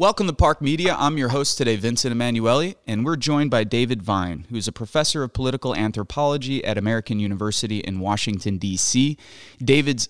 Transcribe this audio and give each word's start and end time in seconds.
Welcome 0.00 0.28
to 0.28 0.32
PARC 0.32 0.62
Media. 0.62 0.96
I'm 0.98 1.18
your 1.18 1.28
host 1.28 1.58
today, 1.58 1.76
Vincent 1.76 2.10
Emanuele, 2.10 2.72
and 2.86 3.04
we're 3.04 3.16
joined 3.16 3.50
by 3.50 3.64
David 3.64 4.00
Vine, 4.00 4.46
who's 4.48 4.66
a 4.66 4.72
professor 4.72 5.22
of 5.22 5.34
political 5.34 5.74
anthropology 5.74 6.64
at 6.64 6.78
American 6.78 7.20
University 7.20 7.80
in 7.80 8.00
Washington, 8.00 8.56
D.C. 8.56 9.18
David's 9.62 10.08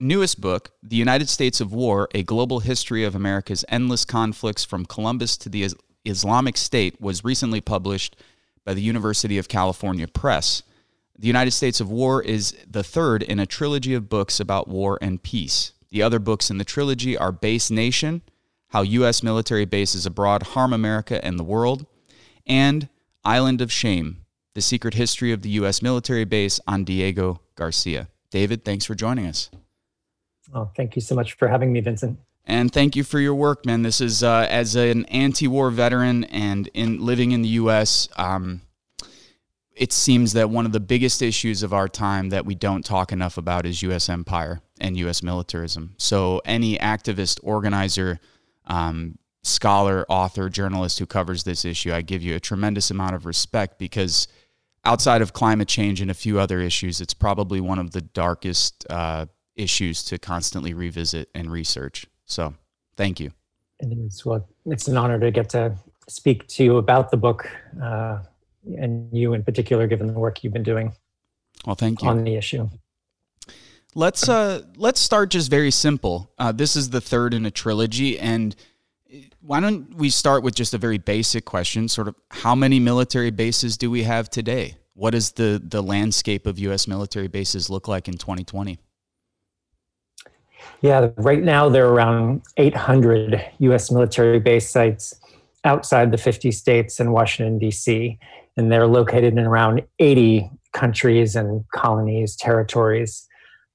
newest 0.00 0.40
book, 0.40 0.72
The 0.82 0.96
United 0.96 1.28
States 1.28 1.60
of 1.60 1.72
War 1.72 2.08
A 2.16 2.24
Global 2.24 2.58
History 2.58 3.04
of 3.04 3.14
America's 3.14 3.64
Endless 3.68 4.04
Conflicts 4.04 4.64
from 4.64 4.84
Columbus 4.84 5.36
to 5.36 5.48
the 5.48 5.68
Islamic 6.04 6.56
State, 6.56 7.00
was 7.00 7.22
recently 7.22 7.60
published 7.60 8.16
by 8.64 8.74
the 8.74 8.82
University 8.82 9.38
of 9.38 9.46
California 9.46 10.08
Press. 10.08 10.64
The 11.16 11.28
United 11.28 11.52
States 11.52 11.80
of 11.80 11.88
War 11.88 12.20
is 12.20 12.56
the 12.68 12.82
third 12.82 13.22
in 13.22 13.38
a 13.38 13.46
trilogy 13.46 13.94
of 13.94 14.08
books 14.08 14.40
about 14.40 14.66
war 14.66 14.98
and 15.00 15.22
peace. 15.22 15.74
The 15.90 16.02
other 16.02 16.18
books 16.18 16.50
in 16.50 16.58
the 16.58 16.64
trilogy 16.64 17.16
are 17.16 17.30
Base 17.30 17.70
Nation 17.70 18.22
how 18.68 18.82
U.S. 18.82 19.22
military 19.22 19.64
bases 19.64 20.06
abroad 20.06 20.42
harm 20.42 20.72
America 20.72 21.24
and 21.24 21.38
the 21.38 21.44
world, 21.44 21.86
and 22.46 22.88
Island 23.24 23.60
of 23.60 23.72
Shame 23.72 24.24
The 24.54 24.60
Secret 24.60 24.94
History 24.94 25.32
of 25.32 25.42
the 25.42 25.50
U.S. 25.50 25.82
Military 25.82 26.24
Base 26.24 26.60
on 26.66 26.84
Diego 26.84 27.40
Garcia. 27.54 28.08
David, 28.30 28.64
thanks 28.64 28.84
for 28.84 28.94
joining 28.94 29.26
us. 29.26 29.50
Oh, 30.54 30.70
thank 30.76 30.96
you 30.96 31.02
so 31.02 31.14
much 31.14 31.34
for 31.34 31.48
having 31.48 31.72
me, 31.72 31.80
Vincent. 31.80 32.18
And 32.46 32.72
thank 32.72 32.96
you 32.96 33.04
for 33.04 33.20
your 33.20 33.34
work, 33.34 33.66
man. 33.66 33.82
This 33.82 34.00
is 34.00 34.22
uh, 34.22 34.46
as 34.48 34.74
an 34.74 35.04
anti-war 35.06 35.70
veteran 35.70 36.24
and 36.24 36.68
in 36.72 37.04
living 37.04 37.32
in 37.32 37.42
the 37.42 37.48
U.S. 37.48 38.08
Um, 38.16 38.62
it 39.74 39.92
seems 39.92 40.32
that 40.32 40.48
one 40.48 40.64
of 40.64 40.72
the 40.72 40.80
biggest 40.80 41.20
issues 41.20 41.62
of 41.62 41.74
our 41.74 41.88
time 41.88 42.30
that 42.30 42.46
we 42.46 42.54
don't 42.54 42.84
talk 42.84 43.12
enough 43.12 43.36
about 43.36 43.66
is 43.66 43.82
U.S. 43.82 44.08
empire 44.08 44.62
and 44.80 44.96
U.S. 44.96 45.22
militarism. 45.22 45.94
So 45.98 46.40
any 46.46 46.78
activist, 46.78 47.38
organizer, 47.42 48.18
um, 48.68 49.18
scholar, 49.42 50.06
author, 50.08 50.48
journalist 50.48 50.98
who 50.98 51.06
covers 51.06 51.44
this 51.44 51.64
issue. 51.64 51.92
I 51.92 52.02
give 52.02 52.22
you 52.22 52.36
a 52.36 52.40
tremendous 52.40 52.90
amount 52.90 53.14
of 53.14 53.26
respect 53.26 53.78
because 53.78 54.28
outside 54.84 55.22
of 55.22 55.32
climate 55.32 55.68
change 55.68 56.00
and 56.00 56.10
a 56.10 56.14
few 56.14 56.38
other 56.38 56.60
issues, 56.60 57.00
it's 57.00 57.14
probably 57.14 57.60
one 57.60 57.78
of 57.78 57.90
the 57.92 58.00
darkest 58.00 58.86
uh, 58.90 59.26
issues 59.56 60.04
to 60.04 60.18
constantly 60.18 60.74
revisit 60.74 61.28
and 61.34 61.50
research. 61.50 62.06
So, 62.26 62.54
thank 62.96 63.20
you. 63.20 63.32
It 63.80 63.96
is. 63.98 64.24
Well, 64.24 64.46
it's 64.66 64.88
an 64.88 64.96
honor 64.96 65.18
to 65.18 65.30
get 65.30 65.48
to 65.50 65.76
speak 66.08 66.46
to 66.48 66.64
you 66.64 66.76
about 66.78 67.10
the 67.10 67.16
book, 67.16 67.50
uh, 67.82 68.18
and 68.76 69.08
you 69.16 69.34
in 69.34 69.44
particular, 69.44 69.86
given 69.86 70.06
the 70.06 70.18
work 70.18 70.42
you've 70.42 70.52
been 70.52 70.62
doing. 70.62 70.92
Well, 71.64 71.74
thank 71.74 72.02
you 72.02 72.08
on 72.08 72.24
the 72.24 72.34
issue. 72.34 72.68
Let's 73.94 74.28
uh 74.28 74.62
let's 74.76 75.00
start 75.00 75.30
just 75.30 75.50
very 75.50 75.70
simple. 75.70 76.30
Uh, 76.38 76.52
this 76.52 76.76
is 76.76 76.90
the 76.90 77.00
third 77.00 77.34
in 77.34 77.46
a 77.46 77.50
trilogy, 77.50 78.18
and 78.18 78.54
why 79.40 79.60
don't 79.60 79.94
we 79.94 80.10
start 80.10 80.42
with 80.42 80.54
just 80.54 80.74
a 80.74 80.78
very 80.78 80.98
basic 80.98 81.44
question? 81.44 81.88
Sort 81.88 82.08
of, 82.08 82.14
how 82.30 82.54
many 82.54 82.78
military 82.78 83.30
bases 83.30 83.78
do 83.78 83.90
we 83.90 84.02
have 84.02 84.28
today? 84.28 84.76
What 84.94 85.10
does 85.10 85.32
the 85.32 85.60
the 85.64 85.82
landscape 85.82 86.46
of 86.46 86.58
U.S. 86.58 86.86
military 86.86 87.28
bases 87.28 87.70
look 87.70 87.88
like 87.88 88.08
in 88.08 88.18
2020? 88.18 88.78
Yeah, 90.82 91.08
right 91.16 91.42
now 91.42 91.68
there 91.68 91.86
are 91.86 91.92
around 91.92 92.42
800 92.56 93.44
U.S. 93.60 93.90
military 93.90 94.38
base 94.38 94.68
sites 94.68 95.14
outside 95.64 96.12
the 96.12 96.18
50 96.18 96.52
states 96.52 97.00
and 97.00 97.12
Washington 97.12 97.58
D.C., 97.58 98.18
and 98.56 98.70
they're 98.70 98.86
located 98.86 99.32
in 99.32 99.40
around 99.40 99.82
80 99.98 100.50
countries 100.72 101.36
and 101.36 101.64
colonies, 101.70 102.36
territories. 102.36 103.26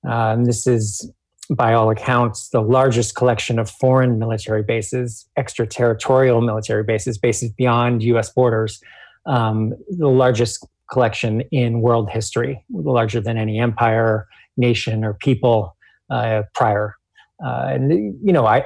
Um, 0.10 0.46
this 0.46 0.68
is, 0.68 1.10
by 1.50 1.74
all 1.74 1.90
accounts, 1.90 2.50
the 2.50 2.62
largest 2.62 3.16
collection 3.16 3.60
of 3.60 3.70
foreign 3.70 4.20
military 4.20 4.64
bases, 4.64 5.28
extraterritorial 5.38 6.42
military 6.42 6.84
bases, 6.84 7.18
bases 7.18 7.52
beyond 7.52 8.04
US 8.04 8.30
borders, 8.32 8.82
um, 9.26 9.74
the 9.90 10.10
largest 10.10 10.66
collection 10.92 11.42
in 11.52 11.82
world 11.82 12.10
history, 12.10 12.64
larger 12.72 13.20
than 13.20 13.38
any 13.38 13.60
empire, 13.60 14.28
nation, 14.58 15.04
or 15.04 15.14
people 15.14 15.76
uh, 16.10 16.44
prior. 16.54 16.96
Uh, 17.44 17.68
and, 17.70 18.16
you 18.24 18.34
know, 18.34 18.46
I, 18.46 18.66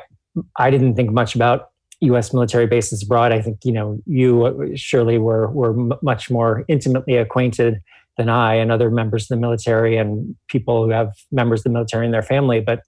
I 0.58 0.70
didn't 0.70 0.96
think 0.96 1.12
much 1.12 1.36
about 1.36 1.70
U.S. 2.02 2.34
military 2.34 2.68
bases 2.68 3.04
abroad. 3.04 3.32
I 3.32 3.42
think 3.42 3.60
you 3.64 3.72
know 3.72 4.00
you 4.06 4.74
surely 4.76 5.18
were 5.18 5.50
were 5.50 5.74
much 6.02 6.30
more 6.30 6.64
intimately 6.68 7.16
acquainted 7.16 7.82
than 8.18 8.30
I 8.30 8.56
and 8.56 8.72
other 8.72 8.90
members 8.90 9.24
of 9.24 9.30
the 9.30 9.42
military 9.42 9.98
and 9.98 10.36
people 10.48 10.84
who 10.84 10.90
have 10.90 11.14
members 11.32 11.62
of 11.62 11.66
the 11.66 11.70
military 11.70 12.06
in 12.06 12.12
their 12.12 12.24
family. 12.24 12.60
But 12.62 12.82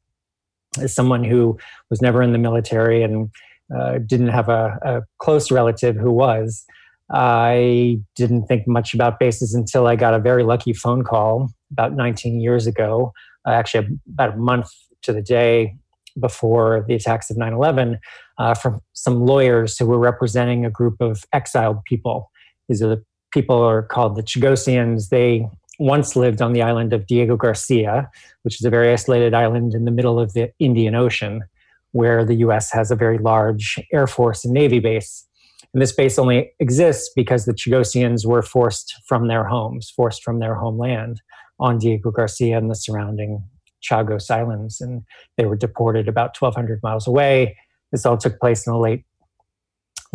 as 0.79 0.93
someone 0.93 1.23
who 1.23 1.57
was 1.89 2.01
never 2.01 2.21
in 2.21 2.31
the 2.31 2.37
military 2.37 3.03
and 3.03 3.29
uh, 3.75 3.99
didn't 3.99 4.29
have 4.29 4.49
a, 4.49 4.77
a, 4.81 5.01
close 5.19 5.51
relative 5.51 5.95
who 5.95 6.11
was, 6.11 6.65
I 7.11 7.99
didn't 8.15 8.47
think 8.47 8.67
much 8.67 8.93
about 8.93 9.19
bases 9.19 9.53
until 9.53 9.87
I 9.87 9.95
got 9.95 10.13
a 10.13 10.19
very 10.19 10.43
lucky 10.43 10.73
phone 10.73 11.03
call 11.03 11.49
about 11.71 11.93
19 11.93 12.39
years 12.39 12.67
ago, 12.67 13.13
uh, 13.47 13.51
actually 13.51 13.99
about 14.13 14.33
a 14.33 14.37
month 14.37 14.69
to 15.03 15.13
the 15.13 15.21
day 15.21 15.75
before 16.19 16.85
the 16.87 16.95
attacks 16.95 17.29
of 17.29 17.37
9 17.37 17.53
11, 17.53 17.99
uh, 18.37 18.53
from 18.53 18.79
some 18.93 19.25
lawyers 19.25 19.77
who 19.77 19.85
were 19.85 19.99
representing 19.99 20.65
a 20.65 20.69
group 20.69 20.99
of 20.99 21.23
exiled 21.33 21.83
people. 21.85 22.31
These 22.67 22.81
are 22.81 22.89
the 22.89 23.03
people 23.31 23.57
are 23.57 23.83
called 23.83 24.15
the 24.15 24.23
Chagossians. 24.23 25.09
They 25.09 25.47
once 25.79 26.15
lived 26.15 26.41
on 26.41 26.53
the 26.53 26.61
island 26.61 26.93
of 26.93 27.07
Diego 27.07 27.37
Garcia, 27.37 28.09
which 28.43 28.59
is 28.59 28.65
a 28.65 28.69
very 28.69 28.91
isolated 28.91 29.33
island 29.33 29.73
in 29.73 29.85
the 29.85 29.91
middle 29.91 30.19
of 30.19 30.33
the 30.33 30.51
Indian 30.59 30.95
Ocean, 30.95 31.43
where 31.91 32.25
the 32.25 32.35
US 32.35 32.71
has 32.71 32.91
a 32.91 32.95
very 32.95 33.17
large 33.17 33.79
Air 33.93 34.07
Force 34.07 34.43
and 34.43 34.53
Navy 34.53 34.79
base. 34.79 35.25
And 35.73 35.81
this 35.81 35.91
base 35.91 36.17
only 36.17 36.51
exists 36.59 37.11
because 37.15 37.45
the 37.45 37.53
Chagossians 37.53 38.25
were 38.25 38.41
forced 38.41 38.95
from 39.07 39.27
their 39.27 39.45
homes, 39.45 39.89
forced 39.89 40.23
from 40.23 40.39
their 40.39 40.55
homeland 40.55 41.21
on 41.59 41.77
Diego 41.77 42.11
Garcia 42.11 42.57
and 42.57 42.69
the 42.69 42.75
surrounding 42.75 43.43
Chagos 43.81 44.31
Islands. 44.31 44.81
And 44.81 45.03
they 45.37 45.45
were 45.45 45.55
deported 45.55 46.07
about 46.07 46.39
1,200 46.39 46.81
miles 46.81 47.07
away. 47.07 47.57
This 47.91 48.05
all 48.05 48.17
took 48.17 48.39
place 48.39 48.65
in 48.65 48.73
the 48.73 48.79
late 48.79 49.05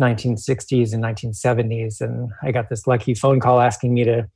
1960s 0.01 0.93
and 0.93 1.03
1970s. 1.03 2.01
And 2.01 2.31
I 2.43 2.51
got 2.51 2.69
this 2.69 2.87
lucky 2.87 3.13
phone 3.13 3.39
call 3.39 3.59
asking 3.59 3.93
me 3.93 4.03
to, 4.03 4.27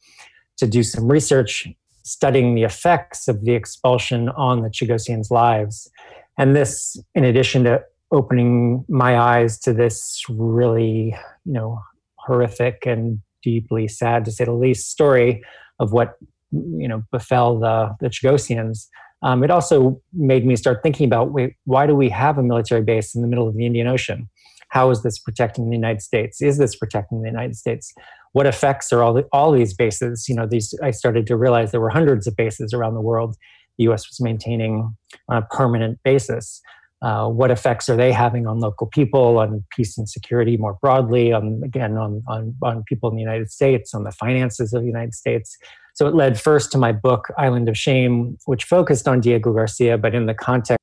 to 0.57 0.67
do 0.67 0.83
some 0.83 1.11
research 1.11 1.67
studying 2.03 2.55
the 2.55 2.63
effects 2.63 3.27
of 3.27 3.43
the 3.45 3.53
expulsion 3.53 4.29
on 4.29 4.61
the 4.61 4.69
Chagossians' 4.69 5.29
lives. 5.29 5.89
And 6.37 6.55
this, 6.55 6.97
in 7.13 7.23
addition 7.23 7.65
to 7.65 7.83
opening 8.11 8.85
my 8.89 9.19
eyes 9.19 9.59
to 9.59 9.73
this 9.73 10.23
really, 10.29 11.15
you 11.45 11.53
know, 11.53 11.79
horrific 12.15 12.85
and 12.85 13.21
deeply 13.43 13.87
sad, 13.87 14.25
to 14.25 14.31
say 14.31 14.45
the 14.45 14.53
least, 14.53 14.89
story 14.89 15.43
of 15.79 15.91
what 15.91 16.17
you 16.51 16.87
know 16.87 17.03
befell 17.11 17.59
the 17.59 17.95
the 17.99 18.09
Chagossians. 18.09 18.87
Um, 19.21 19.43
it 19.43 19.51
also 19.51 20.01
made 20.13 20.45
me 20.45 20.55
start 20.55 20.81
thinking 20.81 21.05
about 21.05 21.31
wait, 21.31 21.55
why 21.65 21.85
do 21.85 21.95
we 21.95 22.09
have 22.09 22.37
a 22.37 22.43
military 22.43 22.81
base 22.81 23.13
in 23.13 23.21
the 23.21 23.27
middle 23.27 23.47
of 23.47 23.55
the 23.55 23.65
Indian 23.65 23.87
Ocean? 23.87 24.29
How 24.69 24.89
is 24.91 25.03
this 25.03 25.19
protecting 25.19 25.69
the 25.69 25.75
United 25.75 26.01
States? 26.01 26.41
Is 26.41 26.57
this 26.57 26.75
protecting 26.75 27.21
the 27.21 27.27
United 27.27 27.55
States? 27.55 27.93
What 28.31 28.45
effects 28.45 28.93
are 28.93 29.03
all 29.03 29.13
the, 29.13 29.27
all 29.31 29.51
these 29.51 29.73
bases? 29.73 30.27
You 30.29 30.35
know, 30.35 30.47
these 30.47 30.73
I 30.81 30.91
started 30.91 31.27
to 31.27 31.35
realize 31.35 31.71
there 31.71 31.81
were 31.81 31.89
hundreds 31.89 32.27
of 32.27 32.35
bases 32.35 32.73
around 32.73 32.93
the 32.93 33.01
world. 33.01 33.35
The 33.77 33.85
U.S. 33.85 34.07
was 34.09 34.19
maintaining 34.21 34.95
on 35.27 35.37
a 35.37 35.41
permanent 35.41 35.99
basis. 36.03 36.61
Uh, 37.01 37.27
what 37.29 37.49
effects 37.49 37.87
are 37.87 37.95
they 37.95 38.11
having 38.11 38.45
on 38.45 38.59
local 38.59 38.85
people, 38.85 39.39
on 39.39 39.63
peace 39.75 39.97
and 39.97 40.07
security 40.07 40.57
more 40.57 40.77
broadly, 40.81 41.31
on 41.31 41.61
again 41.63 41.97
on, 41.97 42.21
on 42.27 42.53
on 42.61 42.83
people 42.83 43.09
in 43.09 43.15
the 43.15 43.21
United 43.21 43.49
States, 43.49 43.93
on 43.93 44.03
the 44.03 44.11
finances 44.11 44.73
of 44.73 44.81
the 44.81 44.87
United 44.87 45.15
States? 45.15 45.57
So 45.95 46.07
it 46.07 46.13
led 46.13 46.39
first 46.39 46.71
to 46.73 46.77
my 46.77 46.91
book 46.91 47.29
Island 47.37 47.67
of 47.67 47.77
Shame, 47.77 48.37
which 48.45 48.65
focused 48.65 49.07
on 49.07 49.21
Diego 49.21 49.53
Garcia, 49.53 49.97
but 49.97 50.13
in 50.13 50.27
the 50.27 50.33
context 50.33 50.79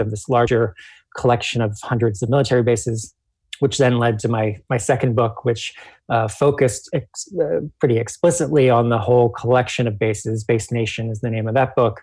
of 0.00 0.10
this 0.10 0.28
larger 0.28 0.74
collection 1.16 1.60
of 1.62 1.78
hundreds 1.82 2.22
of 2.22 2.28
military 2.28 2.62
bases, 2.62 3.14
which 3.60 3.78
then 3.78 3.98
led 3.98 4.18
to 4.20 4.28
my 4.28 4.56
my 4.68 4.76
second 4.76 5.14
book, 5.14 5.44
which 5.44 5.74
uh, 6.08 6.28
focused 6.28 6.88
ex- 6.92 7.32
uh, 7.40 7.60
pretty 7.80 7.98
explicitly 7.98 8.68
on 8.68 8.88
the 8.88 8.98
whole 8.98 9.28
collection 9.30 9.86
of 9.86 9.98
bases. 9.98 10.44
Base 10.44 10.70
Nation 10.72 11.10
is 11.10 11.20
the 11.20 11.30
name 11.30 11.46
of 11.48 11.54
that 11.54 11.74
book, 11.74 12.02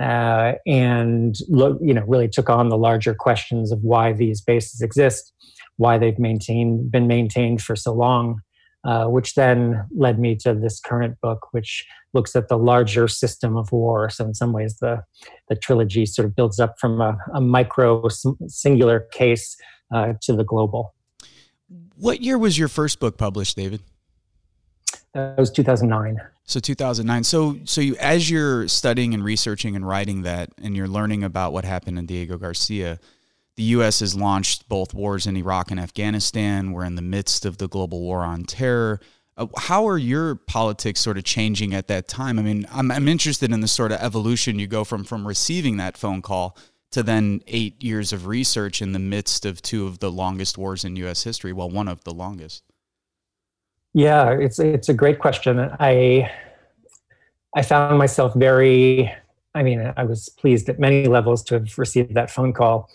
uh, 0.00 0.52
and 0.66 1.36
lo- 1.48 1.78
you 1.82 1.94
know 1.94 2.04
really 2.06 2.28
took 2.28 2.48
on 2.48 2.68
the 2.68 2.78
larger 2.78 3.14
questions 3.14 3.72
of 3.72 3.82
why 3.82 4.12
these 4.12 4.40
bases 4.40 4.80
exist, 4.80 5.32
why 5.76 5.98
they've 5.98 6.18
maintained 6.18 6.90
been 6.90 7.06
maintained 7.06 7.62
for 7.62 7.76
so 7.76 7.92
long, 7.92 8.40
uh, 8.86 9.06
which 9.06 9.34
then 9.34 9.84
led 9.96 10.18
me 10.18 10.36
to 10.36 10.54
this 10.54 10.80
current 10.80 11.20
book, 11.20 11.48
which 11.50 11.84
looks 12.14 12.36
at 12.36 12.48
the 12.48 12.56
larger 12.56 13.08
system 13.08 13.56
of 13.56 13.72
war. 13.72 14.08
So, 14.10 14.24
in 14.24 14.34
some 14.34 14.52
ways, 14.52 14.76
the, 14.80 15.02
the 15.48 15.56
trilogy 15.56 16.06
sort 16.06 16.26
of 16.26 16.36
builds 16.36 16.60
up 16.60 16.74
from 16.80 17.00
a, 17.00 17.16
a 17.34 17.40
micro 17.40 18.06
singular 18.46 19.00
case 19.12 19.56
uh, 19.92 20.14
to 20.22 20.34
the 20.34 20.44
global. 20.44 20.94
What 21.96 22.20
year 22.20 22.38
was 22.38 22.58
your 22.58 22.68
first 22.68 23.00
book 23.00 23.16
published, 23.16 23.56
David? 23.56 23.80
Uh, 25.14 25.34
it 25.36 25.40
was 25.40 25.50
2009. 25.50 26.18
So 26.44 26.60
2009. 26.60 27.24
So 27.24 27.58
so 27.64 27.80
you 27.80 27.96
as 27.96 28.30
you're 28.30 28.68
studying 28.68 29.14
and 29.14 29.24
researching 29.24 29.74
and 29.74 29.86
writing 29.86 30.22
that 30.22 30.50
and 30.62 30.76
you're 30.76 30.86
learning 30.86 31.24
about 31.24 31.52
what 31.52 31.64
happened 31.64 31.98
in 31.98 32.06
Diego 32.06 32.38
Garcia, 32.38 33.00
the 33.56 33.62
U.S. 33.64 34.00
has 34.00 34.14
launched 34.14 34.68
both 34.68 34.92
wars 34.92 35.26
in 35.26 35.36
Iraq 35.36 35.70
and 35.70 35.80
Afghanistan. 35.80 36.72
We're 36.72 36.84
in 36.84 36.94
the 36.94 37.02
midst 37.02 37.46
of 37.46 37.58
the 37.58 37.68
global 37.68 38.00
war 38.00 38.22
on 38.22 38.44
terror. 38.44 39.00
Uh, 39.36 39.46
how 39.56 39.86
are 39.88 39.98
your 39.98 40.34
politics 40.34 41.00
sort 41.00 41.18
of 41.18 41.24
changing 41.24 41.74
at 41.74 41.88
that 41.88 42.08
time? 42.08 42.38
I 42.38 42.42
mean, 42.42 42.66
I'm, 42.70 42.90
I'm 42.90 43.08
interested 43.08 43.52
in 43.52 43.60
the 43.60 43.68
sort 43.68 43.92
of 43.92 44.00
evolution 44.00 44.58
you 44.58 44.66
go 44.66 44.84
from 44.84 45.04
from 45.04 45.26
receiving 45.26 45.76
that 45.78 45.96
phone 45.96 46.22
call 46.22 46.56
to 46.92 47.02
then 47.02 47.42
eight 47.46 47.82
years 47.82 48.12
of 48.12 48.26
research 48.26 48.80
in 48.80 48.92
the 48.92 48.98
midst 48.98 49.44
of 49.44 49.60
two 49.60 49.86
of 49.86 49.98
the 49.98 50.10
longest 50.10 50.56
wars 50.56 50.84
in 50.84 50.96
U.S. 50.96 51.24
history. 51.24 51.52
Well, 51.52 51.68
one 51.68 51.88
of 51.88 52.04
the 52.04 52.14
longest. 52.14 52.62
Yeah, 53.92 54.30
it's 54.32 54.58
it's 54.58 54.90
a 54.90 54.94
great 54.94 55.18
question. 55.18 55.58
I 55.80 56.30
I 57.54 57.62
found 57.62 57.98
myself 57.98 58.34
very. 58.34 59.12
I 59.54 59.62
mean, 59.62 59.92
I 59.96 60.04
was 60.04 60.28
pleased 60.28 60.68
at 60.68 60.78
many 60.78 61.06
levels 61.06 61.42
to 61.44 61.54
have 61.54 61.78
received 61.78 62.12
that 62.12 62.30
phone 62.30 62.52
call, 62.52 62.90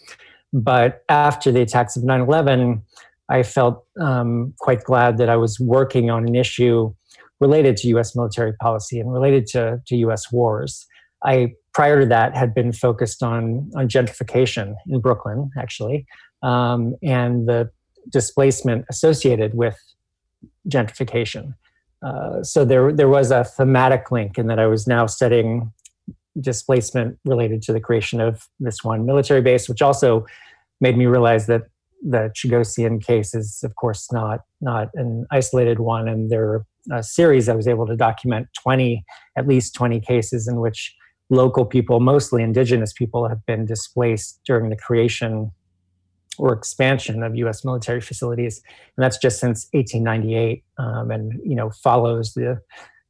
but 0.53 1.03
after 1.09 1.51
the 1.51 1.61
attacks 1.61 1.95
of 1.95 2.03
9/11, 2.03 2.81
I 3.29 3.43
felt 3.43 3.85
um, 3.99 4.53
quite 4.59 4.83
glad 4.83 5.17
that 5.17 5.29
I 5.29 5.37
was 5.37 5.59
working 5.59 6.09
on 6.09 6.27
an 6.27 6.35
issue 6.35 6.93
related 7.39 7.77
to 7.77 7.87
U.S. 7.89 8.15
military 8.15 8.53
policy 8.53 8.99
and 8.99 9.11
related 9.11 9.47
to, 9.47 9.81
to 9.87 9.95
U.S. 9.97 10.31
wars. 10.31 10.85
I 11.23 11.53
prior 11.73 12.01
to 12.01 12.05
that 12.05 12.35
had 12.35 12.53
been 12.53 12.73
focused 12.73 13.23
on 13.23 13.71
on 13.75 13.87
gentrification 13.87 14.75
in 14.87 14.99
Brooklyn, 14.99 15.49
actually, 15.57 16.05
um, 16.43 16.95
and 17.01 17.47
the 17.47 17.69
displacement 18.09 18.85
associated 18.89 19.53
with 19.53 19.77
gentrification. 20.67 21.53
Uh, 22.01 22.43
so 22.43 22.65
there 22.65 22.91
there 22.91 23.09
was 23.09 23.31
a 23.31 23.43
thematic 23.43 24.11
link 24.11 24.37
in 24.37 24.47
that 24.47 24.59
I 24.59 24.67
was 24.67 24.87
now 24.87 25.05
studying 25.05 25.71
displacement 26.39 27.17
related 27.25 27.61
to 27.63 27.73
the 27.73 27.79
creation 27.79 28.21
of 28.21 28.47
this 28.59 28.83
one 28.83 29.05
military 29.05 29.41
base, 29.41 29.67
which 29.67 29.81
also 29.81 30.25
made 30.79 30.97
me 30.97 31.05
realize 31.05 31.47
that 31.47 31.63
the 32.01 32.31
Chagossian 32.35 33.03
case 33.03 33.35
is, 33.35 33.59
of 33.63 33.75
course, 33.75 34.11
not 34.11 34.41
not 34.59 34.89
an 34.95 35.25
isolated 35.31 35.79
one, 35.79 36.07
and 36.07 36.31
there 36.31 36.43
are 36.43 36.65
a 36.91 37.03
series 37.03 37.47
I 37.47 37.53
was 37.53 37.67
able 37.67 37.85
to 37.87 37.95
document 37.95 38.47
twenty, 38.59 39.03
at 39.37 39.47
least 39.47 39.75
twenty 39.75 39.99
cases 39.99 40.47
in 40.47 40.59
which 40.59 40.95
local 41.29 41.65
people, 41.65 41.99
mostly 41.99 42.43
indigenous 42.43 42.91
people, 42.91 43.27
have 43.27 43.45
been 43.45 43.65
displaced 43.65 44.39
during 44.45 44.69
the 44.69 44.75
creation 44.75 45.51
or 46.37 46.53
expansion 46.53 47.23
of 47.23 47.35
U.S. 47.35 47.63
military 47.63 48.01
facilities, 48.01 48.61
and 48.97 49.03
that's 49.03 49.17
just 49.17 49.39
since 49.39 49.67
1898, 49.73 50.63
um, 50.77 51.11
and 51.11 51.33
you 51.45 51.55
know 51.55 51.69
follows 51.83 52.33
the 52.33 52.59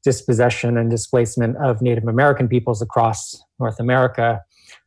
dispossession 0.03 0.77
and 0.77 0.89
displacement 0.89 1.57
of 1.57 1.81
Native 1.81 2.07
American 2.07 2.47
peoples 2.47 2.81
across 2.81 3.41
North 3.59 3.79
America 3.79 4.41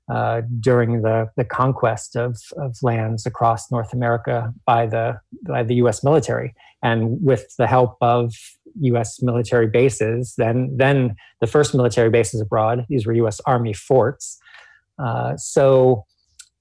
uh, 0.08 0.42
during 0.60 1.02
the, 1.02 1.30
the 1.36 1.44
conquest 1.44 2.16
of, 2.16 2.36
of 2.56 2.76
lands 2.82 3.24
across 3.24 3.70
North 3.70 3.92
America 3.92 4.52
by 4.66 4.86
the, 4.86 5.18
by 5.46 5.62
the 5.62 5.76
US 5.76 6.04
military. 6.04 6.54
And 6.82 7.24
with 7.24 7.56
the 7.56 7.66
help 7.66 7.96
of 8.00 8.34
US 8.80 9.22
military 9.22 9.66
bases, 9.66 10.34
then, 10.36 10.76
then 10.76 11.16
the 11.40 11.46
first 11.46 11.74
military 11.74 12.10
bases 12.10 12.40
abroad, 12.40 12.84
these 12.88 13.06
were 13.06 13.14
US 13.14 13.40
Army 13.46 13.72
forts. 13.72 14.38
Uh, 14.98 15.36
so, 15.36 16.04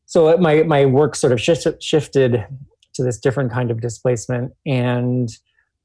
so 0.06 0.38
my, 0.38 0.64
my 0.64 0.86
work 0.86 1.16
sort 1.16 1.34
of 1.34 1.42
shifted 1.42 2.46
to 2.94 3.04
this 3.04 3.20
different 3.20 3.52
kind 3.52 3.72
of 3.72 3.82
displacement. 3.82 4.54
And 4.66 5.30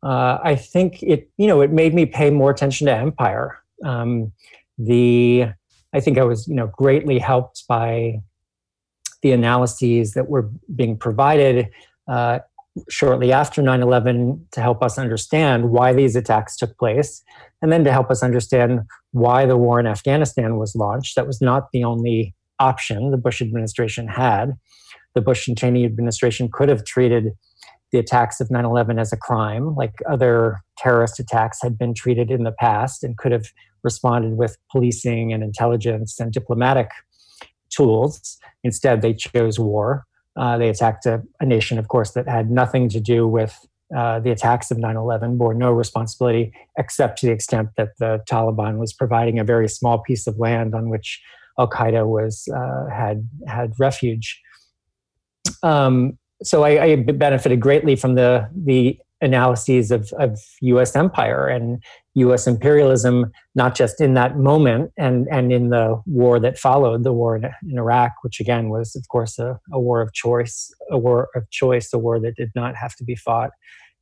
uh, 0.02 0.38
I 0.42 0.54
think 0.54 1.02
it, 1.02 1.30
you 1.36 1.46
know, 1.46 1.60
it 1.60 1.72
made 1.72 1.94
me 1.94 2.06
pay 2.06 2.30
more 2.30 2.50
attention 2.50 2.86
to 2.86 2.94
empire. 2.94 3.58
Um, 3.84 4.32
the 4.78 5.46
I 5.92 6.00
think 6.00 6.18
I 6.18 6.24
was, 6.24 6.46
you 6.46 6.54
know, 6.54 6.68
greatly 6.76 7.18
helped 7.18 7.64
by 7.68 8.20
the 9.22 9.32
analyses 9.32 10.12
that 10.12 10.28
were 10.28 10.50
being 10.74 10.96
provided 10.96 11.70
uh, 12.06 12.40
shortly 12.88 13.32
after 13.32 13.62
9/11 13.62 14.40
to 14.52 14.60
help 14.60 14.82
us 14.82 14.98
understand 14.98 15.70
why 15.70 15.92
these 15.92 16.14
attacks 16.14 16.56
took 16.56 16.76
place, 16.78 17.22
and 17.60 17.72
then 17.72 17.84
to 17.84 17.92
help 17.92 18.10
us 18.10 18.22
understand 18.22 18.80
why 19.12 19.46
the 19.46 19.56
war 19.56 19.80
in 19.80 19.86
Afghanistan 19.86 20.58
was 20.58 20.76
launched. 20.76 21.16
That 21.16 21.26
was 21.26 21.40
not 21.40 21.72
the 21.72 21.82
only 21.82 22.34
option 22.60 23.10
the 23.10 23.16
Bush 23.16 23.42
administration 23.42 24.06
had. 24.06 24.52
The 25.14 25.20
Bush 25.20 25.48
and 25.48 25.58
Cheney 25.58 25.84
administration 25.84 26.48
could 26.52 26.68
have 26.68 26.84
treated 26.84 27.32
the 27.92 27.98
attacks 27.98 28.40
of 28.40 28.50
9 28.50 28.64
11 28.64 28.98
as 28.98 29.12
a 29.12 29.16
crime, 29.16 29.74
like 29.74 29.94
other 30.08 30.60
terrorist 30.76 31.18
attacks 31.18 31.58
had 31.62 31.78
been 31.78 31.94
treated 31.94 32.30
in 32.30 32.44
the 32.44 32.52
past, 32.52 33.02
and 33.02 33.16
could 33.16 33.32
have 33.32 33.46
responded 33.82 34.36
with 34.36 34.56
policing 34.70 35.32
and 35.32 35.42
intelligence 35.42 36.18
and 36.20 36.32
diplomatic 36.32 36.90
tools. 37.70 38.38
Instead, 38.64 39.02
they 39.02 39.14
chose 39.14 39.58
war. 39.58 40.04
Uh, 40.36 40.58
they 40.58 40.68
attacked 40.68 41.06
a, 41.06 41.22
a, 41.40 41.46
nation, 41.46 41.78
of 41.78 41.88
course, 41.88 42.12
that 42.12 42.28
had 42.28 42.50
nothing 42.50 42.88
to 42.88 43.00
do 43.00 43.26
with 43.26 43.58
uh, 43.96 44.20
the 44.20 44.30
attacks 44.30 44.70
of 44.70 44.78
9 44.78 44.96
11, 44.96 45.38
bore 45.38 45.54
no 45.54 45.72
responsibility 45.72 46.52
except 46.76 47.18
to 47.18 47.26
the 47.26 47.32
extent 47.32 47.70
that 47.76 47.96
the 47.98 48.22
Taliban 48.30 48.78
was 48.78 48.92
providing 48.92 49.38
a 49.38 49.44
very 49.44 49.68
small 49.68 49.98
piece 49.98 50.26
of 50.26 50.38
land 50.38 50.74
on 50.74 50.90
which 50.90 51.20
Al 51.58 51.68
Qaeda 51.68 52.06
was 52.06 52.48
uh, 52.54 52.86
had 52.94 53.28
had 53.46 53.72
refuge. 53.78 54.40
Um, 55.62 56.18
so 56.42 56.64
I, 56.64 56.82
I, 56.82 56.96
benefited 56.96 57.60
greatly 57.60 57.96
from 57.96 58.14
the 58.14 58.48
the 58.54 58.98
analyses 59.20 59.90
of, 59.90 60.12
of 60.12 60.38
U.S. 60.60 60.94
empire 60.94 61.48
and 61.48 61.82
U.S. 62.14 62.46
imperialism, 62.46 63.32
not 63.56 63.74
just 63.74 64.00
in 64.00 64.14
that 64.14 64.38
moment 64.38 64.92
and 64.96 65.26
and 65.30 65.52
in 65.52 65.70
the 65.70 66.00
war 66.06 66.38
that 66.40 66.58
followed, 66.58 67.02
the 67.02 67.12
war 67.12 67.36
in, 67.36 67.44
in 67.68 67.78
Iraq, 67.78 68.12
which 68.22 68.40
again 68.40 68.68
was, 68.68 68.94
of 68.94 69.08
course, 69.08 69.38
a, 69.38 69.58
a, 69.72 69.80
war 69.80 70.00
of 70.00 70.12
choice, 70.12 70.72
a 70.90 70.98
war 70.98 71.28
of 71.34 71.48
choice, 71.50 71.92
a 71.92 71.98
war 71.98 72.20
that 72.20 72.36
did 72.36 72.50
not 72.54 72.76
have 72.76 72.94
to 72.96 73.04
be 73.04 73.16
fought, 73.16 73.50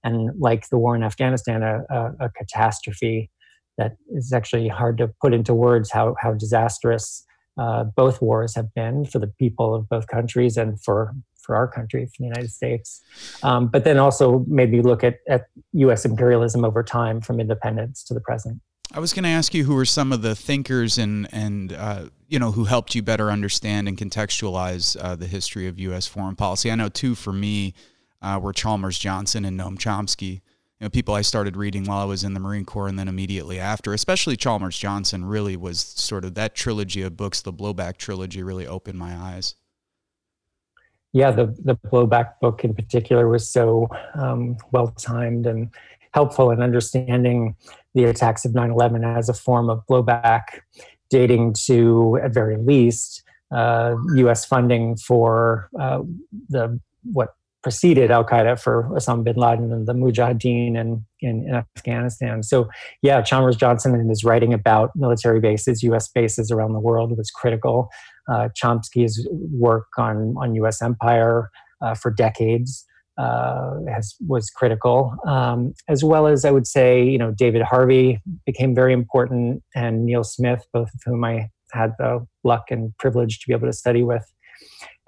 and 0.04 0.30
like 0.38 0.68
the 0.68 0.78
war 0.78 0.94
in 0.94 1.02
Afghanistan, 1.02 1.62
a, 1.62 1.82
a, 1.90 2.26
a 2.26 2.30
catastrophe 2.30 3.30
that 3.78 3.96
is 4.10 4.32
actually 4.32 4.68
hard 4.68 4.98
to 4.98 5.08
put 5.20 5.32
into 5.32 5.54
words 5.54 5.90
how 5.90 6.14
how 6.20 6.32
disastrous 6.32 7.24
uh, 7.56 7.84
both 7.84 8.20
wars 8.20 8.54
have 8.54 8.72
been 8.74 9.04
for 9.04 9.18
the 9.18 9.26
people 9.26 9.74
of 9.74 9.88
both 9.88 10.06
countries 10.06 10.56
and 10.56 10.82
for 10.82 11.14
for 11.46 11.54
our 11.54 11.68
country, 11.68 12.04
for 12.06 12.14
the 12.18 12.24
United 12.24 12.50
States. 12.50 13.02
Um, 13.44 13.68
but 13.68 13.84
then 13.84 13.98
also 13.98 14.44
maybe 14.48 14.82
look 14.82 15.04
at, 15.04 15.20
at 15.28 15.46
U.S. 15.74 16.04
imperialism 16.04 16.64
over 16.64 16.82
time 16.82 17.20
from 17.20 17.38
independence 17.38 18.02
to 18.04 18.14
the 18.14 18.20
present. 18.20 18.60
I 18.92 18.98
was 18.98 19.12
going 19.12 19.22
to 19.22 19.30
ask 19.30 19.54
you 19.54 19.62
who 19.64 19.74
were 19.74 19.84
some 19.84 20.12
of 20.12 20.22
the 20.22 20.34
thinkers 20.34 20.98
and 20.98 21.28
and 21.32 21.72
uh, 21.72 22.06
you 22.28 22.38
know 22.38 22.52
who 22.52 22.64
helped 22.64 22.94
you 22.94 23.02
better 23.02 23.30
understand 23.30 23.88
and 23.88 23.96
contextualize 23.96 24.96
uh, 25.00 25.16
the 25.16 25.26
history 25.26 25.66
of 25.66 25.78
U.S. 25.78 26.06
foreign 26.06 26.36
policy. 26.36 26.70
I 26.70 26.74
know 26.74 26.88
two 26.88 27.14
for 27.14 27.32
me 27.32 27.74
uh, 28.22 28.38
were 28.42 28.52
Chalmers 28.52 28.98
Johnson 28.98 29.44
and 29.44 29.58
Noam 29.58 29.76
Chomsky. 29.76 30.40
You 30.80 30.84
know, 30.84 30.90
people 30.90 31.14
I 31.14 31.22
started 31.22 31.56
reading 31.56 31.84
while 31.84 31.98
I 31.98 32.04
was 32.04 32.22
in 32.22 32.34
the 32.34 32.40
Marine 32.40 32.64
Corps 32.64 32.88
and 32.88 32.98
then 32.98 33.08
immediately 33.08 33.58
after. 33.58 33.94
Especially 33.94 34.36
Chalmers 34.36 34.76
Johnson 34.76 35.24
really 35.24 35.56
was 35.56 35.80
sort 35.80 36.24
of 36.24 36.34
that 36.34 36.54
trilogy 36.54 37.02
of 37.02 37.16
books, 37.16 37.40
the 37.40 37.52
Blowback 37.52 37.96
trilogy, 37.96 38.42
really 38.42 38.66
opened 38.66 38.98
my 38.98 39.16
eyes 39.16 39.54
yeah, 41.16 41.30
the 41.30 41.46
the 41.64 41.76
blowback 41.76 42.38
book 42.42 42.62
in 42.62 42.74
particular 42.74 43.26
was 43.26 43.48
so 43.48 43.88
um, 44.14 44.58
well 44.72 44.88
timed 44.88 45.46
and 45.46 45.70
helpful 46.12 46.50
in 46.50 46.60
understanding 46.60 47.56
the 47.94 48.04
attacks 48.04 48.44
of 48.44 48.52
9/11 48.52 49.16
as 49.16 49.30
a 49.30 49.32
form 49.32 49.70
of 49.70 49.82
blowback, 49.86 50.60
dating 51.08 51.54
to 51.64 52.20
at 52.22 52.34
very 52.34 52.58
least 52.58 53.22
uh, 53.50 53.94
U.S. 54.16 54.44
funding 54.44 54.94
for 54.96 55.70
uh, 55.80 56.02
the 56.50 56.78
what 57.14 57.34
preceded 57.66 58.12
Al 58.12 58.24
Qaeda 58.24 58.60
for 58.60 58.88
Osama 58.92 59.24
bin 59.24 59.34
Laden 59.34 59.72
and 59.72 59.88
the 59.88 59.92
Mujahideen 59.92 60.76
in, 60.76 61.04
in, 61.20 61.48
in, 61.48 61.54
Afghanistan. 61.76 62.44
So, 62.44 62.68
yeah, 63.02 63.20
Chalmers 63.22 63.56
Johnson 63.56 63.92
in 63.96 64.08
his 64.08 64.22
writing 64.22 64.54
about 64.54 64.92
military 64.94 65.40
bases, 65.40 65.82
U.S. 65.82 66.06
bases 66.06 66.52
around 66.52 66.74
the 66.74 66.78
world, 66.78 67.18
was 67.18 67.28
critical 67.28 67.88
uh, 68.32 68.50
Chomsky's 68.56 69.28
work 69.50 69.88
on, 69.98 70.36
on 70.38 70.54
U.S. 70.54 70.80
empire 70.80 71.50
uh, 71.80 71.94
for 71.94 72.12
decades 72.12 72.86
uh, 73.18 73.80
has, 73.92 74.14
was 74.28 74.48
critical, 74.48 75.16
um, 75.26 75.74
as 75.88 76.04
well 76.04 76.28
as 76.28 76.44
I 76.44 76.52
would 76.52 76.68
say, 76.68 77.02
you 77.02 77.18
know, 77.18 77.32
David 77.32 77.62
Harvey 77.62 78.20
became 78.44 78.76
very 78.76 78.92
important, 78.92 79.64
and 79.74 80.06
Neil 80.06 80.22
Smith, 80.22 80.64
both 80.72 80.94
of 80.94 81.00
whom 81.04 81.24
I 81.24 81.50
had 81.72 81.94
the 81.98 82.24
luck 82.44 82.66
and 82.70 82.96
privilege 82.98 83.40
to 83.40 83.48
be 83.48 83.54
able 83.54 83.66
to 83.66 83.72
study 83.72 84.04
with 84.04 84.24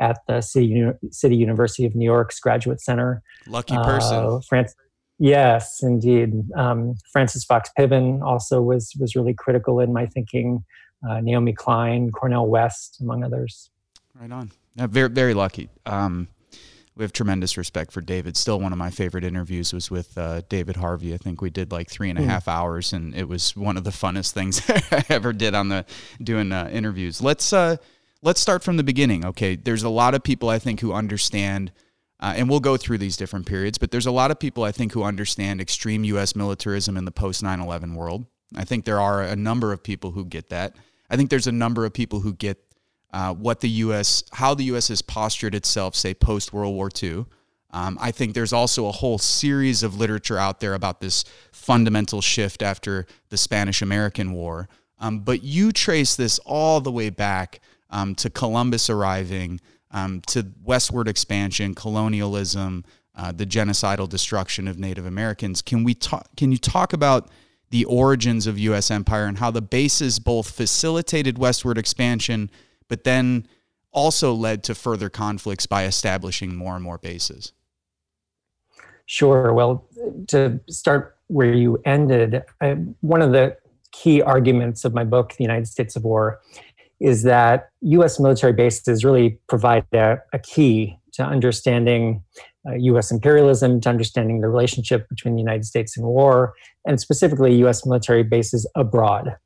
at 0.01 0.19
the 0.27 0.41
City, 0.41 0.91
City 1.11 1.37
University 1.37 1.85
of 1.85 1.95
New 1.95 2.05
York's 2.05 2.39
Graduate 2.41 2.81
Center. 2.81 3.23
Lucky 3.47 3.77
person. 3.77 4.17
Uh, 4.17 4.41
France, 4.49 4.75
yes, 5.19 5.83
indeed. 5.83 6.33
Um, 6.57 6.95
Frances 7.13 7.45
Fox 7.45 7.71
Piven 7.79 8.23
also 8.23 8.63
was 8.63 8.93
was 8.99 9.17
really 9.17 9.35
critical 9.35 9.81
in 9.81 9.93
my 9.93 10.07
thinking 10.07 10.65
uh, 11.09 11.21
Naomi 11.21 11.53
Klein, 11.53 12.11
Cornel 12.11 12.49
West, 12.49 12.99
among 13.01 13.25
others. 13.25 13.71
Right 14.15 14.31
on. 14.31 14.51
Yeah, 14.77 14.87
very 14.87 15.09
very 15.09 15.35
lucky. 15.35 15.69
Um, 15.87 16.29
we 16.99 17.05
have 17.05 17.13
tremendous 17.13 17.57
respect 17.57 17.93
for 17.93 18.01
David. 18.01 18.37
Still, 18.37 18.59
one 18.59 18.73
of 18.73 18.79
my 18.79 18.91
favorite 18.91 19.23
interviews 19.23 19.73
was 19.73 19.89
with 19.89 20.19
uh, 20.19 20.43
David 20.49 20.77
Harvey. 20.77 21.15
I 21.15 21.17
think 21.17 21.41
we 21.41 21.49
did 21.49 21.71
like 21.71 21.89
three 21.89 22.11
and 22.11 22.19
a 22.19 22.23
mm. 22.23 22.27
half 22.27 22.49
hours, 22.49 22.93
and 22.93 23.15
it 23.15 23.29
was 23.29 23.57
one 23.57 23.77
of 23.77 23.85
the 23.85 23.91
funnest 23.91 24.33
things 24.33 24.61
I 24.69 25.05
ever 25.09 25.33
did 25.33 25.55
on 25.55 25.69
the 25.69 25.85
doing 26.21 26.51
uh, 26.51 26.69
interviews. 26.73 27.23
Let's 27.23 27.53
uh, 27.53 27.77
let's 28.23 28.41
start 28.41 28.63
from 28.63 28.77
the 28.77 28.85
beginning. 28.85 29.25
Okay, 29.25 29.57
there's 29.57 29.83
a 29.83 29.89
lot 29.89 30.15
of 30.15 30.23
people 30.23 30.49
I 30.49 30.59
think 30.59 30.81
who 30.81 30.93
understand, 30.93 31.73
uh, 32.21 32.35
and 32.37 32.49
we'll 32.49 32.61
go 32.61 32.77
through 32.77 32.99
these 32.99 33.17
different 33.17 33.47
periods, 33.47 33.79
but 33.79 33.91
there's 33.91 34.07
a 34.07 34.11
lot 34.11 34.31
of 34.31 34.39
people 34.39 34.65
I 34.65 34.73
think 34.73 34.93
who 34.93 35.03
understand 35.03 35.61
extreme 35.61 36.05
U.S. 36.05 36.35
militarism 36.35 36.97
in 36.97 37.05
the 37.05 37.13
post 37.13 37.43
9 37.43 37.61
11 37.61 37.95
world. 37.95 38.27
I 38.57 38.65
think 38.65 38.85
there 38.85 39.01
are 39.01 39.23
a 39.23 39.37
number 39.37 39.73
of 39.73 39.83
people 39.83 40.13
who 40.13 40.25
get 40.25 40.49
that. 40.51 40.77
I 41.11 41.17
think 41.17 41.31
there's 41.31 41.47
a 41.47 41.53
number 41.53 41.85
of 41.85 41.93
people 41.93 42.21
who 42.21 42.33
get 42.33 42.59
uh, 43.13 43.35
what 43.35 43.61
the 43.61 43.69
U.S., 43.69 44.25
how 44.33 44.55
the 44.55 44.65
U.S. 44.65 44.89
has 44.89 45.03
postured 45.03 45.55
itself, 45.55 45.95
say, 45.95 46.15
post 46.15 46.53
World 46.53 46.75
War 46.75 46.91
II. 47.03 47.27
Um, 47.71 47.99
I 48.01 48.11
think 48.11 48.35
there's 48.35 48.53
also 48.53 48.87
a 48.87 48.93
whole 48.93 49.19
series 49.19 49.83
of 49.83 49.99
literature 49.99 50.39
out 50.39 50.61
there 50.61 50.75
about 50.75 51.01
this 51.01 51.25
fundamental 51.53 52.23
shift 52.23 52.63
after 52.63 53.07
the 53.29 53.37
Spanish 53.37 53.83
American 53.83 54.33
War. 54.33 54.69
Um, 54.99 55.21
but 55.21 55.43
you 55.43 55.71
trace 55.73 56.17
this 56.17 56.39
all 56.41 56.81
the 56.81 56.91
way 56.91 57.11
back 57.11 57.61
um, 57.91 58.15
to 58.17 58.31
Columbus 58.31 58.91
arriving, 58.91 59.61
um, 59.91 60.21
to 60.29 60.47
westward 60.63 61.09
expansion, 61.09 61.75
colonialism, 61.75 62.85
uh, 63.15 63.33
the 63.33 63.47
genocidal 63.47 64.09
destruction 64.09 64.69
of 64.69 64.79
Native 64.79 65.07
Americans. 65.07 65.63
Can 65.63 65.85
we 65.85 65.95
talk? 65.95 66.29
Can 66.37 66.53
you 66.53 66.59
talk 66.59 66.93
about 66.93 67.29
the 67.71 67.85
origins 67.85 68.47
of 68.47 68.59
U.S. 68.59 68.91
empire 68.91 69.27
and 69.27 69.39
how 69.39 69.51
the 69.51 69.61
bases 69.61 70.19
both 70.19 70.51
facilitated 70.51 71.39
westward 71.39 71.79
expansion, 71.79 72.51
but 72.89 73.05
then 73.05 73.47
also 73.93 74.33
led 74.33 74.63
to 74.65 74.75
further 74.75 75.09
conflicts 75.09 75.67
by 75.67 75.85
establishing 75.85 76.55
more 76.55 76.75
and 76.75 76.85
more 76.85 76.99
bases? 76.99 77.53
Sure. 79.07 79.53
Well, 79.53 79.87
to 80.29 80.61
start 80.69 81.17
where 81.29 81.53
you 81.53 81.81
ended, 81.85 82.43
I, 82.61 82.73
one 83.01 83.23
of 83.23 83.33
the 83.33 83.57
key 83.91 84.21
arguments 84.23 84.85
of 84.85 84.95
my 84.95 85.05
book, 85.05 85.35
The 85.37 85.45
United 85.45 85.67
States 85.67 85.97
of 85.97 86.05
War, 86.05 86.41
is 87.01 87.23
that 87.23 87.71
US 87.81 88.19
military 88.19 88.53
bases 88.53 89.05
really 89.05 89.39
provide 89.49 89.85
a, 89.93 90.19
a 90.33 90.39
key 90.39 90.99
to 91.13 91.23
understanding 91.25 92.23
uh, 92.69 92.75
US 92.75 93.11
imperialism, 93.11 93.81
to 93.81 93.89
understanding 93.89 94.41
the 94.41 94.49
relationship 94.49 95.09
between 95.09 95.35
the 95.35 95.41
United 95.41 95.65
States 95.65 95.97
and 95.97 96.07
war, 96.07 96.55
and 96.87 97.01
specifically 97.01 97.55
US 97.65 97.87
military 97.87 98.23
bases 98.23 98.69
abroad, 98.75 99.37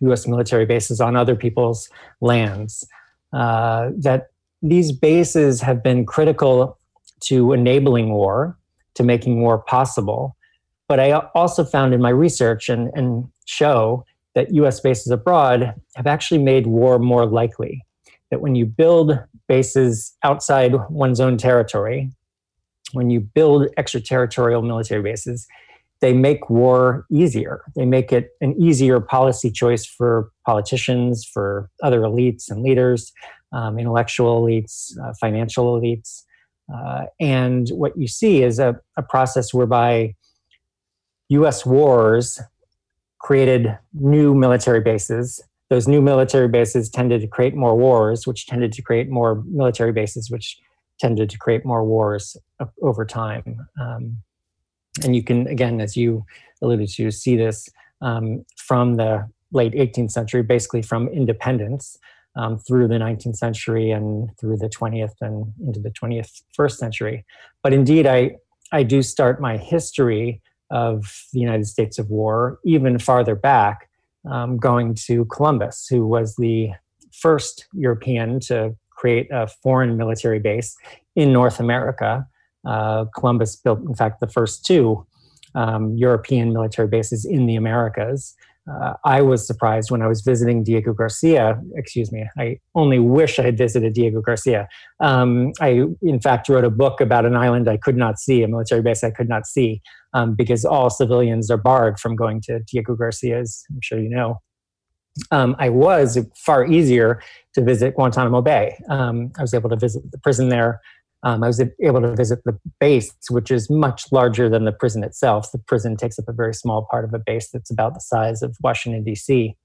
US 0.00 0.26
military 0.26 0.66
bases 0.66 1.00
on 1.00 1.16
other 1.16 1.34
people's 1.34 1.88
lands. 2.20 2.86
Uh, 3.32 3.90
that 3.96 4.28
these 4.60 4.92
bases 4.92 5.60
have 5.62 5.82
been 5.82 6.04
critical 6.04 6.78
to 7.20 7.52
enabling 7.52 8.12
war, 8.12 8.58
to 8.94 9.02
making 9.02 9.40
war 9.40 9.58
possible. 9.58 10.36
But 10.88 11.00
I 11.00 11.12
also 11.34 11.64
found 11.64 11.94
in 11.94 12.02
my 12.02 12.10
research 12.10 12.68
and, 12.68 12.90
and 12.94 13.28
show 13.46 14.04
that 14.34 14.54
US 14.54 14.80
bases 14.80 15.10
abroad 15.10 15.74
have 15.94 16.06
actually 16.06 16.42
made 16.42 16.66
war 16.66 16.98
more 16.98 17.26
likely. 17.26 17.84
That 18.30 18.40
when 18.40 18.54
you 18.54 18.64
build 18.64 19.18
bases 19.48 20.16
outside 20.22 20.74
one's 20.88 21.20
own 21.20 21.36
territory, 21.36 22.10
when 22.92 23.10
you 23.10 23.20
build 23.20 23.68
extraterritorial 23.76 24.62
military 24.62 25.02
bases, 25.02 25.46
they 26.00 26.12
make 26.12 26.50
war 26.50 27.06
easier. 27.10 27.62
They 27.76 27.86
make 27.86 28.12
it 28.12 28.30
an 28.40 28.60
easier 28.60 29.00
policy 29.00 29.50
choice 29.50 29.86
for 29.86 30.30
politicians, 30.44 31.24
for 31.24 31.70
other 31.82 32.00
elites 32.00 32.50
and 32.50 32.62
leaders, 32.62 33.12
um, 33.52 33.78
intellectual 33.78 34.42
elites, 34.42 34.98
uh, 34.98 35.12
financial 35.20 35.80
elites. 35.80 36.22
Uh, 36.72 37.04
and 37.20 37.68
what 37.70 37.96
you 37.96 38.08
see 38.08 38.42
is 38.42 38.58
a, 38.58 38.80
a 38.96 39.02
process 39.02 39.54
whereby 39.54 40.14
US 41.28 41.64
wars 41.64 42.40
created 43.22 43.78
new 43.94 44.34
military 44.34 44.80
bases. 44.80 45.40
Those 45.70 45.88
new 45.88 46.02
military 46.02 46.48
bases 46.48 46.90
tended 46.90 47.22
to 47.22 47.26
create 47.26 47.54
more 47.54 47.76
wars, 47.76 48.26
which 48.26 48.46
tended 48.46 48.72
to 48.72 48.82
create 48.82 49.08
more 49.08 49.42
military 49.46 49.92
bases, 49.92 50.30
which 50.30 50.58
tended 51.00 51.30
to 51.30 51.38
create 51.38 51.64
more 51.64 51.84
wars 51.84 52.36
over 52.82 53.06
time. 53.06 53.66
Um, 53.80 54.18
and 55.02 55.16
you 55.16 55.22
can, 55.22 55.46
again, 55.46 55.80
as 55.80 55.96
you 55.96 56.24
alluded 56.60 56.88
to, 56.90 57.10
see 57.10 57.36
this 57.36 57.68
um, 58.02 58.44
from 58.56 58.96
the 58.96 59.28
late 59.52 59.72
18th 59.72 60.10
century, 60.10 60.42
basically 60.42 60.82
from 60.82 61.08
independence 61.08 61.96
um, 62.36 62.58
through 62.58 62.88
the 62.88 62.96
19th 62.96 63.36
century 63.36 63.90
and 63.90 64.30
through 64.38 64.56
the 64.56 64.68
20th 64.68 65.14
and 65.20 65.52
into 65.64 65.80
the 65.80 65.90
21st 65.90 66.76
century. 66.76 67.24
But 67.62 67.72
indeed, 67.72 68.06
I, 68.06 68.36
I 68.72 68.82
do 68.82 69.02
start 69.02 69.40
my 69.40 69.56
history 69.56 70.42
of 70.72 71.26
the 71.32 71.38
United 71.38 71.66
States 71.66 71.98
of 71.98 72.10
War 72.10 72.58
even 72.64 72.98
farther 72.98 73.36
back, 73.36 73.88
um, 74.28 74.56
going 74.56 74.94
to 75.06 75.24
Columbus, 75.26 75.86
who 75.88 76.06
was 76.06 76.34
the 76.36 76.70
first 77.12 77.66
European 77.74 78.40
to 78.40 78.74
create 78.90 79.28
a 79.30 79.46
foreign 79.46 79.96
military 79.96 80.38
base 80.38 80.76
in 81.14 81.32
North 81.32 81.60
America. 81.60 82.26
Uh, 82.64 83.04
Columbus 83.14 83.56
built, 83.56 83.80
in 83.80 83.94
fact, 83.94 84.20
the 84.20 84.26
first 84.26 84.64
two 84.64 85.06
um, 85.54 85.96
European 85.96 86.52
military 86.52 86.88
bases 86.88 87.24
in 87.24 87.46
the 87.46 87.56
Americas 87.56 88.34
uh, 88.70 88.94
I 89.04 89.22
was 89.22 89.46
surprised 89.46 89.90
when 89.90 90.02
I 90.02 90.06
was 90.06 90.20
visiting 90.20 90.62
Diego 90.62 90.92
Garcia. 90.92 91.60
Excuse 91.74 92.12
me, 92.12 92.28
I 92.38 92.58
only 92.74 92.98
wish 92.98 93.38
I 93.38 93.42
had 93.42 93.58
visited 93.58 93.92
Diego 93.92 94.20
Garcia. 94.20 94.68
Um, 95.00 95.52
I, 95.60 95.84
in 96.02 96.20
fact, 96.20 96.48
wrote 96.48 96.64
a 96.64 96.70
book 96.70 97.00
about 97.00 97.26
an 97.26 97.36
island 97.36 97.68
I 97.68 97.76
could 97.76 97.96
not 97.96 98.18
see, 98.18 98.42
a 98.42 98.48
military 98.48 98.82
base 98.82 99.02
I 99.02 99.10
could 99.10 99.28
not 99.28 99.46
see, 99.46 99.82
um, 100.14 100.36
because 100.36 100.64
all 100.64 100.90
civilians 100.90 101.50
are 101.50 101.56
barred 101.56 101.98
from 101.98 102.14
going 102.14 102.40
to 102.42 102.60
Diego 102.60 102.94
Garcia's. 102.94 103.64
I'm 103.70 103.80
sure 103.82 103.98
you 103.98 104.10
know. 104.10 104.40
Um, 105.30 105.56
I 105.58 105.68
was 105.68 106.18
far 106.36 106.64
easier 106.64 107.20
to 107.54 107.62
visit 107.62 107.96
Guantanamo 107.96 108.42
Bay. 108.42 108.78
Um, 108.88 109.32
I 109.36 109.42
was 109.42 109.52
able 109.54 109.70
to 109.70 109.76
visit 109.76 110.02
the 110.10 110.18
prison 110.18 110.48
there 110.48 110.80
um, 111.22 111.44
I 111.44 111.46
was 111.46 111.62
able 111.80 112.00
to 112.00 112.14
visit 112.14 112.42
the 112.44 112.58
base, 112.80 113.12
which 113.30 113.50
is 113.50 113.70
much 113.70 114.10
larger 114.10 114.48
than 114.48 114.64
the 114.64 114.72
prison 114.72 115.04
itself. 115.04 115.52
The 115.52 115.58
prison 115.58 115.96
takes 115.96 116.18
up 116.18 116.28
a 116.28 116.32
very 116.32 116.54
small 116.54 116.86
part 116.90 117.04
of 117.04 117.14
a 117.14 117.18
base 117.18 117.50
that's 117.50 117.70
about 117.70 117.94
the 117.94 118.00
size 118.00 118.42
of 118.42 118.56
Washington, 118.60 119.04
D.C. 119.04 119.56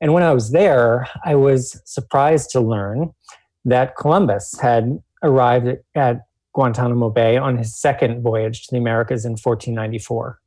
And 0.00 0.12
when 0.12 0.24
I 0.24 0.32
was 0.32 0.50
there, 0.50 1.08
I 1.24 1.36
was 1.36 1.80
surprised 1.84 2.50
to 2.50 2.60
learn 2.60 3.12
that 3.64 3.96
Columbus 3.96 4.58
had 4.60 4.98
arrived 5.22 5.68
at, 5.94 6.22
Guantanamo 6.54 7.08
Bay 7.10 7.36
on 7.36 7.56
his 7.56 7.74
second 7.74 8.22
voyage 8.22 8.66
to 8.66 8.72
the 8.72 8.78
Americas 8.78 9.24
in 9.24 9.32
1494. 9.32 10.38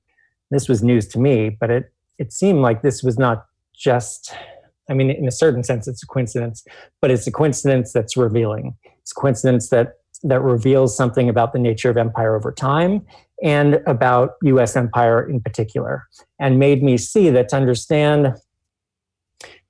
This 0.51 0.69
was 0.69 0.83
news 0.83 1.07
to 1.09 1.19
me, 1.19 1.49
but 1.49 1.71
it, 1.71 1.91
it 2.19 2.31
seemed 2.31 2.61
like 2.61 2.81
this 2.81 3.01
was 3.01 3.17
not 3.17 3.45
just, 3.75 4.33
I 4.89 4.93
mean, 4.93 5.09
in 5.09 5.27
a 5.27 5.31
certain 5.31 5.63
sense, 5.63 5.87
it's 5.87 6.03
a 6.03 6.05
coincidence, 6.05 6.63
but 7.01 7.09
it's 7.09 7.25
a 7.25 7.31
coincidence 7.31 7.91
that's 7.91 8.15
revealing. 8.15 8.75
It's 9.01 9.11
a 9.11 9.19
coincidence 9.19 9.69
that 9.69 9.93
that 10.25 10.41
reveals 10.41 10.96
something 10.96 11.29
about 11.29 11.53
the 11.53 11.60
nature 11.60 11.89
of 11.89 11.98
empire 11.98 12.36
over 12.36 12.51
time 12.51 13.05
and 13.44 13.82
about 13.86 14.32
US 14.44 14.75
empire 14.75 15.27
in 15.27 15.41
particular, 15.41 16.08
and 16.39 16.58
made 16.58 16.82
me 16.82 16.98
see 16.98 17.29
that 17.29 17.50
to 17.50 17.55
understand 17.55 18.34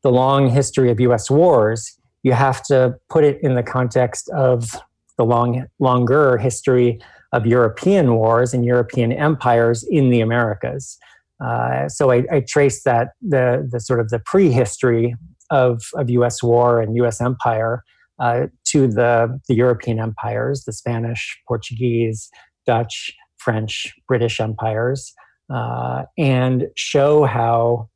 the 0.04 0.12
long 0.12 0.50
history 0.50 0.92
of 0.92 1.00
US 1.00 1.30
wars, 1.30 1.98
you 2.24 2.34
have 2.34 2.64
to 2.64 2.96
put 3.10 3.24
it 3.24 3.40
in 3.42 3.56
the 3.56 3.64
context 3.64 4.30
of 4.30 4.70
the 5.18 5.26
long, 5.26 5.66
longer 5.80 6.38
history 6.38 7.00
of 7.32 7.46
European 7.46 8.16
wars 8.16 8.54
and 8.54 8.66
European 8.66 9.12
empires 9.12 9.84
in 9.84 10.10
the 10.10 10.22
Americas. 10.22 10.98
Uh, 11.44 11.90
so 11.90 12.12
I, 12.12 12.24
I 12.32 12.44
trace 12.48 12.84
that 12.84 13.10
the, 13.22 13.68
the 13.70 13.80
sort 13.80 14.00
of 14.00 14.10
the 14.10 14.20
prehistory 14.20 15.16
of, 15.50 15.84
of 15.96 16.10
U.S. 16.10 16.42
war 16.42 16.82
and 16.82 16.96
U.S. 16.98 17.20
empire 17.20 17.84
uh, 18.20 18.48
to 18.66 18.88
the, 18.88 19.40
the 19.48 19.56
European 19.56 20.00
empires, 20.00 20.64
the 20.66 20.74
Spanish, 20.74 21.38
Portuguese, 21.48 22.30
Dutch, 22.66 23.14
French, 23.38 23.94
British 24.08 24.40
empires, 24.40 25.14
uh, 25.54 26.04
and 26.18 26.68
show 26.76 27.26
how 27.26 27.90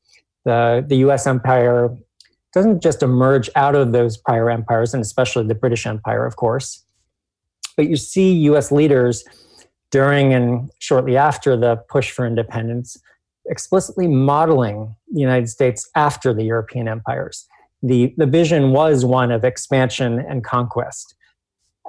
the, 0.46 0.86
the 0.88 0.98
US 0.98 1.26
empire 1.26 1.90
doesn't 2.54 2.82
just 2.82 3.04
emerge 3.04 3.50
out 3.56 3.76
of 3.76 3.92
those 3.92 4.18
prior 4.18 4.50
empires, 4.50 4.94
and 4.94 5.02
especially 5.02 5.46
the 5.46 5.56
British 5.56 5.86
Empire, 5.86 6.26
of 6.26 6.36
course, 6.36 6.84
but 7.78 7.88
you 7.88 7.96
see 7.96 8.34
US 8.34 8.72
leaders 8.72 9.24
during 9.92 10.34
and 10.34 10.72
shortly 10.80 11.16
after 11.16 11.56
the 11.56 11.78
push 11.90 12.12
for 12.12 12.26
independence 12.26 12.98
explicitly 13.50 14.08
modeling 14.08 14.96
the 15.12 15.20
United 15.20 15.50
States 15.50 15.90
after 15.96 16.34
the 16.34 16.44
European 16.44 16.88
empires 16.88 17.48
the, 17.82 18.14
the 18.18 18.26
vision 18.26 18.72
was 18.72 19.06
one 19.06 19.32
of 19.32 19.44
expansion 19.44 20.20
and 20.20 20.44
conquest. 20.44 21.16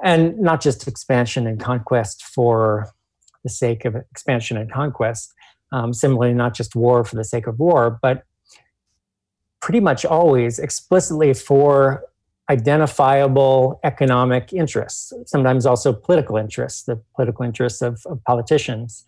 And 0.03 0.37
not 0.39 0.61
just 0.61 0.87
expansion 0.87 1.45
and 1.45 1.59
conquest 1.59 2.23
for 2.23 2.89
the 3.43 3.49
sake 3.49 3.85
of 3.85 3.95
expansion 3.95 4.57
and 4.57 4.71
conquest, 4.71 5.33
um, 5.71 5.93
similarly, 5.93 6.33
not 6.33 6.55
just 6.55 6.75
war 6.75 7.03
for 7.03 7.15
the 7.15 7.23
sake 7.23 7.47
of 7.47 7.59
war, 7.59 7.99
but 8.01 8.23
pretty 9.61 9.79
much 9.79 10.03
always 10.05 10.59
explicitly 10.59 11.33
for 11.33 12.03
identifiable 12.49 13.79
economic 13.83 14.51
interests, 14.51 15.13
sometimes 15.25 15.65
also 15.65 15.93
political 15.93 16.35
interests, 16.35 16.83
the 16.83 17.01
political 17.15 17.45
interests 17.45 17.81
of, 17.81 18.01
of 18.07 18.21
politicians. 18.25 19.05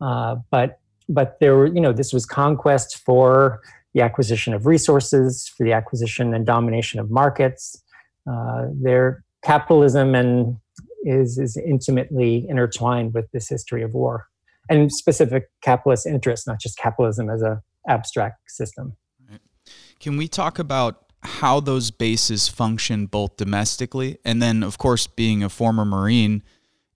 Uh, 0.00 0.36
but 0.50 0.78
but 1.08 1.38
there 1.38 1.56
were, 1.56 1.66
you 1.66 1.80
know, 1.80 1.92
this 1.92 2.12
was 2.12 2.26
conquest 2.26 2.98
for 3.04 3.60
the 3.96 4.02
acquisition 4.02 4.52
of 4.52 4.66
resources, 4.66 5.50
for 5.56 5.64
the 5.64 5.72
acquisition 5.72 6.34
and 6.34 6.44
domination 6.44 7.00
of 7.00 7.10
markets. 7.10 7.82
Uh, 8.30 8.66
their 8.74 9.24
capitalism 9.42 10.14
and 10.14 10.58
is, 11.04 11.38
is 11.38 11.56
intimately 11.56 12.46
intertwined 12.48 13.14
with 13.14 13.24
this 13.32 13.48
history 13.48 13.82
of 13.82 13.94
war 13.94 14.26
and 14.68 14.92
specific 14.92 15.44
capitalist 15.62 16.06
interests, 16.06 16.46
not 16.46 16.60
just 16.60 16.76
capitalism 16.76 17.30
as 17.30 17.40
a 17.40 17.62
abstract 17.88 18.50
system. 18.50 18.94
Can 19.98 20.18
we 20.18 20.28
talk 20.28 20.58
about 20.58 21.06
how 21.22 21.58
those 21.58 21.90
bases 21.90 22.48
function 22.48 23.06
both 23.06 23.36
domestically 23.36 24.18
and 24.26 24.42
then, 24.42 24.62
of 24.62 24.76
course, 24.76 25.06
being 25.06 25.42
a 25.42 25.48
former 25.48 25.86
Marine, 25.86 26.42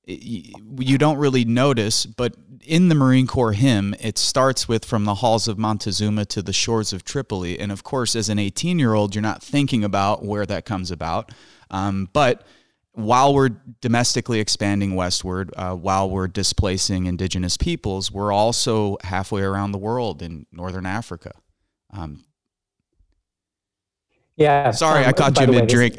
you 0.06 0.98
don't 0.98 1.18
really 1.18 1.44
notice, 1.44 2.06
but 2.06 2.34
in 2.64 2.88
the 2.88 2.94
Marine 2.94 3.26
Corps 3.26 3.52
hymn, 3.52 3.94
it 4.00 4.18
starts 4.18 4.68
with 4.68 4.84
from 4.84 5.04
the 5.04 5.16
halls 5.16 5.48
of 5.48 5.58
Montezuma 5.58 6.24
to 6.26 6.42
the 6.42 6.52
shores 6.52 6.92
of 6.92 7.04
Tripoli. 7.04 7.58
And 7.58 7.72
of 7.72 7.84
course, 7.84 8.14
as 8.14 8.28
an 8.28 8.38
18 8.38 8.78
year 8.78 8.94
old, 8.94 9.14
you're 9.14 9.22
not 9.22 9.42
thinking 9.42 9.84
about 9.84 10.24
where 10.24 10.46
that 10.46 10.64
comes 10.64 10.90
about. 10.90 11.32
Um, 11.70 12.08
but 12.12 12.44
while 12.92 13.34
we're 13.34 13.50
domestically 13.80 14.40
expanding 14.40 14.94
westward, 14.94 15.52
uh, 15.56 15.74
while 15.74 16.10
we're 16.10 16.28
displacing 16.28 17.06
indigenous 17.06 17.56
peoples, 17.56 18.10
we're 18.10 18.32
also 18.32 18.98
halfway 19.02 19.42
around 19.42 19.72
the 19.72 19.78
world 19.78 20.22
in 20.22 20.46
northern 20.52 20.86
Africa. 20.86 21.32
Um, 21.92 22.24
yeah. 24.36 24.70
Sorry, 24.70 25.04
um, 25.04 25.08
I 25.08 25.12
caught 25.12 25.40
you 25.40 25.46
mid 25.46 25.68
drink. 25.68 25.96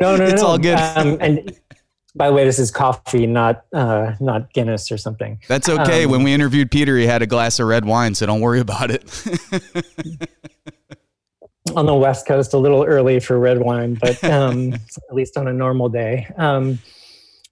no, 0.00 0.16
no, 0.16 0.24
it's 0.26 0.42
no. 0.42 0.48
all 0.48 0.58
good. 0.58 0.78
Um, 0.78 1.18
and 1.20 1.58
by 2.14 2.28
the 2.28 2.34
way, 2.34 2.44
this 2.44 2.58
is 2.58 2.70
coffee, 2.70 3.26
not 3.26 3.64
uh, 3.72 4.14
not 4.20 4.52
Guinness 4.52 4.90
or 4.90 4.98
something. 4.98 5.38
That's 5.48 5.68
okay. 5.68 6.04
Um, 6.04 6.10
when 6.10 6.22
we 6.22 6.32
interviewed 6.32 6.70
Peter, 6.70 6.96
he 6.96 7.06
had 7.06 7.22
a 7.22 7.26
glass 7.26 7.60
of 7.60 7.68
red 7.68 7.84
wine, 7.84 8.14
so 8.14 8.26
don't 8.26 8.40
worry 8.40 8.60
about 8.60 8.90
it. 8.90 9.04
on 11.76 11.86
the 11.86 11.94
West 11.94 12.26
Coast, 12.26 12.54
a 12.54 12.58
little 12.58 12.84
early 12.84 13.20
for 13.20 13.38
red 13.38 13.58
wine, 13.58 13.94
but 14.00 14.22
um, 14.30 14.72
at 14.74 15.14
least 15.14 15.36
on 15.36 15.48
a 15.48 15.52
normal 15.52 15.88
day. 15.88 16.26
Um, 16.36 16.78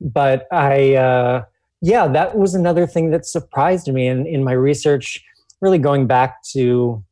but 0.01 0.47
I, 0.53 0.95
uh, 0.95 1.45
yeah, 1.81 2.09
that 2.09 2.37
was 2.37 2.55
another 2.55 2.87
thing 2.87 3.11
that 3.11 3.27
surprised 3.27 3.89
me 3.89 4.07
in, 4.07 4.27
in 4.27 4.45
my 4.45 4.53
research, 4.53 5.23
really 5.61 5.79
going 5.79 6.07
back 6.07 6.43
to 6.53 7.05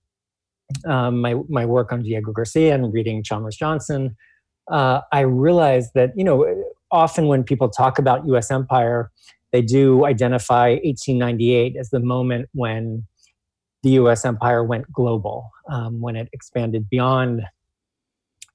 um, 0.85 1.21
my, 1.21 1.35
my 1.49 1.65
work 1.65 1.93
on 1.93 2.03
Diego 2.03 2.33
Garcia 2.33 2.75
and 2.75 2.93
reading 2.93 3.23
Chalmers 3.23 3.57
Johnson. 3.57 4.17
Uh, 4.69 5.01
I 5.13 5.21
realized 5.21 5.93
that, 5.95 6.13
you 6.17 6.25
know, 6.25 6.65
often 6.91 7.27
when 7.27 7.45
people 7.45 7.69
talk 7.69 7.99
about 7.99 8.27
US 8.27 8.51
empire, 8.51 9.11
they 9.53 9.63
do 9.63 10.05
identify 10.05 10.71
1898 10.71 11.77
as 11.77 11.91
the 11.91 12.01
moment 12.01 12.49
when 12.53 13.07
the 13.83 13.91
US 13.91 14.25
empire 14.25 14.65
went 14.65 14.91
global, 14.93 15.51
um, 15.71 16.01
when 16.01 16.17
it 16.17 16.29
expanded 16.33 16.89
beyond 16.91 17.43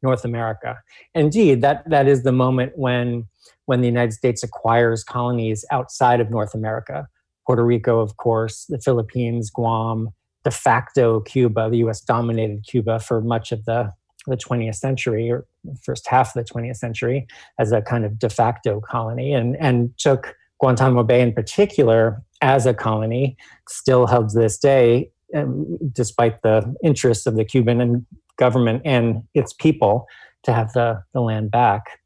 North 0.03 0.25
America. 0.25 0.79
Indeed, 1.13 1.61
that, 1.61 1.89
that 1.89 2.07
is 2.07 2.23
the 2.23 2.31
moment 2.31 2.73
when, 2.75 3.25
when 3.65 3.81
the 3.81 3.87
United 3.87 4.13
States 4.13 4.43
acquires 4.43 5.03
colonies 5.03 5.63
outside 5.71 6.19
of 6.19 6.29
North 6.29 6.53
America. 6.53 7.07
Puerto 7.45 7.63
Rico, 7.63 7.99
of 7.99 8.17
course, 8.17 8.65
the 8.67 8.79
Philippines, 8.79 9.49
Guam, 9.49 10.09
de 10.43 10.51
facto 10.51 11.21
Cuba, 11.21 11.69
the 11.69 11.77
US 11.77 12.01
dominated 12.01 12.63
Cuba 12.67 12.99
for 12.99 13.21
much 13.21 13.51
of 13.51 13.65
the, 13.65 13.93
the 14.27 14.37
20th 14.37 14.75
century 14.75 15.31
or 15.31 15.45
first 15.83 16.07
half 16.07 16.35
of 16.35 16.45
the 16.45 16.53
20th 16.53 16.77
century 16.77 17.27
as 17.59 17.71
a 17.71 17.81
kind 17.81 18.05
of 18.05 18.19
de 18.19 18.29
facto 18.29 18.79
colony 18.79 19.33
and, 19.33 19.55
and 19.57 19.97
took 19.97 20.35
Guantanamo 20.59 21.03
Bay 21.03 21.21
in 21.21 21.33
particular 21.33 22.21
as 22.41 22.65
a 22.65 22.73
colony, 22.73 23.35
still 23.67 24.07
held 24.07 24.29
to 24.29 24.39
this 24.39 24.57
day, 24.57 25.09
um, 25.35 25.77
despite 25.91 26.41
the 26.41 26.75
interests 26.83 27.25
of 27.25 27.35
the 27.35 27.45
Cuban 27.45 27.81
and 27.81 28.05
government 28.37 28.81
and 28.85 29.23
its 29.33 29.53
people 29.53 30.07
to 30.43 30.53
have 30.53 30.71
the, 30.73 31.01
the 31.13 31.21
land 31.21 31.51
back. 31.51 31.99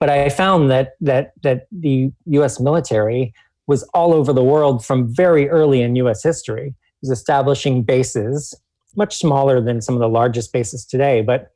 But 0.00 0.10
I 0.10 0.28
found 0.28 0.70
that, 0.70 0.92
that, 1.00 1.32
that 1.42 1.66
the 1.72 2.12
US 2.26 2.60
military 2.60 3.32
was 3.66 3.82
all 3.94 4.12
over 4.12 4.32
the 4.32 4.44
world 4.44 4.84
from 4.84 5.14
very 5.14 5.48
early 5.48 5.80
in 5.80 5.96
US 5.96 6.22
history. 6.22 6.68
It 6.68 6.74
was 7.02 7.10
establishing 7.10 7.82
bases, 7.82 8.54
much 8.96 9.16
smaller 9.16 9.60
than 9.60 9.80
some 9.80 9.94
of 9.94 10.00
the 10.00 10.08
largest 10.08 10.52
bases 10.52 10.84
today, 10.84 11.22
but 11.22 11.50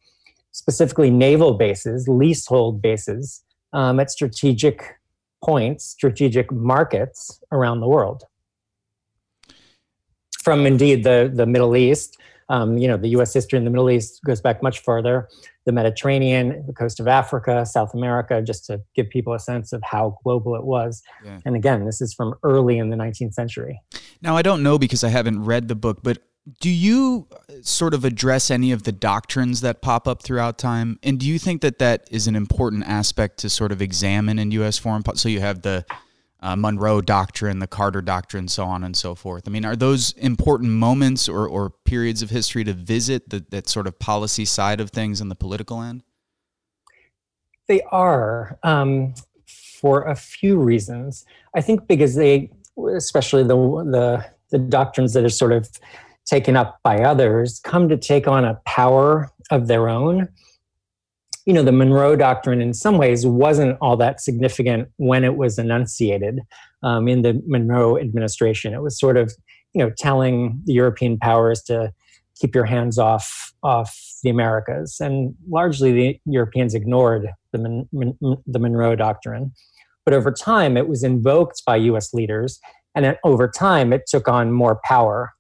specifically 0.53 1.11
naval 1.11 1.55
bases, 1.55 2.09
leasehold 2.09 2.83
bases 2.83 3.43
um, 3.73 4.01
at 4.01 4.11
strategic 4.11 4.97
points, 5.45 5.85
strategic 5.85 6.51
markets 6.51 7.41
around 7.53 7.81
the 7.81 7.89
world. 7.89 8.25
From 10.43 10.67
indeed 10.67 11.05
the, 11.05 11.31
the 11.33 11.47
Middle 11.47 11.77
East, 11.77 12.17
um, 12.49 12.79
you 12.79 12.89
know, 12.89 12.97
the 12.97 13.09
US 13.09 13.35
history 13.35 13.59
in 13.59 13.65
the 13.65 13.71
Middle 13.71 13.91
East 13.91 14.21
goes 14.25 14.41
back 14.41 14.63
much 14.63 14.81
further, 14.81 15.29
The 15.67 15.73
Mediterranean, 15.73 16.65
the 16.67 16.73
coast 16.73 16.99
of 16.99 17.07
Africa, 17.07 17.67
South 17.67 17.93
America, 17.93 18.41
just 18.41 18.65
to 18.67 18.81
give 18.95 19.11
people 19.11 19.35
a 19.35 19.39
sense 19.39 19.73
of 19.73 19.83
how 19.83 20.19
global 20.25 20.55
it 20.55 20.65
was. 20.65 21.03
Yeah. 21.25 21.41
And 21.45 21.57
again, 21.57 21.85
this 21.85 22.01
is 22.01 22.15
from 22.15 22.35
early 22.43 22.79
in 22.79 22.89
the 22.89 22.97
19th 22.97 23.35
century. 23.35 23.81
Now, 24.23 24.37
I 24.37 24.43
don't 24.43 24.63
know 24.63 24.79
because 24.79 25.05
I 25.05 25.09
haven't 25.09 25.45
read 25.45 25.69
the 25.69 25.75
book, 25.75 25.99
but 26.03 26.19
do 26.61 26.71
you 26.71 27.27
uh, 27.33 27.55
sort 27.63 27.95
of 27.95 28.05
address 28.05 28.51
any 28.51 28.73
of 28.73 28.85
the 28.85 28.93
doctrines 28.93 29.61
that 29.61 29.83
pop 29.83 30.07
up 30.07 30.23
throughout 30.23 30.59
time? 30.59 30.99
And 31.03 31.19
do 31.19 31.27
you 31.27 31.39
think 31.39 31.63
that 31.63 31.79
that 31.79 32.09
is 32.11 32.27
an 32.27 32.37
important 32.37 32.85
aspect 32.85 33.39
to 33.39 33.51
sort 33.51 33.73
of 33.73 33.83
examine 33.83 34.39
in 34.39 34.51
U.S. 34.53 34.79
foreign 34.79 35.03
policy? 35.03 35.21
So 35.21 35.29
you 35.29 35.41
have 35.41 35.63
the 35.63 35.85
uh, 36.41 36.55
Monroe 36.57 37.01
Doctrine, 37.01 37.59
the 37.59 37.67
Carter 37.67 38.01
Doctrine, 38.01 38.47
so 38.49 38.65
on 38.65 38.85
and 38.85 38.97
so 38.97 39.15
forth. 39.15 39.45
I 39.47 39.51
mean, 39.51 39.65
are 39.65 39.77
those 39.77 40.13
important 40.13 40.71
moments 40.71 41.29
or, 41.29 41.49
or 41.49 41.71
periods 41.71 42.23
of 42.23 42.31
history 42.31 42.65
to 42.65 42.73
visit 42.73 43.31
the, 43.31 43.45
that 43.51 43.69
sort 43.69 43.87
of 43.87 43.99
policy 43.99 44.45
side 44.45 44.81
of 44.81 44.91
things 44.91 45.21
on 45.21 45.29
the 45.29 45.35
political 45.35 45.83
end? 45.83 46.03
They 47.67 47.83
are 47.91 48.59
um, 48.63 49.15
for 49.47 50.05
a 50.05 50.15
few 50.15 50.59
reasons. 50.59 51.27
I 51.55 51.61
think 51.61 51.87
because 51.89 52.15
they, 52.15 52.51
especially 52.97 53.43
the 53.43 53.57
the 53.57 54.25
the 54.51 54.59
doctrines 54.59 55.13
that 55.13 55.25
are 55.25 55.29
sort 55.29 55.53
of 55.53 55.69
taken 56.29 56.57
up 56.57 56.79
by 56.85 57.01
others 57.01 57.61
come 57.65 57.89
to 57.89 57.97
take 57.97 58.29
on 58.29 58.45
a 58.45 58.61
power 58.67 59.31
of 59.51 59.67
their 59.67 59.89
own. 59.89 60.29
You 61.47 61.55
know, 61.55 61.63
the 61.63 61.73
Monroe 61.73 62.17
Doctrine 62.17 62.61
in 62.61 62.75
some 62.75 62.99
ways 62.99 63.27
wasn't 63.27 63.79
all 63.81 63.97
that 63.97 64.21
significant 64.21 64.89
when 64.99 65.25
it 65.25 65.37
was 65.37 65.59
enunciated 65.59 66.41
um, 66.83 67.09
in 67.09 67.23
the 67.23 67.43
Monroe 67.47 67.99
administration. 67.99 68.75
It 68.75 68.83
was 68.83 68.99
sort 68.99 69.17
of, 69.17 69.33
you 69.73 69.83
know, 69.83 69.91
telling 69.97 70.61
the 70.67 70.75
European 70.75 71.19
powers 71.19 71.63
to 71.63 71.93
keep 72.39 72.55
your 72.55 72.67
hands 72.67 72.99
off 72.99 73.53
off 73.63 73.99
the 74.23 74.31
Americas, 74.31 74.99
and 75.01 75.35
largely 75.49 75.93
the 75.93 76.21
Europeans 76.27 76.75
ignored 76.75 77.29
the 77.53 77.59
Mon- 77.59 77.89
Mon- 78.21 78.43
the 78.47 78.59
Monroe 78.59 78.95
Doctrine. 78.95 79.53
But 80.05 80.15
over 80.15 80.31
time, 80.31 80.77
it 80.77 80.89
was 80.89 81.03
invoked 81.03 81.65
by 81.67 81.77
U.S. 81.77 82.15
leaders, 82.15 82.61
and 82.95 83.05
then 83.05 83.17
over 83.25 83.49
time, 83.49 83.93
it 83.93 84.07
took 84.07 84.29
on 84.29 84.53
more 84.53 84.81
power 84.85 85.33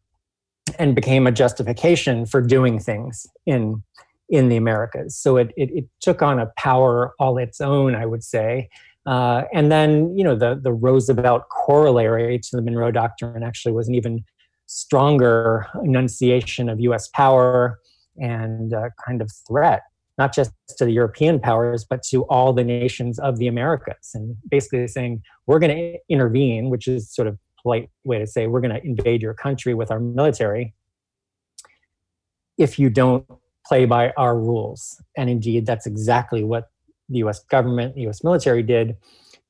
and 0.78 0.94
became 0.94 1.26
a 1.26 1.32
justification 1.32 2.26
for 2.26 2.40
doing 2.40 2.78
things 2.78 3.26
in 3.46 3.82
in 4.28 4.48
the 4.48 4.56
Americas. 4.56 5.16
So 5.16 5.36
it, 5.38 5.52
it, 5.56 5.70
it 5.70 5.84
took 6.00 6.20
on 6.20 6.38
a 6.38 6.52
power 6.58 7.14
all 7.18 7.38
its 7.38 7.60
own, 7.60 7.94
I 7.94 8.04
would 8.04 8.22
say. 8.22 8.68
Uh, 9.06 9.44
and 9.54 9.72
then, 9.72 10.14
you 10.16 10.22
know, 10.22 10.36
the, 10.36 10.60
the 10.62 10.72
Roosevelt 10.72 11.48
corollary 11.48 12.38
to 12.38 12.56
the 12.56 12.60
Monroe 12.60 12.90
Doctrine 12.90 13.42
actually 13.42 13.72
was 13.72 13.88
an 13.88 13.94
even 13.94 14.22
stronger 14.66 15.66
enunciation 15.82 16.68
of 16.68 16.78
US 16.80 17.08
power 17.08 17.78
and 18.18 18.74
uh, 18.74 18.90
kind 19.06 19.22
of 19.22 19.30
threat, 19.46 19.82
not 20.18 20.34
just 20.34 20.52
to 20.76 20.84
the 20.84 20.92
European 20.92 21.40
powers, 21.40 21.86
but 21.88 22.02
to 22.10 22.24
all 22.24 22.52
the 22.52 22.64
nations 22.64 23.18
of 23.18 23.38
the 23.38 23.46
Americas. 23.46 24.10
And 24.12 24.36
basically 24.50 24.86
saying, 24.88 25.22
we're 25.46 25.58
going 25.58 25.74
to 25.74 25.98
intervene, 26.10 26.68
which 26.68 26.86
is 26.86 27.10
sort 27.10 27.28
of 27.28 27.38
polite 27.68 27.90
way 28.04 28.18
to 28.18 28.26
say 28.26 28.46
we're 28.46 28.62
going 28.62 28.74
to 28.74 28.84
invade 28.84 29.20
your 29.20 29.34
country 29.34 29.74
with 29.74 29.90
our 29.90 30.00
military 30.00 30.74
if 32.56 32.78
you 32.78 32.88
don't 32.88 33.26
play 33.66 33.84
by 33.84 34.10
our 34.16 34.38
rules. 34.38 35.02
And 35.18 35.28
indeed, 35.28 35.66
that's 35.66 35.86
exactly 35.86 36.42
what 36.42 36.70
the 37.10 37.18
US 37.18 37.44
government, 37.44 37.94
the 37.94 38.08
US 38.08 38.24
military 38.24 38.62
did 38.62 38.96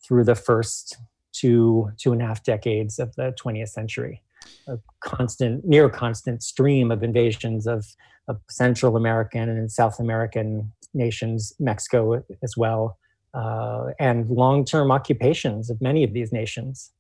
through 0.04 0.24
the 0.24 0.35
first 0.35 0.96
two, 1.33 1.90
two 1.96 2.12
and 2.12 2.20
a 2.20 2.26
half 2.26 2.42
decades 2.42 2.98
of 2.98 3.14
the 3.14 3.33
20th 3.40 3.68
century. 3.68 4.20
A 4.66 4.78
constant, 5.00 5.64
near 5.64 5.88
constant 5.88 6.42
stream 6.42 6.90
of 6.90 7.04
invasions 7.04 7.68
of, 7.68 7.87
of 8.26 8.40
Central 8.50 8.96
American 8.96 9.48
and 9.48 9.70
South 9.70 10.00
American 10.00 10.72
nations, 10.92 11.52
Mexico 11.61 12.24
as 12.42 12.57
well, 12.57 12.98
uh, 13.35 13.90
and 14.00 14.28
long 14.28 14.64
term 14.64 14.90
occupations 14.90 15.70
of 15.70 15.81
many 15.81 16.02
of 16.02 16.12
these 16.12 16.33
nations. 16.33 16.90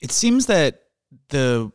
It 0.00 0.12
seems 0.12 0.46
that 0.46 0.82
the 1.28 1.72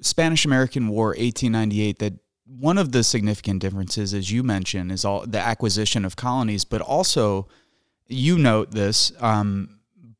Spanish 0.00 0.44
American 0.44 0.88
War, 0.88 1.08
1898, 1.08 1.98
that 2.00 2.14
one 2.44 2.76
of 2.76 2.92
the 2.92 3.02
significant 3.02 3.60
differences, 3.60 4.12
as 4.12 4.30
you 4.30 4.42
mentioned, 4.42 4.92
is 4.92 5.04
all 5.04 5.26
the 5.26 5.38
acquisition 5.38 6.04
of 6.04 6.16
colonies, 6.16 6.64
but 6.64 6.80
also 6.80 7.48
you 8.08 8.36
note 8.36 8.72
this, 8.72 9.12
um, 9.20 9.78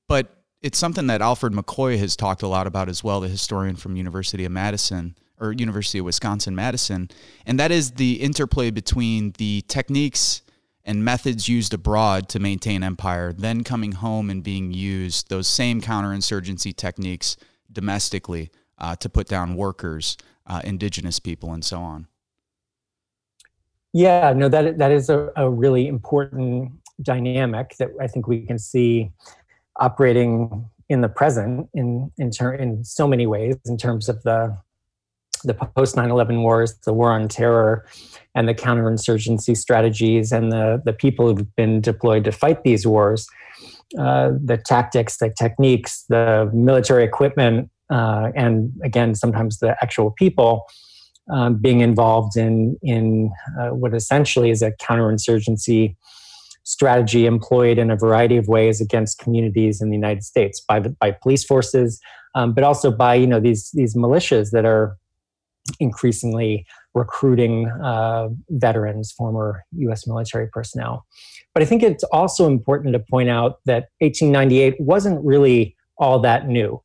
but 0.09 0.43
it's 0.63 0.79
something 0.79 1.09
that 1.09 1.21
Alfred 1.21 1.53
McCoy 1.53 1.99
has 1.99 2.17
talked 2.17 2.43
a 2.43 2.47
lot 2.47 2.67
about 2.67 2.89
as 2.89 3.05
well, 3.05 3.21
the 3.21 3.29
historian 3.29 3.77
from 3.77 3.97
University 3.97 4.45
of 4.45 4.53
Madison 4.53 5.17
or 5.41 5.53
University 5.53 5.99
of 5.99 6.05
Wisconsin 6.05 6.55
Madison, 6.55 7.11
and 7.45 7.59
that 7.59 7.73
is 7.73 7.93
the 7.93 8.15
interplay 8.15 8.71
between 8.71 9.33
the 9.39 9.63
techniques 9.67 10.43
and 10.85 11.05
methods 11.05 11.49
used 11.49 11.73
abroad 11.73 12.29
to 12.31 12.39
maintain 12.39 12.83
empire, 12.83 13.33
then 13.33 13.63
coming 13.65 13.93
home 13.93 14.31
and 14.31 14.43
being 14.43 14.73
used 14.73 15.29
those 15.29 15.47
same 15.47 15.81
counterinsurgency 15.81 16.75
techniques 16.77 17.37
domestically 17.71 18.51
uh, 18.79 18.97
to 18.97 19.09
put 19.09 19.29
down 19.29 19.55
workers, 19.55 20.17
uh, 20.47 20.61
indigenous 20.65 21.19
people, 21.19 21.53
and 21.53 21.65
so 21.65 21.81
on. 21.81 22.09
Yeah, 23.93 24.33
no, 24.35 24.49
that 24.49 24.79
that 24.79 24.91
is 24.91 25.11
a, 25.11 25.31
a 25.37 25.49
really 25.49 25.87
important 25.87 26.73
dynamic 27.03 27.77
that 27.79 27.91
I 28.01 28.07
think 28.07 28.27
we 28.27 28.47
can 28.47 28.59
see 28.59 29.13
operating 29.77 30.69
in 30.89 31.01
the 31.01 31.09
present 31.09 31.69
in 31.75 32.11
in, 32.19 32.31
ter- 32.31 32.55
in 32.55 32.85
so 32.85 33.07
many 33.07 33.27
ways 33.27 33.57
in 33.67 33.77
terms 33.77 34.09
of 34.09 34.23
the 34.23 34.57
the 35.45 35.55
post 35.55 35.97
9-11 35.97 36.43
wars 36.43 36.75
the 36.85 36.93
war 36.93 37.11
on 37.13 37.27
terror 37.27 37.87
and 38.35 38.49
the 38.49 38.55
counterinsurgency 38.55 39.57
strategies 39.57 40.33
and 40.33 40.51
the, 40.53 40.81
the 40.85 40.93
people 40.93 41.27
who've 41.27 41.55
been 41.57 41.81
deployed 41.81 42.25
to 42.25 42.33
fight 42.33 42.65
these 42.65 42.87
wars 42.87 43.27
uh, 43.99 44.31
the 44.43 44.57
tactics 44.57 45.19
the 45.19 45.33
techniques 45.39 46.05
the 46.09 46.51
military 46.53 47.05
equipment 47.05 47.71
uh, 47.91 48.31
and 48.35 48.73
again 48.83 49.15
sometimes 49.15 49.59
the 49.59 49.77
actual 49.83 50.11
people 50.13 50.65
um, 51.31 51.57
being 51.57 51.81
involved 51.81 52.37
in 52.37 52.77
in 52.83 53.31
uh, 53.59 53.69
what 53.69 53.95
essentially 53.95 54.51
is 54.51 54.63
a 54.63 54.73
counterinsurgency 54.73 55.95
strategy 56.65 57.27
employed 57.27 57.79
in 57.79 57.91
a 57.91 57.97
variety 57.97 58.37
of 58.37 58.49
ways 58.49 58.81
against 58.81 59.19
communities 59.19 59.81
in 59.81 59.89
the 59.89 59.97
United 59.97 60.23
States 60.23 60.61
by 60.61 60.81
by 60.81 61.11
police 61.11 61.45
forces, 61.45 62.01
um, 62.35 62.53
but 62.53 62.65
also 62.65 62.91
by 62.91 63.15
you 63.15 63.27
know 63.27 63.41
these 63.41 63.71
these 63.73 63.95
militias 63.95 64.51
that 64.51 64.65
are 64.65 64.97
increasingly 65.79 66.67
recruiting 66.95 67.69
uh, 67.83 68.29
veterans, 68.51 69.13
former 69.13 69.65
U.S. 69.79 70.07
military 70.07 70.49
personnel. 70.49 71.07
But 71.55 71.63
I 71.63 71.67
think 71.67 71.83
it's 71.83 72.05
also 72.05 72.47
important 72.47 72.93
to 72.95 72.99
point 72.99 73.29
out 73.29 73.61
that 73.67 73.89
1898 74.01 74.81
wasn't 74.81 75.25
really 75.25 75.77
all 75.97 76.19
that 76.21 76.49
new. 76.49 76.83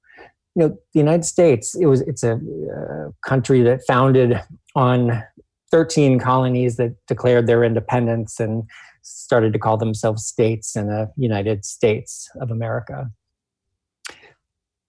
You 0.55 0.63
know, 0.63 0.69
the 0.69 0.99
United 0.99 1.25
States 1.25 1.75
it 1.75 1.85
was 1.85 2.01
it's 2.01 2.23
a 2.23 2.33
uh, 2.33 3.11
country 3.25 3.61
that 3.61 3.81
founded 3.87 4.41
on 4.75 5.23
13 5.71 6.19
colonies 6.19 6.77
that 6.77 6.95
declared 7.07 7.47
their 7.47 7.63
independence 7.63 8.39
and 8.39 8.63
started 9.01 9.53
to 9.53 9.59
call 9.59 9.77
themselves 9.77 10.25
states 10.25 10.75
in 10.75 10.87
the 10.87 11.11
United 11.15 11.65
States 11.65 12.29
of 12.41 12.51
America. 12.51 13.09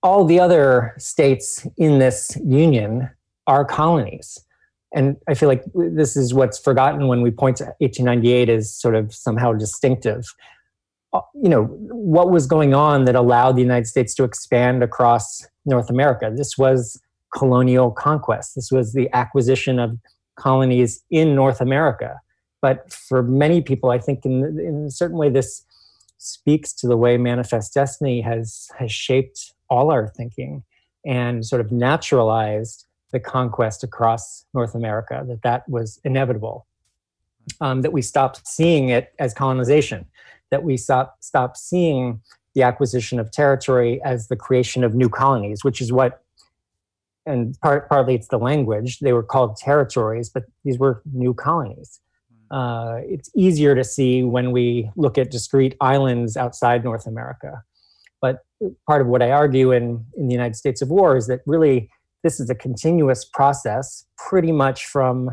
All 0.03 0.25
the 0.25 0.41
other 0.41 0.95
states 0.99 1.67
in 1.77 1.99
this 1.99 2.37
union 2.45 3.11
are 3.47 3.65
colonies. 3.65 4.39
And 4.95 5.17
I 5.29 5.35
feel 5.35 5.49
like 5.49 5.65
this 5.75 6.17
is 6.17 6.33
what's 6.33 6.59
forgotten 6.59 7.09
when 7.09 7.21
we 7.21 7.31
point 7.31 7.59
to 7.59 7.65
1898 7.79 8.49
as 8.49 8.75
sort 8.75 8.95
of 8.95 9.15
somehow 9.15 9.53
distinctive. 9.53 10.25
Uh, 11.13 11.21
you 11.35 11.49
know, 11.49 11.65
what 11.65 12.31
was 12.31 12.47
going 12.47 12.75
on 12.75 13.05
that 13.05 13.15
allowed 13.15 13.53
the 13.53 13.63
United 13.63 13.87
States 13.87 14.15
to 14.15 14.25
expand 14.25 14.83
across 14.83 15.47
North 15.67 15.91
America? 15.91 16.33
This 16.35 16.57
was 16.57 17.01
colonial 17.37 17.91
conquest. 17.91 18.55
This 18.55 18.71
was 18.71 18.95
the 18.95 19.11
acquisition 19.13 19.79
of 19.79 19.99
colonies 20.37 21.03
in 21.11 21.35
North 21.35 21.61
America. 21.61 22.21
But 22.63 22.93
for 22.93 23.23
many 23.23 23.61
people, 23.61 23.91
I 23.91 23.99
think 23.99 24.25
in, 24.25 24.59
in 24.59 24.87
a 24.87 24.91
certain 24.91 25.19
way, 25.19 25.29
this 25.29 25.65
speaks 26.19 26.73
to 26.75 26.89
the 26.89 26.97
way 26.97 27.17
Manifest 27.17 27.75
Destiny 27.75 28.21
has, 28.23 28.69
has 28.79 28.91
shaped 28.91 29.53
all 29.71 29.91
our 29.91 30.09
thinking 30.09 30.65
and 31.07 31.47
sort 31.47 31.61
of 31.61 31.71
naturalized 31.71 32.87
the 33.13 33.21
conquest 33.21 33.83
across 33.83 34.45
North 34.55 34.75
America, 34.75 35.25
that 35.29 35.43
that 35.43 35.69
was 35.69 36.01
inevitable, 36.05 36.67
um, 37.61 37.83
that 37.83 37.93
we 37.93 38.03
stopped 38.03 38.47
seeing 38.47 38.89
it 38.89 39.13
as 39.19 39.35
colonization, 39.35 40.07
that 40.51 40.63
we 40.63 40.77
stopped, 40.77 41.25
stopped 41.25 41.57
seeing 41.57 42.21
the 42.55 42.63
acquisition 42.63 43.19
of 43.19 43.31
territory 43.31 44.01
as 44.05 44.29
the 44.29 44.37
creation 44.37 44.85
of 44.85 44.95
new 44.95 45.09
colonies, 45.09 45.65
which 45.65 45.81
is 45.81 45.93
what, 45.93 46.23
and 47.27 47.59
part, 47.61 47.89
partly 47.89 48.15
it's 48.15 48.29
the 48.29 48.39
language, 48.39 48.99
they 49.01 49.13
were 49.13 49.23
called 49.23 49.57
territories, 49.57 50.29
but 50.29 50.45
these 50.65 50.79
were 50.79 51.03
new 51.13 51.35
colonies 51.35 52.01
uh, 52.51 52.97
it's 53.05 53.31
easier 53.35 53.75
to 53.75 53.85
see 53.85 54.23
when 54.23 54.53
we 54.53 54.91
look 54.97 55.19
at 55.19 55.31
discrete 55.31 55.77
islands 55.81 56.37
outside 56.37 56.85
North 56.85 57.07
America. 57.07 57.63
But 58.21 58.45
part 58.87 59.01
of 59.01 59.07
what 59.07 59.23
I 59.23 59.31
argue 59.31 59.73
in, 59.73 60.05
in 60.17 60.29
the 60.29 60.35
United 60.35 60.57
States 60.57 60.83
of 60.83 60.91
War 60.91 61.17
is 61.17 61.27
that 61.29 61.41
really 61.47 61.91
this 62.23 62.41
is 62.41 62.51
a 62.51 62.55
continuous 62.55 63.25
process, 63.25 64.05
pretty 64.17 64.53
much 64.53 64.87
from 64.87 65.31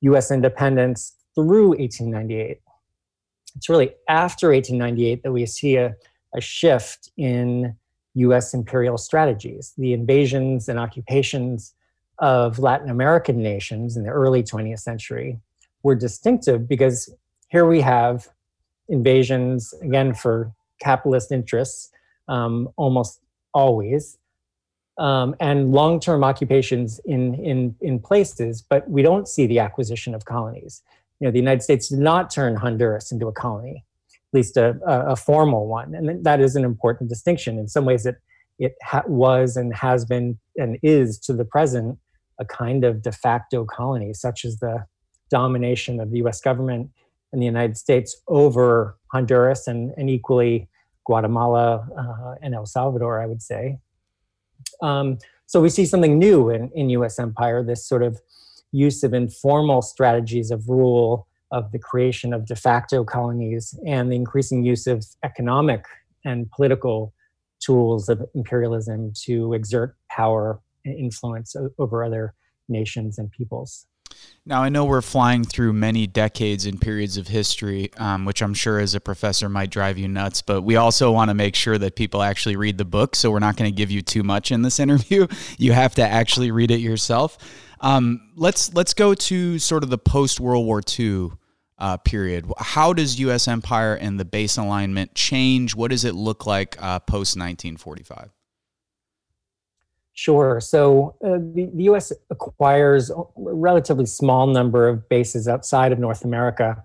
US 0.00 0.30
independence 0.30 1.14
through 1.34 1.70
1898. 1.70 2.60
It's 3.56 3.68
really 3.68 3.94
after 4.08 4.50
1898 4.50 5.22
that 5.22 5.32
we 5.32 5.46
see 5.46 5.76
a, 5.76 5.94
a 6.34 6.40
shift 6.40 7.10
in 7.16 7.74
US 8.14 8.54
imperial 8.54 8.98
strategies. 8.98 9.72
The 9.78 9.92
invasions 9.92 10.68
and 10.68 10.78
occupations 10.78 11.74
of 12.18 12.58
Latin 12.58 12.90
American 12.90 13.42
nations 13.42 13.96
in 13.96 14.04
the 14.04 14.10
early 14.10 14.42
20th 14.42 14.80
century 14.80 15.38
were 15.82 15.94
distinctive 15.94 16.68
because 16.68 17.14
here 17.48 17.66
we 17.66 17.80
have 17.80 18.28
invasions 18.88 19.74
again 19.82 20.14
for 20.14 20.52
capitalist 20.80 21.32
interests 21.32 21.90
um, 22.28 22.68
almost 22.76 23.20
always 23.52 24.18
um, 24.98 25.34
and 25.40 25.72
long-term 25.72 26.24
occupations 26.24 27.00
in, 27.04 27.34
in, 27.34 27.74
in 27.80 27.98
places 27.98 28.62
but 28.62 28.88
we 28.88 29.02
don't 29.02 29.28
see 29.28 29.46
the 29.46 29.58
acquisition 29.58 30.14
of 30.14 30.24
colonies. 30.24 30.82
You 31.20 31.28
know 31.28 31.32
the 31.32 31.38
united 31.38 31.62
states 31.62 31.88
did 31.88 31.98
not 31.98 32.30
turn 32.30 32.56
honduras 32.56 33.12
into 33.12 33.26
a 33.26 33.32
colony 33.32 33.84
at 34.32 34.36
least 34.36 34.56
a, 34.56 34.78
a, 34.86 35.12
a 35.12 35.16
formal 35.16 35.66
one. 35.66 35.94
And 35.94 36.24
that 36.24 36.40
is 36.40 36.56
an 36.56 36.64
important 36.64 37.08
distinction. 37.08 37.58
In 37.58 37.68
some 37.68 37.84
ways 37.84 38.06
it, 38.06 38.16
it 38.58 38.74
ha- 38.82 39.04
was 39.06 39.56
and 39.56 39.74
has 39.74 40.04
been 40.04 40.38
and 40.56 40.78
is 40.82 41.18
to 41.20 41.32
the 41.32 41.44
present 41.44 41.98
a 42.38 42.44
kind 42.44 42.84
of 42.84 43.02
de 43.02 43.12
facto 43.12 43.64
colony 43.64 44.12
such 44.12 44.44
as 44.44 44.58
the 44.58 44.84
domination 45.30 46.00
of 46.00 46.10
the 46.10 46.18
US 46.24 46.40
government 46.40 46.90
and 47.32 47.40
the 47.40 47.46
United 47.46 47.76
States 47.76 48.20
over 48.28 48.96
Honduras 49.12 49.66
and, 49.66 49.92
and 49.96 50.10
equally 50.10 50.68
Guatemala 51.04 51.86
uh, 51.96 52.34
and 52.42 52.54
El 52.54 52.66
Salvador, 52.66 53.22
I 53.22 53.26
would 53.26 53.42
say. 53.42 53.78
Um, 54.82 55.18
so 55.46 55.60
we 55.60 55.68
see 55.68 55.86
something 55.86 56.18
new 56.18 56.50
in, 56.50 56.70
in 56.74 56.90
US 56.90 57.18
empire, 57.18 57.62
this 57.62 57.86
sort 57.86 58.02
of 58.02 58.20
use 58.72 59.02
of 59.02 59.14
informal 59.14 59.82
strategies 59.82 60.50
of 60.50 60.68
rule, 60.68 61.28
of 61.52 61.70
the 61.72 61.78
creation 61.78 62.32
of 62.32 62.46
de 62.46 62.56
facto 62.56 63.04
colonies, 63.04 63.78
and 63.86 64.10
the 64.10 64.16
increasing 64.16 64.64
use 64.64 64.86
of 64.86 65.04
economic 65.22 65.84
and 66.24 66.50
political 66.50 67.14
tools 67.60 68.08
of 68.08 68.22
imperialism 68.34 69.12
to 69.24 69.54
exert 69.54 69.96
power 70.10 70.60
and 70.84 70.98
influence 70.98 71.54
over 71.78 72.04
other 72.04 72.34
nations 72.68 73.18
and 73.18 73.30
peoples. 73.30 73.86
Now, 74.48 74.62
I 74.62 74.68
know 74.68 74.84
we're 74.84 75.02
flying 75.02 75.42
through 75.42 75.72
many 75.72 76.06
decades 76.06 76.66
and 76.66 76.80
periods 76.80 77.16
of 77.16 77.26
history, 77.26 77.90
um, 77.96 78.24
which 78.24 78.42
I'm 78.42 78.54
sure 78.54 78.78
as 78.78 78.94
a 78.94 79.00
professor 79.00 79.48
might 79.48 79.70
drive 79.70 79.98
you 79.98 80.06
nuts, 80.06 80.40
but 80.40 80.62
we 80.62 80.76
also 80.76 81.10
want 81.10 81.30
to 81.30 81.34
make 81.34 81.56
sure 81.56 81.78
that 81.78 81.96
people 81.96 82.22
actually 82.22 82.54
read 82.54 82.78
the 82.78 82.84
book. 82.84 83.16
So 83.16 83.32
we're 83.32 83.40
not 83.40 83.56
going 83.56 83.68
to 83.68 83.76
give 83.76 83.90
you 83.90 84.02
too 84.02 84.22
much 84.22 84.52
in 84.52 84.62
this 84.62 84.78
interview. 84.86 85.26
You 85.58 85.72
have 85.72 85.96
to 85.96 86.02
actually 86.02 86.52
read 86.52 86.70
it 86.70 86.78
yourself. 86.78 87.38
Um, 87.80 88.30
let's 88.36 88.72
let's 88.72 88.94
go 88.94 89.14
to 89.14 89.58
sort 89.58 89.82
of 89.82 89.90
the 89.90 89.98
post 89.98 90.38
World 90.38 90.64
War 90.64 90.80
II 90.98 91.30
uh, 91.78 91.96
period. 91.98 92.50
How 92.58 92.92
does 92.92 93.18
U.S. 93.20 93.48
empire 93.48 93.94
and 93.94 94.18
the 94.18 94.24
base 94.24 94.56
alignment 94.56 95.14
change? 95.14 95.74
What 95.74 95.90
does 95.90 96.04
it 96.04 96.14
look 96.14 96.46
like 96.46 96.76
uh, 96.80 97.00
post 97.00 97.36
1945? 97.36 98.30
Sure. 100.16 100.60
So 100.62 101.14
uh, 101.22 101.36
the, 101.54 101.70
the 101.74 101.84
US 101.84 102.10
acquires 102.30 103.10
a 103.10 103.22
relatively 103.36 104.06
small 104.06 104.46
number 104.46 104.88
of 104.88 105.06
bases 105.10 105.46
outside 105.46 105.92
of 105.92 105.98
North 105.98 106.24
America 106.24 106.82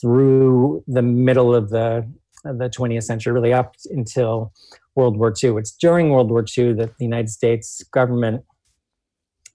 through 0.00 0.82
the 0.86 1.02
middle 1.02 1.54
of 1.54 1.68
the, 1.68 2.10
of 2.46 2.58
the 2.58 2.70
20th 2.70 3.02
century, 3.02 3.34
really 3.34 3.52
up 3.52 3.76
until 3.90 4.54
World 4.94 5.18
War 5.18 5.34
II. 5.42 5.58
It's 5.58 5.72
during 5.72 6.08
World 6.08 6.30
War 6.30 6.46
II 6.58 6.72
that 6.74 6.96
the 6.96 7.04
United 7.04 7.28
States 7.28 7.84
government 7.92 8.42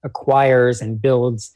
acquires 0.04 0.80
and 0.80 1.02
builds 1.02 1.52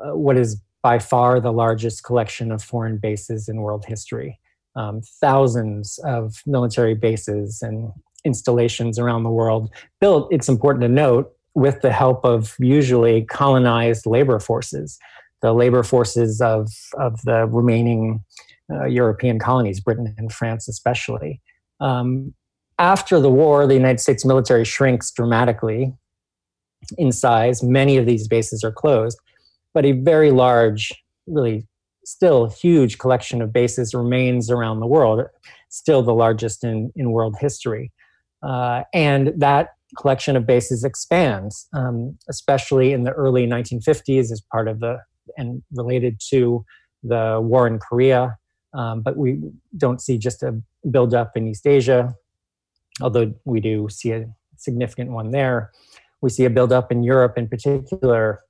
uh, 0.00 0.16
what 0.16 0.38
is 0.38 0.62
by 0.84 1.00
far 1.00 1.40
the 1.40 1.52
largest 1.52 2.04
collection 2.04 2.52
of 2.52 2.62
foreign 2.62 2.98
bases 2.98 3.48
in 3.48 3.56
world 3.56 3.84
history. 3.86 4.38
Um, 4.76 5.02
thousands 5.20 5.98
of 6.04 6.36
military 6.46 6.94
bases 6.94 7.60
and 7.60 7.92
installations 8.24 8.98
around 8.98 9.22
the 9.22 9.30
world 9.30 9.70
built, 10.00 10.28
it's 10.32 10.48
important 10.48 10.82
to 10.82 10.88
note, 10.88 11.34
with 11.54 11.82
the 11.82 11.92
help 11.92 12.24
of 12.24 12.54
usually 12.58 13.22
colonized 13.22 14.06
labor 14.06 14.40
forces, 14.40 14.98
the 15.42 15.52
labor 15.52 15.82
forces 15.82 16.40
of, 16.40 16.70
of 16.98 17.20
the 17.22 17.46
remaining 17.46 18.24
uh, 18.70 18.86
European 18.86 19.38
colonies, 19.38 19.80
Britain 19.80 20.14
and 20.16 20.32
France 20.32 20.66
especially. 20.68 21.40
Um, 21.80 22.32
after 22.78 23.20
the 23.20 23.30
war, 23.30 23.66
the 23.66 23.74
United 23.74 24.00
States 24.00 24.24
military 24.24 24.64
shrinks 24.64 25.10
dramatically. 25.10 25.92
in 26.98 27.12
size. 27.12 27.62
Many 27.62 27.96
of 27.96 28.06
these 28.06 28.26
bases 28.28 28.64
are 28.64 28.72
closed, 28.72 29.18
but 29.74 29.84
a 29.84 29.92
very 29.92 30.30
large, 30.30 30.92
really 31.26 31.66
still 32.04 32.50
huge 32.50 32.98
collection 32.98 33.40
of 33.40 33.52
bases 33.52 33.94
remains 33.94 34.50
around 34.50 34.80
the 34.80 34.86
world, 34.86 35.22
still 35.68 36.02
the 36.02 36.14
largest 36.14 36.64
in, 36.64 36.92
in 36.96 37.12
world 37.12 37.36
history. 37.38 37.92
Uh, 38.42 38.82
and 38.92 39.32
that 39.36 39.70
collection 39.96 40.36
of 40.36 40.46
bases 40.46 40.84
expands, 40.84 41.68
um, 41.74 42.16
especially 42.28 42.92
in 42.92 43.04
the 43.04 43.12
early 43.12 43.46
1950s 43.46 44.32
as 44.32 44.40
part 44.50 44.68
of 44.68 44.80
the, 44.80 44.98
and 45.36 45.62
related 45.72 46.20
to 46.30 46.64
the 47.02 47.38
war 47.42 47.66
in 47.66 47.78
Korea. 47.78 48.36
Um, 48.74 49.02
but 49.02 49.16
we 49.16 49.40
don't 49.76 50.00
see 50.00 50.16
just 50.18 50.42
a 50.42 50.60
buildup 50.90 51.36
in 51.36 51.46
East 51.46 51.66
Asia, 51.66 52.14
although 53.00 53.34
we 53.44 53.60
do 53.60 53.88
see 53.90 54.12
a 54.12 54.26
significant 54.56 55.10
one 55.10 55.30
there. 55.30 55.70
We 56.20 56.30
see 56.30 56.44
a 56.44 56.50
buildup 56.50 56.90
in 56.90 57.02
Europe 57.02 57.36
in 57.36 57.48
particular, 57.48 58.40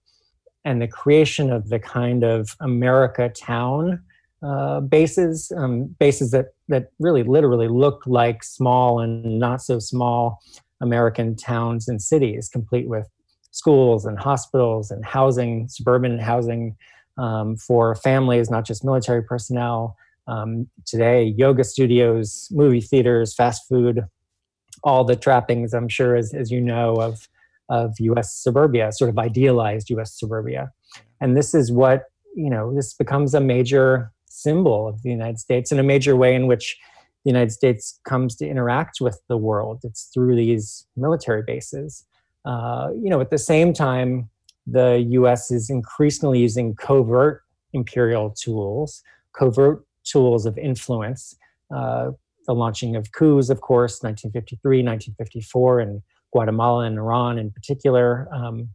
and 0.65 0.81
the 0.81 0.87
creation 0.87 1.51
of 1.51 1.71
the 1.71 1.81
kind 1.81 2.23
of 2.23 2.55
America 2.61 3.31
town 3.31 4.03
uh, 4.43 4.81
bases, 4.81 5.53
um, 5.57 5.87
bases 5.99 6.31
that, 6.33 6.47
that 6.73 6.91
really 6.99 7.23
literally 7.23 7.69
look 7.69 8.03
like 8.07 8.43
small 8.43 8.99
and 8.99 9.39
not 9.39 9.63
so 9.63 9.79
small 9.79 10.41
American 10.81 11.37
towns 11.37 11.87
and 11.87 12.03
cities, 12.03 12.49
complete 12.49 12.89
with 12.89 13.09
schools 13.53 14.05
and 14.05 14.19
hospitals 14.19 14.91
and 14.91 15.05
housing, 15.05 15.69
suburban 15.69 16.19
housing 16.19 16.77
um, 17.19 17.57
for 17.57 17.95
families, 17.95 18.51
not 18.51 18.65
just 18.65 18.85
military 18.85 19.23
personnel. 19.23 19.97
Um, 20.27 20.69
today, 20.87 21.35
yoga 21.37 21.63
studios, 21.63 22.49
movie 22.51 22.81
theaters, 22.81 23.35
fast 23.35 23.69
food, 23.69 24.05
all 24.83 25.05
the 25.05 25.17
trappings, 25.17 25.75
I'm 25.75 25.89
sure, 25.89 26.17
as, 26.17 26.33
as 26.33 26.51
you 26.51 26.61
know, 26.61 26.95
of, 26.95 27.29
of 27.69 27.95
US 27.99 28.35
suburbia, 28.35 28.91
sort 28.93 29.11
of 29.11 29.19
idealized 29.19 29.91
US 29.91 30.19
suburbia. 30.19 30.73
And 31.21 31.37
this 31.37 31.55
is 31.55 31.71
what, 31.71 32.05
you 32.35 32.49
know, 32.49 32.75
this 32.75 32.95
becomes 32.95 33.35
a 33.35 33.41
major 33.41 34.11
symbol 34.33 34.89
of 34.89 35.03
the 35.03 35.11
United 35.11 35.39
States 35.39 35.71
in 35.71 35.79
a 35.79 35.83
major 35.83 36.17
way 36.17 36.35
in 36.35 36.47
which 36.47 36.79
the 37.25 37.31
United 37.31 37.53
States 37.53 38.01
comes 38.05 38.35
to 38.37 38.47
interact 38.47 39.01
with 39.01 39.21
the 39.29 39.37
world. 39.37 39.81
It's 39.85 40.11
through 40.13 40.37
these 40.37 40.87
military 40.97 41.43
bases. 41.43 42.05
Uh, 42.45 42.89
you 42.95 43.09
know, 43.09 43.21
at 43.21 43.31
the 43.31 43.39
same 43.39 43.73
time, 43.73 44.29
the 44.67 45.07
US 45.11 45.51
is 45.51 45.71
increasingly 45.71 46.41
using 46.41 46.75
covert 46.75 47.43
imperial 47.73 48.31
tools, 48.31 49.03
covert 49.33 49.85
tools 50.05 50.47
of 50.47 50.59
influence. 50.59 51.37
Uh, 51.75 52.11
the 52.47 52.55
launching 52.55 52.97
of 52.97 53.13
coups, 53.13 53.51
of 53.51 53.61
course, 53.61 54.03
1953, 54.03 54.79
1954, 54.79 55.81
in 55.81 56.03
Guatemala 56.33 56.85
and 56.85 56.99
Iran 56.99 57.39
in 57.39 57.51
particular, 57.51 58.29
um, 58.33 58.69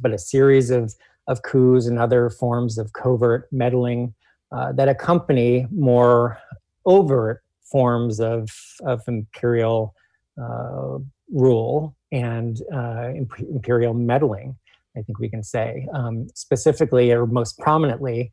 but 0.00 0.12
a 0.12 0.18
series 0.18 0.70
of, 0.70 0.94
of 1.26 1.42
coups 1.42 1.86
and 1.86 1.98
other 1.98 2.30
forms 2.30 2.78
of 2.78 2.92
covert 2.92 3.48
meddling 3.50 4.14
uh, 4.54 4.72
that 4.72 4.88
accompany 4.88 5.66
more 5.70 6.38
overt 6.86 7.42
forms 7.70 8.20
of, 8.20 8.48
of 8.84 9.02
imperial 9.08 9.94
uh, 10.40 10.98
rule 11.32 11.96
and 12.10 12.60
uh, 12.72 13.08
imperial 13.38 13.94
meddling. 13.94 14.56
I 14.94 15.00
think 15.00 15.18
we 15.18 15.30
can 15.30 15.42
say. 15.42 15.86
Um, 15.94 16.28
specifically, 16.34 17.12
or 17.12 17.26
most 17.26 17.58
prominently, 17.58 18.30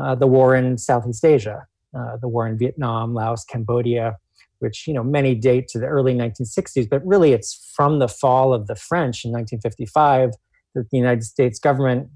uh, 0.00 0.14
the 0.14 0.26
war 0.26 0.54
in 0.54 0.78
Southeast 0.78 1.22
Asia, 1.22 1.66
the 1.92 2.28
war 2.28 2.46
in 2.46 2.56
Vietnam, 2.56 3.12
Laos, 3.12 3.44
Cambodia, 3.44 4.16
which 4.60 4.86
you 4.86 4.94
know 4.94 5.02
many 5.02 5.34
date 5.34 5.68
to 5.68 5.78
the 5.78 5.86
early 5.86 6.14
1960s, 6.14 6.88
but 6.88 7.04
really 7.04 7.32
it's 7.32 7.70
from 7.74 7.98
the 7.98 8.08
fall 8.08 8.54
of 8.54 8.66
the 8.66 8.76
French 8.76 9.24
in 9.24 9.32
1955 9.32 10.30
that 10.74 10.88
the 10.90 10.96
United 10.96 11.24
States 11.24 11.58
government 11.58 12.08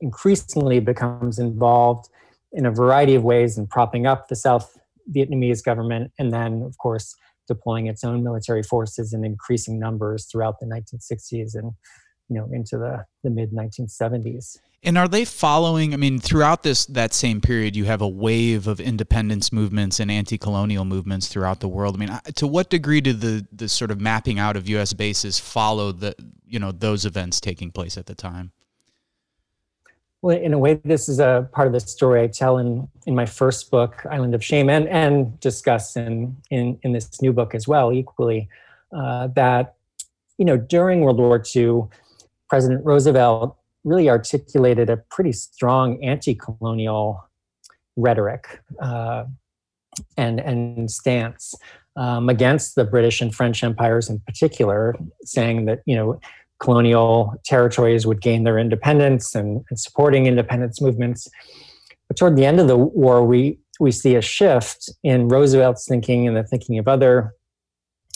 increasingly 0.00 0.80
becomes 0.80 1.38
involved 1.38 2.08
in 2.56 2.66
a 2.66 2.70
variety 2.70 3.14
of 3.14 3.22
ways 3.22 3.58
in 3.58 3.66
propping 3.68 4.06
up 4.06 4.28
the 4.28 4.34
South 4.34 4.76
Vietnamese 5.14 5.62
government, 5.62 6.10
and 6.18 6.32
then, 6.32 6.62
of 6.62 6.76
course, 6.78 7.14
deploying 7.46 7.86
its 7.86 8.02
own 8.02 8.24
military 8.24 8.62
forces 8.62 9.12
in 9.12 9.24
increasing 9.24 9.78
numbers 9.78 10.26
throughout 10.26 10.58
the 10.58 10.66
1960s 10.66 11.54
and 11.54 11.72
you 12.28 12.36
know 12.36 12.48
into 12.52 12.76
the, 12.76 13.04
the 13.22 13.30
mid 13.30 13.52
1970s 13.52 14.56
and 14.82 14.98
are 14.98 15.06
they 15.06 15.24
following 15.24 15.94
i 15.94 15.96
mean 15.96 16.18
throughout 16.18 16.64
this 16.64 16.84
that 16.86 17.14
same 17.14 17.40
period 17.40 17.76
you 17.76 17.84
have 17.84 18.00
a 18.00 18.08
wave 18.08 18.66
of 18.66 18.80
independence 18.80 19.52
movements 19.52 20.00
and 20.00 20.10
anti-colonial 20.10 20.84
movements 20.84 21.28
throughout 21.28 21.60
the 21.60 21.68
world. 21.68 21.94
I 21.94 21.98
mean 21.98 22.20
to 22.34 22.48
what 22.48 22.68
degree 22.68 23.00
did 23.00 23.20
the 23.20 23.46
the 23.52 23.68
sort 23.68 23.92
of 23.92 24.00
mapping 24.00 24.40
out 24.40 24.56
of 24.56 24.68
us 24.68 24.92
bases 24.92 25.38
follow 25.38 25.92
the 25.92 26.16
you 26.44 26.58
know 26.58 26.72
those 26.72 27.04
events 27.04 27.40
taking 27.40 27.70
place 27.70 27.96
at 27.96 28.06
the 28.06 28.16
time 28.16 28.50
well 30.22 30.36
in 30.36 30.52
a 30.52 30.58
way 30.58 30.74
this 30.84 31.08
is 31.08 31.18
a 31.18 31.48
part 31.52 31.66
of 31.66 31.72
the 31.72 31.80
story 31.80 32.22
i 32.22 32.26
tell 32.26 32.58
in 32.58 32.88
in 33.06 33.14
my 33.14 33.26
first 33.26 33.70
book 33.70 34.04
island 34.10 34.34
of 34.34 34.44
shame 34.44 34.68
and 34.68 34.88
and 34.88 35.38
discuss 35.40 35.96
in 35.96 36.36
in 36.50 36.78
in 36.82 36.92
this 36.92 37.20
new 37.22 37.32
book 37.32 37.54
as 37.54 37.68
well 37.68 37.92
equally 37.92 38.48
uh, 38.96 39.26
that 39.28 39.74
you 40.38 40.44
know 40.44 40.56
during 40.56 41.00
world 41.00 41.18
war 41.18 41.42
ii 41.54 41.82
President 42.48 42.84
Roosevelt 42.84 43.56
really 43.84 44.08
articulated 44.08 44.90
a 44.90 44.96
pretty 44.96 45.32
strong 45.32 46.02
anti-colonial 46.02 47.24
rhetoric 47.96 48.60
uh, 48.80 49.24
and 50.16 50.40
and 50.40 50.90
stance 50.90 51.54
um, 51.96 52.28
against 52.28 52.74
the 52.74 52.84
British 52.84 53.20
and 53.20 53.34
French 53.34 53.64
empires 53.64 54.10
in 54.10 54.18
particular, 54.20 54.94
saying 55.24 55.64
that 55.66 55.80
you 55.86 55.96
know 55.96 56.20
colonial 56.60 57.34
territories 57.44 58.06
would 58.06 58.20
gain 58.20 58.44
their 58.44 58.58
independence 58.58 59.34
and, 59.34 59.64
and 59.68 59.78
supporting 59.78 60.26
independence 60.26 60.80
movements. 60.80 61.28
But 62.08 62.16
toward 62.16 62.36
the 62.36 62.46
end 62.46 62.60
of 62.60 62.68
the 62.68 62.76
war, 62.76 63.24
we 63.24 63.58
we 63.78 63.90
see 63.90 64.14
a 64.14 64.22
shift 64.22 64.90
in 65.02 65.28
Roosevelt's 65.28 65.86
thinking 65.86 66.26
and 66.26 66.36
the 66.36 66.44
thinking 66.44 66.78
of 66.78 66.88
other 66.88 67.32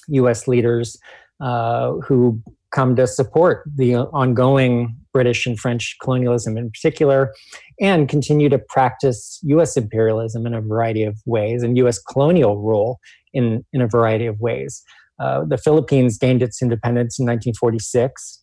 U.S. 0.08 0.48
leaders 0.48 0.96
uh, 1.40 1.92
who 1.96 2.42
come 2.70 2.96
to 2.96 3.06
support 3.06 3.64
the 3.76 3.96
ongoing 3.96 4.96
British 5.12 5.46
and 5.46 5.58
French 5.58 5.96
colonialism 6.00 6.56
in 6.56 6.70
particular, 6.70 7.34
and 7.80 8.08
continue 8.08 8.48
to 8.48 8.58
practice 8.58 9.40
US 9.42 9.76
imperialism 9.76 10.46
in 10.46 10.54
a 10.54 10.60
variety 10.60 11.02
of 11.02 11.18
ways 11.26 11.62
and 11.62 11.76
US 11.78 11.98
colonial 11.98 12.58
rule 12.58 13.00
in, 13.32 13.64
in 13.72 13.80
a 13.80 13.88
variety 13.88 14.26
of 14.26 14.38
ways. 14.40 14.82
Uh, 15.20 15.44
the 15.44 15.58
Philippines 15.58 16.18
gained 16.18 16.42
its 16.42 16.62
independence 16.62 17.18
in 17.18 17.26
1946, 17.26 18.42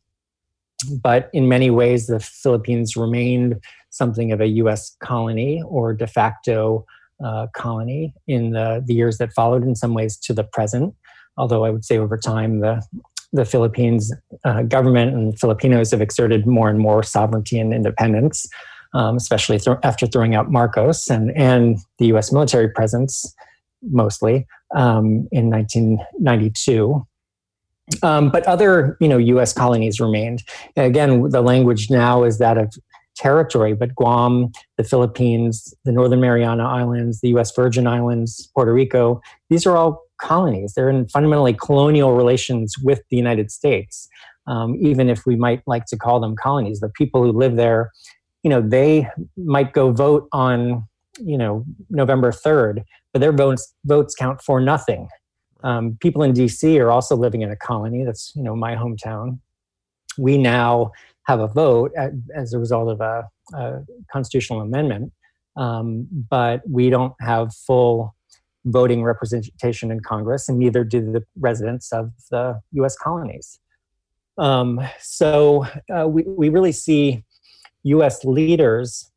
but 1.02 1.30
in 1.34 1.48
many 1.48 1.70
ways, 1.70 2.08
the 2.08 2.20
Philippines 2.20 2.96
remained 2.96 3.56
something 3.90 4.32
of 4.32 4.40
a 4.40 4.48
US 4.48 4.96
colony 5.04 5.62
or 5.66 5.94
de 5.94 6.06
facto 6.06 6.86
uh, 7.24 7.48
colony 7.56 8.14
in 8.28 8.52
the, 8.52 8.84
the 8.86 8.94
years 8.94 9.18
that 9.18 9.34
followed, 9.34 9.64
in 9.64 9.76
some 9.76 9.94
ways 9.96 10.18
to 10.18 10.34
the 10.34 10.44
present. 10.44 10.94
Although 11.36 11.66
I 11.66 11.72
would 11.72 11.84
say 11.84 11.98
over 11.98 12.18
time 12.18 12.60
the 12.60 12.82
the 13.34 13.46
Philippines 13.46 14.14
uh, 14.46 14.64
government 14.64 15.14
and 15.14 15.38
Filipinos 15.38 15.92
have 15.92 16.02
exerted 16.02 16.48
more 16.48 16.70
and 16.70 16.80
more 16.80 17.04
sovereignty 17.04 17.60
and 17.60 17.74
independence, 17.74 18.48
um, 18.94 19.18
especially 19.18 19.60
th- 19.60 19.78
after 19.84 20.08
throwing 20.08 20.34
out 20.34 20.50
Marcos 20.50 21.10
and, 21.10 21.36
and 21.36 21.78
the 22.00 22.08
US 22.08 22.32
military 22.32 22.70
presence 22.70 23.36
mostly 23.82 24.48
um, 24.76 25.28
in 25.32 25.50
1992. 25.50 27.06
Um, 28.04 28.30
but 28.30 28.46
other, 28.46 28.98
you 29.00 29.08
know, 29.08 29.18
U.S. 29.18 29.54
colonies 29.54 30.00
remained. 30.00 30.44
Again, 30.76 31.30
the 31.30 31.42
language 31.42 31.90
now 31.90 32.24
is 32.24 32.38
that 32.40 32.58
of 32.58 32.74
territory, 33.18 33.74
but 33.74 33.96
Guam, 33.96 34.52
the 34.78 34.84
Philippines, 34.84 35.74
the 35.86 35.92
Northern 35.92 36.22
Mariana 36.22 36.66
Islands, 36.66 37.22
the 37.22 37.30
U.S. 37.30 37.54
Virgin 37.56 37.88
Islands, 37.88 38.50
Puerto 38.54 38.74
Rico, 38.74 39.22
these 39.50 39.66
are 39.66 39.76
all 39.76 40.04
colonies. 40.20 40.74
They're 40.74 40.90
in 40.90 41.08
fundamentally 41.08 41.54
colonial 41.54 42.16
relations 42.16 42.76
with 42.82 43.02
the 43.10 43.18
United 43.18 43.52
States, 43.52 44.08
um, 44.48 44.76
even 44.80 45.10
if 45.10 45.26
we 45.26 45.36
might 45.36 45.62
like 45.68 45.86
to 45.88 45.98
call 45.98 46.20
them 46.20 46.36
colonies. 46.36 46.80
The 46.80 46.90
people 46.90 47.24
who 47.24 47.32
live 47.32 47.56
there, 47.56 47.92
you 48.44 48.50
know, 48.50 48.62
they 48.62 49.08
might 49.36 49.74
go 49.74 49.92
vote 49.92 50.28
on, 50.32 50.88
you 51.20 51.38
know, 51.38 51.66
November 51.90 52.32
3rd, 52.32 52.84
but 53.14 53.20
their 53.20 53.32
votes, 53.32 53.74
votes 53.86 54.16
count 54.16 54.42
for 54.42 54.60
nothing. 54.60 55.08
Um, 55.64 55.98
people 56.00 56.24
in 56.24 56.34
DC 56.34 56.80
are 56.80 56.92
also 56.92 57.16
living 57.16 57.42
in 57.42 57.52
a 57.52 57.56
colony. 57.56 58.04
That's, 58.04 58.32
you 58.36 58.44
know, 58.44 58.56
my 58.56 58.76
hometown. 58.76 59.40
We 60.18 60.38
now 60.38 60.92
have 61.24 61.40
a 61.40 61.48
vote 61.48 61.92
at, 61.98 62.12
as 62.36 62.54
a 62.54 62.60
result 62.60 62.90
of 62.90 63.02
a, 63.02 63.28
a 63.54 63.84
constitutional 64.12 64.62
amendment, 64.62 65.12
um, 65.56 66.08
but 66.30 66.62
we 66.70 66.90
don't 66.90 67.14
have 67.20 67.54
full 67.54 68.16
voting 68.66 69.04
representation 69.04 69.92
in 69.92 70.00
Congress, 70.02 70.50
and 70.50 70.60
neither 70.60 70.84
do 70.84 71.12
the 71.12 71.24
residents 71.40 71.92
of 71.92 72.12
the 72.30 72.60
US 72.74 72.98
colonies. 72.98 73.60
Um, 74.38 74.82
so 75.00 75.66
uh, 75.94 76.08
we, 76.08 76.24
we 76.24 76.50
really 76.50 76.72
see 76.72 77.24
US 77.84 78.24
leaders, 78.24 79.12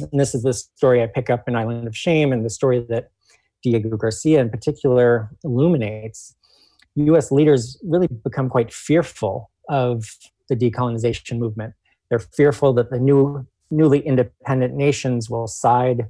and 0.00 0.20
this 0.20 0.34
is 0.34 0.42
the 0.42 0.52
story 0.52 1.02
I 1.02 1.06
pick 1.06 1.30
up 1.30 1.48
in 1.48 1.56
Island 1.56 1.86
of 1.86 1.96
Shame, 1.96 2.32
and 2.32 2.44
the 2.44 2.50
story 2.50 2.84
that 2.88 3.10
Diego 3.62 3.96
Garcia 3.96 4.40
in 4.40 4.50
particular 4.50 5.30
illuminates. 5.44 6.34
US 6.94 7.30
leaders 7.30 7.78
really 7.84 8.08
become 8.08 8.48
quite 8.48 8.72
fearful 8.72 9.50
of 9.68 10.16
the 10.48 10.56
decolonization 10.56 11.38
movement. 11.38 11.74
They're 12.08 12.18
fearful 12.18 12.72
that 12.74 12.90
the 12.90 12.98
new, 12.98 13.46
newly 13.70 14.00
independent 14.00 14.74
nations 14.74 15.28
will 15.28 15.46
side 15.46 16.08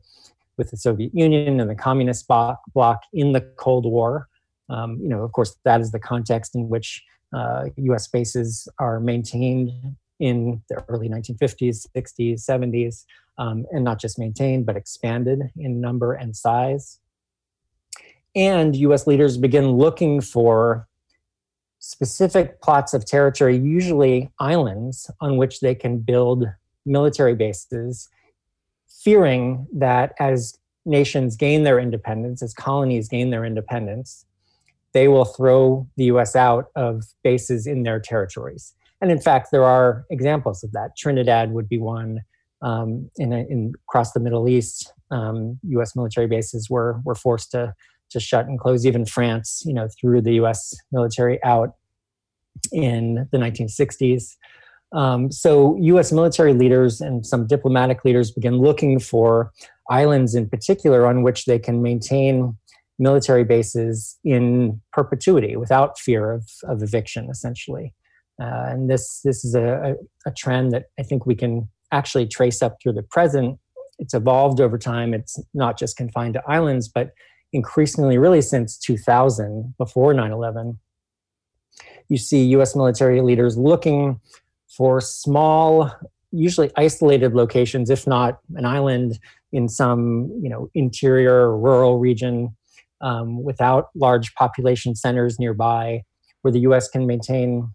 with 0.57 0.71
the 0.71 0.77
Soviet 0.77 1.15
Union 1.15 1.61
and 1.61 1.69
the 1.69 1.75
communist 1.75 2.27
bloc 2.29 3.03
in 3.13 3.33
the 3.33 3.41
Cold 3.41 3.85
War. 3.87 4.29
Um, 4.69 4.99
you 5.01 5.09
know, 5.09 5.23
of 5.23 5.33
course, 5.33 5.57
that 5.65 5.81
is 5.81 5.93
the 5.93 5.99
context 5.99 6.55
in 6.55 6.69
which 6.69 7.03
uh, 7.35 7.67
U.S. 7.77 8.09
bases 8.09 8.69
are 8.79 9.01
maintained 9.01 9.71
in 10.19 10.63
the 10.69 10.85
early 10.89 11.09
1950s, 11.09 11.87
60s, 11.97 12.45
70s, 12.45 13.05
um, 13.39 13.67
and 13.71 13.85
not 13.85 14.01
just 14.01 14.19
maintained, 14.19 14.67
but 14.67 14.77
expanded 14.77 15.51
in 15.57 15.81
number 15.81 16.13
and 16.13 16.37
size. 16.37 16.99
And 18.35 18.75
US 18.77 19.07
leaders 19.07 19.37
begin 19.37 19.73
looking 19.73 20.21
for 20.21 20.87
specific 21.79 22.61
plots 22.61 22.93
of 22.95 23.05
territory, 23.05 23.57
usually 23.57 24.31
islands, 24.39 25.11
on 25.21 25.37
which 25.37 25.61
they 25.61 25.75
can 25.75 25.99
build 25.99 26.45
military 26.85 27.35
bases, 27.35 28.09
fearing 28.89 29.67
that 29.73 30.15
as 30.19 30.59
nations 30.85 31.37
gain 31.37 31.63
their 31.63 31.79
independence, 31.79 32.43
as 32.43 32.53
colonies 32.53 33.09
gain 33.09 33.31
their 33.31 33.45
independence, 33.45 34.25
they 34.93 35.07
will 35.07 35.25
throw 35.25 35.87
the 35.97 36.05
US 36.05 36.35
out 36.35 36.67
of 36.75 37.05
bases 37.23 37.67
in 37.67 37.83
their 37.83 38.01
territories. 38.01 38.75
And 39.01 39.11
in 39.11 39.21
fact, 39.21 39.49
there 39.53 39.65
are 39.65 40.05
examples 40.11 40.65
of 40.65 40.73
that. 40.73 40.97
Trinidad 40.97 41.53
would 41.53 41.69
be 41.69 41.79
one. 41.79 42.21
Um, 42.61 43.09
in, 43.17 43.33
in, 43.33 43.73
across 43.89 44.11
the 44.13 44.21
Middle 44.21 44.49
East, 44.49 44.93
um, 45.13 45.61
U.S. 45.63 45.95
military 45.95 46.27
bases 46.27 46.69
were 46.69 47.01
were 47.05 47.15
forced 47.15 47.53
to 47.53 47.75
to 48.11 48.21
shut 48.21 48.47
and 48.47 48.59
close. 48.59 48.85
Even 48.85 49.07
France, 49.07 49.63
you 49.65 49.73
know, 49.73 49.89
threw 50.01 50.21
the 50.21 50.35
U.S. 50.35 50.75
military 50.91 51.43
out 51.45 51.75
in 52.73 53.29
the 53.31 53.39
1960s. 53.39 54.37
Um, 54.93 55.31
so, 55.31 55.77
U.S. 55.81 56.13
military 56.13 56.55
leaders 56.55 57.01
and 57.01 57.25
some 57.25 57.47
diplomatic 57.47 58.05
leaders 58.05 58.31
began 58.31 58.59
looking 58.59 58.99
for 58.99 59.53
islands, 59.91 60.35
in 60.35 60.49
particular, 60.49 61.07
on 61.07 61.23
which 61.23 61.45
they 61.45 61.59
can 61.59 61.83
maintain 61.83 62.57
military 62.99 63.45
bases 63.45 64.19
in 64.25 64.81
perpetuity 64.93 65.57
without 65.57 65.99
fear 65.99 66.33
of, 66.33 66.49
of 66.65 66.83
eviction, 66.83 67.29
essentially. 67.31 67.95
Uh, 68.41 68.67
and 68.69 68.91
this 68.91 69.21
this 69.25 69.45
is 69.45 69.55
a, 69.55 69.97
a, 70.27 70.31
trend 70.31 70.71
that 70.73 70.87
I 70.99 71.03
think 71.03 71.27
we 71.27 71.35
can 71.35 71.69
actually 71.91 72.27
trace 72.27 72.63
up 72.63 72.77
through 72.81 72.93
the 72.93 73.03
present. 73.03 73.59
It's 73.99 74.15
evolved 74.15 74.61
over 74.61 74.79
time. 74.79 75.13
It's 75.13 75.41
not 75.55 75.77
just 75.77 75.97
confined 75.97 76.35
to 76.35 76.43
islands, 76.47 76.87
but 76.87 77.11
increasingly, 77.53 78.17
really 78.19 78.43
since 78.43 78.79
2000, 78.79 79.75
before 79.77 80.15
9 80.15 80.31
11, 80.31 80.79
you 82.09 82.17
see 82.17 82.45
US 82.47 82.77
military 82.77 83.21
leaders 83.21 83.57
looking 83.57 84.21
for 84.69 85.01
small, 85.01 85.91
usually 86.31 86.71
isolated 86.77 87.35
locations, 87.35 87.91
if 87.91 88.07
not 88.07 88.39
an 88.55 88.65
island 88.65 89.19
in 89.53 89.69
some 89.69 90.31
you 90.43 90.49
know, 90.49 90.69
interior 90.75 91.57
rural 91.57 91.99
region 91.99 92.55
um, 93.01 93.43
without 93.43 93.89
large 93.95 94.35
population 94.35 94.95
centers 94.95 95.39
nearby, 95.39 96.03
where 96.43 96.53
the 96.53 96.61
US 96.61 96.89
can 96.89 97.07
maintain 97.07 97.73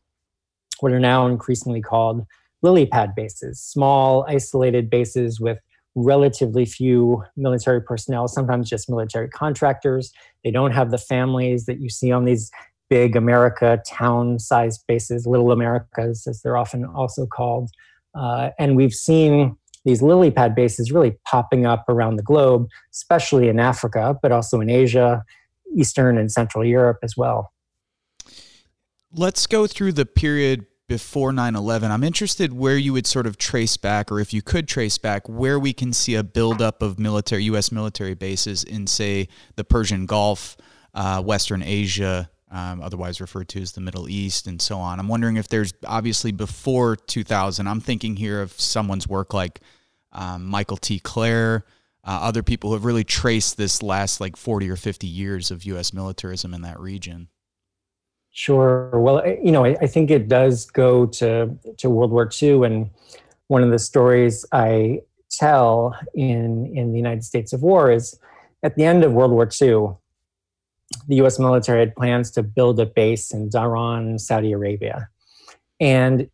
what 0.84 0.92
are 0.92 1.00
now 1.00 1.28
increasingly 1.28 1.80
called 1.80 2.26
lily 2.62 2.86
pad 2.86 3.16
bases, 3.16 3.62
small, 3.62 4.26
isolated 4.28 4.90
bases 4.90 5.40
with 5.40 5.58
relatively 5.96 6.66
few 6.66 7.24
military 7.38 7.82
personnel, 7.82 8.28
sometimes 8.28 8.70
just 8.70 8.90
military 8.90 9.30
contractors. 9.30 10.12
They 10.44 10.52
don't 10.52 10.72
have 10.72 10.92
the 10.92 10.98
families 10.98 11.68
that 11.68 11.80
you 11.80 11.90
see 11.90 12.12
on 12.12 12.26
these 12.26 12.52
big 12.90 13.16
America 13.16 13.82
town 13.88 14.40
sized 14.40 14.84
bases, 14.86 15.26
little 15.26 15.54
Americas, 15.54 16.28
as 16.28 16.42
they're 16.42 16.58
often 16.58 16.84
also 16.84 17.28
called. 17.28 17.72
Uh, 18.14 18.50
and 18.60 18.76
we've 18.76 18.94
seen 18.94 19.56
these 19.86 20.02
lily 20.02 20.32
pad 20.32 20.54
bases 20.54 20.92
really 20.92 21.16
popping 21.26 21.66
up 21.66 21.86
around 21.88 22.18
the 22.18 22.24
globe, 22.24 22.68
especially 22.92 23.48
in 23.48 23.58
Africa, 23.58 24.18
but 24.22 24.34
also 24.34 24.60
in 24.60 24.70
Asia, 24.70 25.24
Eastern 25.78 26.18
and 26.18 26.30
Central 26.30 26.66
Europe 26.66 26.98
as 27.04 27.16
well. 27.16 27.54
Let's 29.16 29.48
go 29.48 29.66
through 29.66 29.94
the 29.94 30.06
period 30.06 30.66
before 30.88 31.32
9-11 31.32 31.90
i'm 31.90 32.04
interested 32.04 32.54
where 32.54 32.78
you 32.78 32.94
would 32.94 33.08
sort 33.08 33.26
of 33.26 33.38
trace 33.38 33.78
back 33.78 34.12
or 34.12 34.20
if 34.20 34.34
you 34.34 34.42
could 34.42 34.68
trace 34.68 34.98
back 34.98 35.28
where 35.28 35.58
we 35.58 35.74
can 35.74 35.94
see 35.94 36.16
a 36.16 36.24
buildup 36.24 36.82
of 36.82 37.00
military 37.00 37.44
u.s 37.44 37.72
military 37.72 38.14
bases 38.14 38.64
in 38.64 38.86
say 38.86 39.28
the 39.56 39.64
persian 39.64 40.06
gulf 40.06 40.58
uh, 40.94 41.22
western 41.22 41.64
asia 41.64 42.30
um, 42.54 42.82
otherwise 42.82 43.20
referred 43.20 43.50
to 43.50 43.62
as 43.62 43.72
the 43.72 43.82
middle 43.82 44.08
east 44.08 44.46
and 44.46 44.62
so 44.62 44.78
on. 44.78 45.00
I'm 45.00 45.08
wondering 45.08 45.38
if 45.38 45.48
there's 45.48 45.74
obviously 45.88 46.32
before 46.32 46.96
2000 46.96 47.68
i'm 47.68 47.82
thinking 47.82 48.16
here 48.16 48.42
of 48.42 48.52
someone's 48.52 49.08
work 49.08 49.34
like 49.34 49.60
um, 50.12 50.46
michael 50.46 50.78
t. 50.78 51.00
Klare 51.00 51.64
uh, 52.06 52.20
other 52.22 52.44
people 52.44 52.70
who 52.70 52.76
have 52.76 52.86
really 52.86 53.04
traced 53.04 53.58
this 53.58 53.82
last 53.82 54.22
like 54.22 54.36
40 54.36 54.70
or 54.70 54.76
50 54.76 55.08
years 55.08 55.50
of 55.50 55.64
u.s 55.64 55.94
militarism 55.94 56.54
in 56.54 56.62
that 56.62 56.80
region 56.80 57.28
Sure. 58.36 58.90
Well, 58.94 59.24
you 59.44 59.52
know, 59.52 59.64
I, 59.64 59.78
I, 59.80 59.86
think 59.86 60.10
it 60.10 60.28
does 60.28 60.66
go 60.66 61.06
to 61.06 61.56
to 61.78 61.90
World 61.90 62.10
War 62.10 62.28
II, 62.42 62.64
and 62.66 62.90
one 63.48 63.62
of 63.62 63.70
the 63.70 63.78
stories 63.78 64.44
I 64.52 65.02
tell 65.30 65.96
in 66.16 66.76
in 66.76 66.92
the 66.92 66.98
United 66.98 67.24
States 67.24 67.54
of 67.54 67.62
War 67.62 67.92
is 67.92 68.20
at 68.64 68.76
the 68.76 68.86
end 68.86 69.04
of 69.04 69.14
World 69.14 69.32
War 69.32 69.44
II, 69.44 69.96
the 71.08 71.16
U.S. 71.18 71.38
military 71.38 71.82
had 71.82 71.96
plans 71.96 72.32
to 72.32 72.42
build 72.42 72.80
a 72.80 72.88
base 72.88 73.32
in 73.32 73.52
Dhahran, 73.52 74.20
Saudi 74.20 74.52
Arabia, 74.52 75.10
and 75.80 76.28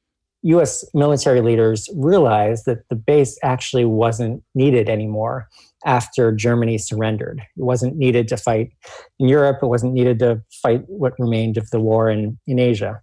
US 0.44 0.86
military 0.94 1.42
leaders 1.42 1.90
realized 1.94 2.66
that 2.66 2.88
the 2.88 2.96
base 2.96 3.38
actually 3.44 3.84
wasn't 3.84 4.42
needed 4.56 4.88
anymore 4.88 5.50
after 5.86 6.32
Germany 6.32 6.78
surrendered. 6.78 7.40
It 7.40 7.64
wasn't 7.64 7.98
needed 7.98 8.28
to 8.30 8.38
fight 8.38 8.72
in 9.20 9.28
Europe, 9.28 9.60
it 9.62 9.68
wasn't 9.68 9.94
needed 9.94 10.20
to 10.20 10.42
fight 10.52 10.84
what 10.88 11.14
remained 11.20 11.58
of 11.58 11.70
the 11.70 11.80
war 11.80 12.10
in, 12.10 12.38
in 12.48 12.60
Asia. 12.60 13.02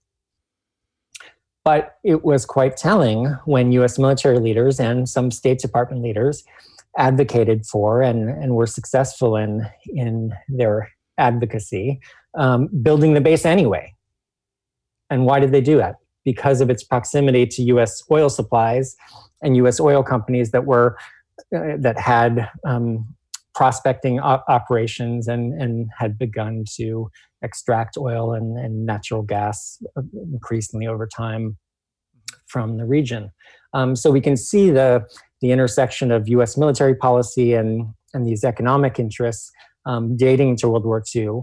But 1.65 1.97
it 2.05 2.25
was 2.25 2.47
quite 2.47 2.77
telling 2.77 3.27
when 3.45 3.73
US 3.73 3.99
military 3.99 4.39
leaders 4.39 4.79
and 4.79 5.09
some 5.09 5.31
State 5.31 5.59
Department 5.59 6.03
leaders 6.03 6.45
advocated 6.99 7.67
for 7.67 8.03
and, 8.03 8.31
and 8.31 8.55
were 8.55 8.67
successful 8.67 9.37
in, 9.37 9.67
in 9.87 10.33
their 10.49 10.91
advocacy, 11.19 12.01
um, 12.39 12.69
building 12.83 13.15
the 13.15 13.21
base 13.21 13.45
anyway. 13.45 13.93
And 15.11 15.27
why 15.27 15.41
did 15.41 15.53
they 15.53 15.61
do 15.61 15.77
that? 15.79 15.97
because 16.27 16.61
of 16.61 16.69
its 16.69 16.83
proximity 16.83 17.47
to 17.47 17.63
U.S. 17.63 18.03
oil 18.11 18.29
supplies 18.29 18.97
and 19.43 19.57
U.S. 19.59 19.81
oil 19.81 20.03
companies 20.03 20.51
that 20.51 20.67
were 20.67 20.99
uh, 21.55 21.77
that 21.79 21.99
had 21.99 22.49
um, 22.67 23.07
prospecting 23.55 24.21
op- 24.21 24.45
operations 24.49 25.29
and 25.29 25.61
and 25.61 25.89
had 25.97 26.19
begun 26.19 26.65
to 26.77 27.11
extract 27.43 27.97
oil 27.97 28.33
and, 28.33 28.59
and 28.59 28.87
natural 28.87 29.23
gas 29.23 29.83
uh, 29.97 30.03
increasingly 30.33 30.87
over 30.87 31.07
time 31.07 31.57
from 32.47 32.77
the 32.79 32.85
region. 32.85 33.31
Um, 33.73 33.97
so 33.97 34.11
we 34.11 34.21
can 34.21 34.37
see 34.37 34.71
the 34.71 35.07
the 35.41 35.53
intersection 35.53 36.11
of 36.11 36.29
U.S. 36.29 36.57
military 36.57 36.95
policy 36.95 37.55
and 37.55 37.93
and 38.15 38.27
these 38.27 38.45
economic 38.45 38.99
interests 38.99 39.51
um, 39.85 40.17
dating 40.17 40.57
to 40.57 40.69
World 40.69 40.85
War 40.85 41.03
II. 41.15 41.43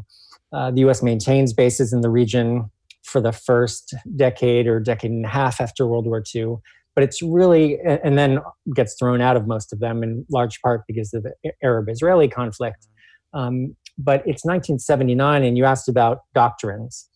Uh, 0.52 0.72
the 0.72 0.82
U.S. 0.82 1.02
maintains 1.02 1.54
bases 1.54 1.94
in 1.94 2.02
the 2.02 2.10
region 2.10 2.70
for 3.04 3.22
the 3.22 3.32
first 3.32 3.94
decade 4.16 4.68
or 4.68 4.80
decade 4.80 5.12
and 5.12 5.26
a 5.26 5.30
half 5.30 5.60
after 5.60 5.86
World 5.86 6.06
War 6.06 6.24
II. 6.34 6.58
But 6.96 7.04
it's 7.04 7.22
really, 7.22 7.80
and 7.80 8.18
then 8.18 8.40
gets 8.76 8.96
thrown 9.00 9.20
out 9.20 9.36
of 9.36 9.48
most 9.48 9.74
of 9.74 9.80
them 9.80 10.04
in 10.04 10.26
large 10.30 10.62
part 10.62 10.84
because 10.88 11.14
of 11.14 11.24
the 11.24 11.34
Arab 11.64 11.90
Israeli 11.90 12.28
conflict. 12.28 12.88
Um, 13.34 13.76
but 13.98 14.20
it's 14.22 14.46
1979, 14.46 15.44
and 15.44 15.58
you 15.58 15.66
asked 15.66 15.90
about 15.90 16.20
doctrines. 16.36 17.10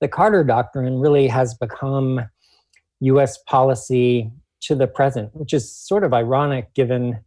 The 0.00 0.08
Carter 0.08 0.44
Doctrine 0.44 0.98
really 0.98 1.28
has 1.28 1.54
become 1.54 2.20
US 3.00 3.38
policy 3.46 4.30
to 4.62 4.74
the 4.74 4.86
present, 4.86 5.34
which 5.34 5.52
is 5.52 5.70
sort 5.70 6.04
of 6.04 6.14
ironic 6.14 6.72
given 6.74 7.20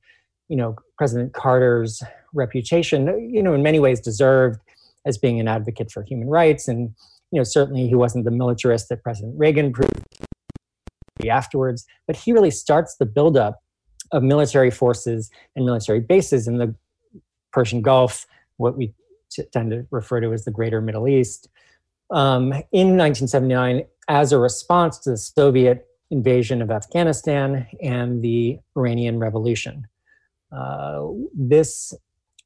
you 0.49 0.57
know 0.57 0.75
President 0.97 1.33
Carter's 1.33 2.01
reputation, 2.33 3.31
you 3.31 3.43
know, 3.43 3.53
in 3.53 3.61
many 3.61 3.79
ways 3.79 3.99
deserved 3.99 4.59
as 5.05 5.17
being 5.17 5.39
an 5.39 5.47
advocate 5.47 5.91
for 5.91 6.01
human 6.03 6.27
rights 6.29 6.67
and 6.67 6.95
you 7.33 7.39
know, 7.39 7.43
certainly 7.43 7.87
he 7.87 7.95
wasn't 7.95 8.25
the 8.25 8.31
militarist 8.31 8.89
that 8.89 9.01
President 9.01 9.33
Reagan 9.35 9.73
proved 9.73 10.05
afterwards, 11.29 11.85
but 12.07 12.15
he 12.15 12.31
really 12.31 12.51
starts 12.51 12.95
the 12.95 13.05
buildup 13.05 13.61
of 14.11 14.23
military 14.23 14.71
forces 14.71 15.29
and 15.55 15.65
military 15.65 15.99
bases 15.99 16.47
in 16.47 16.57
the 16.57 16.75
Persian 17.51 17.81
Gulf, 17.81 18.25
what 18.57 18.77
we 18.77 18.93
tend 19.51 19.71
to 19.71 19.85
refer 19.91 20.21
to 20.21 20.33
as 20.33 20.45
the 20.45 20.51
Greater 20.51 20.81
Middle 20.81 21.07
East, 21.07 21.49
um, 22.11 22.51
in 22.71 22.97
1979 22.97 23.83
as 24.07 24.31
a 24.31 24.37
response 24.37 24.99
to 24.99 25.11
the 25.11 25.17
Soviet 25.17 25.87
invasion 26.11 26.61
of 26.61 26.69
Afghanistan 26.69 27.67
and 27.81 28.21
the 28.21 28.59
Iranian 28.77 29.19
Revolution. 29.19 29.87
Uh, 30.51 31.07
this 31.33 31.93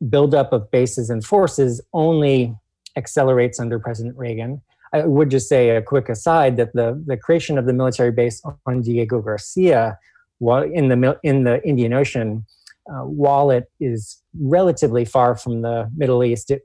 buildup 0.10 0.54
of 0.54 0.70
bases 0.72 1.10
and 1.10 1.26
forces 1.26 1.82
only 1.92 2.56
accelerates 2.96 3.60
under 3.60 3.80
President 3.80 4.16
Reagan 4.18 4.62
I 4.98 5.06
would 5.06 5.30
just 5.30 5.48
say 5.48 5.70
a 5.70 5.82
quick 5.82 6.10
aside 6.10 6.58
that 6.58 6.74
the, 6.74 7.02
the 7.06 7.18
creation 7.18 7.58
of 7.58 7.66
the 7.66 7.74
military 7.74 8.12
base 8.12 8.42
on 8.66 8.82
Diego 8.82 9.22
Garcia 9.22 9.98
while 10.40 10.64
in 10.64 10.88
the, 10.90 11.20
in 11.24 11.44
the 11.44 11.64
Indian 11.68 11.94
Ocean, 11.94 12.46
uh, 12.90 13.04
while 13.06 13.50
it 13.50 13.66
is 13.80 14.22
relatively 14.40 15.04
far 15.04 15.36
from 15.36 15.62
the 15.62 15.90
Middle 15.96 16.24
East, 16.24 16.52
it 16.52 16.62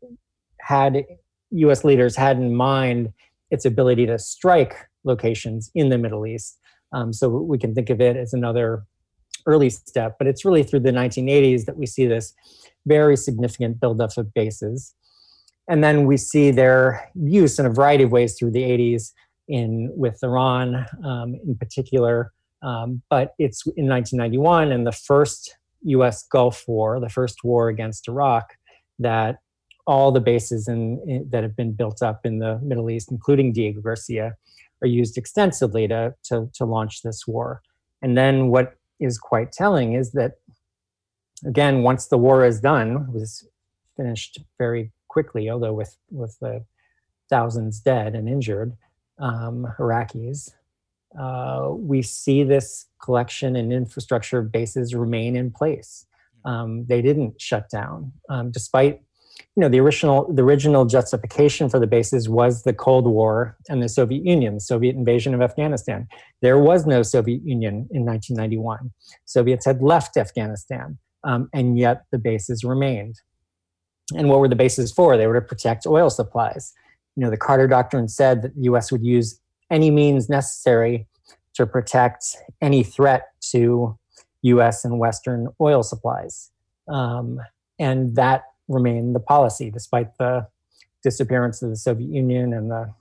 had 0.60 1.04
US 1.50 1.84
leaders 1.84 2.16
had 2.16 2.36
in 2.36 2.54
mind 2.54 3.12
its 3.50 3.64
ability 3.64 4.06
to 4.06 4.18
strike 4.18 4.74
locations 5.04 5.70
in 5.74 5.88
the 5.88 5.98
Middle 5.98 6.26
East. 6.26 6.58
Um, 6.92 7.12
so 7.12 7.28
we 7.28 7.58
can 7.58 7.74
think 7.74 7.90
of 7.90 8.00
it 8.00 8.16
as 8.16 8.32
another 8.32 8.84
early 9.46 9.70
step, 9.70 10.16
but 10.18 10.26
it's 10.26 10.44
really 10.44 10.62
through 10.62 10.80
the 10.80 10.92
1980s 10.92 11.64
that 11.64 11.76
we 11.76 11.86
see 11.86 12.06
this 12.06 12.34
very 12.86 13.16
significant 13.16 13.80
buildup 13.80 14.16
of 14.16 14.32
bases. 14.34 14.94
And 15.68 15.82
then 15.82 16.06
we 16.06 16.16
see 16.16 16.50
their 16.50 17.10
use 17.14 17.58
in 17.58 17.66
a 17.66 17.70
variety 17.70 18.04
of 18.04 18.12
ways 18.12 18.36
through 18.38 18.50
the 18.50 18.62
80s 18.62 19.12
in 19.48 19.90
with 19.94 20.18
Iran 20.22 20.86
um, 21.04 21.36
in 21.46 21.56
particular. 21.56 22.32
Um, 22.62 23.02
but 23.10 23.34
it's 23.38 23.66
in 23.76 23.88
1991 23.88 24.72
and 24.72 24.86
the 24.86 24.92
first 24.92 25.56
U.S. 25.82 26.24
Gulf 26.30 26.64
War, 26.68 27.00
the 27.00 27.08
first 27.08 27.42
war 27.42 27.68
against 27.68 28.08
Iraq, 28.08 28.54
that 28.98 29.38
all 29.86 30.12
the 30.12 30.20
bases 30.20 30.68
in, 30.68 31.02
in, 31.08 31.28
that 31.30 31.42
have 31.42 31.56
been 31.56 31.72
built 31.72 32.02
up 32.02 32.24
in 32.24 32.38
the 32.38 32.60
Middle 32.62 32.88
East, 32.88 33.10
including 33.10 33.52
Diego 33.52 33.80
Garcia, 33.80 34.34
are 34.80 34.86
used 34.86 35.18
extensively 35.18 35.88
to, 35.88 36.14
to, 36.24 36.48
to 36.54 36.64
launch 36.64 37.02
this 37.02 37.26
war. 37.26 37.62
And 38.00 38.16
then 38.16 38.48
what 38.48 38.74
is 39.00 39.18
quite 39.18 39.52
telling 39.52 39.94
is 39.94 40.12
that, 40.12 40.32
again, 41.44 41.82
once 41.82 42.06
the 42.06 42.18
war 42.18 42.44
is 42.44 42.60
done, 42.60 43.12
was 43.12 43.46
finished 43.96 44.38
very 44.58 44.92
quickly, 45.12 45.50
although 45.50 45.74
with 45.74 45.96
with 46.10 46.34
the 46.40 46.64
thousands 47.28 47.80
dead 47.80 48.14
and 48.14 48.28
injured 48.28 48.72
um, 49.18 49.66
Iraqis. 49.78 50.50
Uh, 51.18 51.68
we 51.72 52.00
see 52.00 52.42
this 52.42 52.86
collection 53.02 53.54
and 53.56 53.72
infrastructure 53.72 54.40
bases 54.40 54.94
remain 54.94 55.36
in 55.36 55.50
place. 55.50 56.06
Um, 56.46 56.86
they 56.86 57.02
didn't 57.02 57.40
shut 57.40 57.68
down, 57.68 58.12
um, 58.30 58.50
despite 58.50 59.02
you 59.54 59.60
know 59.60 59.68
the 59.68 59.80
original 59.80 60.32
the 60.32 60.42
original 60.42 60.84
justification 60.86 61.68
for 61.68 61.78
the 61.78 61.86
bases 61.86 62.28
was 62.28 62.62
the 62.62 62.72
Cold 62.72 63.06
War 63.06 63.56
and 63.68 63.82
the 63.82 63.88
Soviet 63.88 64.24
Union, 64.24 64.54
the 64.54 64.60
Soviet 64.60 64.96
invasion 64.96 65.34
of 65.34 65.42
Afghanistan. 65.42 66.08
There 66.40 66.58
was 66.58 66.86
no 66.86 67.02
Soviet 67.02 67.42
Union 67.44 67.74
in 67.90 68.04
1991. 68.04 68.90
Soviets 69.26 69.66
had 69.66 69.82
left 69.82 70.16
Afghanistan, 70.16 70.98
um, 71.24 71.50
and 71.52 71.78
yet 71.78 72.04
the 72.10 72.18
bases 72.18 72.64
remained. 72.64 73.16
And 74.16 74.28
what 74.28 74.40
were 74.40 74.48
the 74.48 74.56
bases 74.56 74.92
for? 74.92 75.16
They 75.16 75.26
were 75.26 75.40
to 75.40 75.46
protect 75.46 75.86
oil 75.86 76.10
supplies. 76.10 76.72
You 77.16 77.24
know, 77.24 77.30
the 77.30 77.36
Carter 77.36 77.66
Doctrine 77.66 78.08
said 78.08 78.42
that 78.42 78.54
the 78.54 78.62
U.S. 78.62 78.90
would 78.90 79.04
use 79.04 79.40
any 79.70 79.90
means 79.90 80.28
necessary 80.28 81.06
to 81.54 81.66
protect 81.66 82.36
any 82.60 82.82
threat 82.82 83.28
to 83.50 83.98
U.S. 84.42 84.84
and 84.84 84.98
Western 84.98 85.48
oil 85.60 85.82
supplies. 85.82 86.50
Um, 86.88 87.40
and 87.78 88.14
that 88.16 88.44
remained 88.68 89.14
the 89.14 89.20
policy 89.20 89.70
despite 89.70 90.16
the 90.18 90.46
disappearance 91.02 91.62
of 91.62 91.70
the 91.70 91.76
Soviet 91.76 92.10
Union 92.10 92.52
and 92.52 92.70
the 92.70 92.92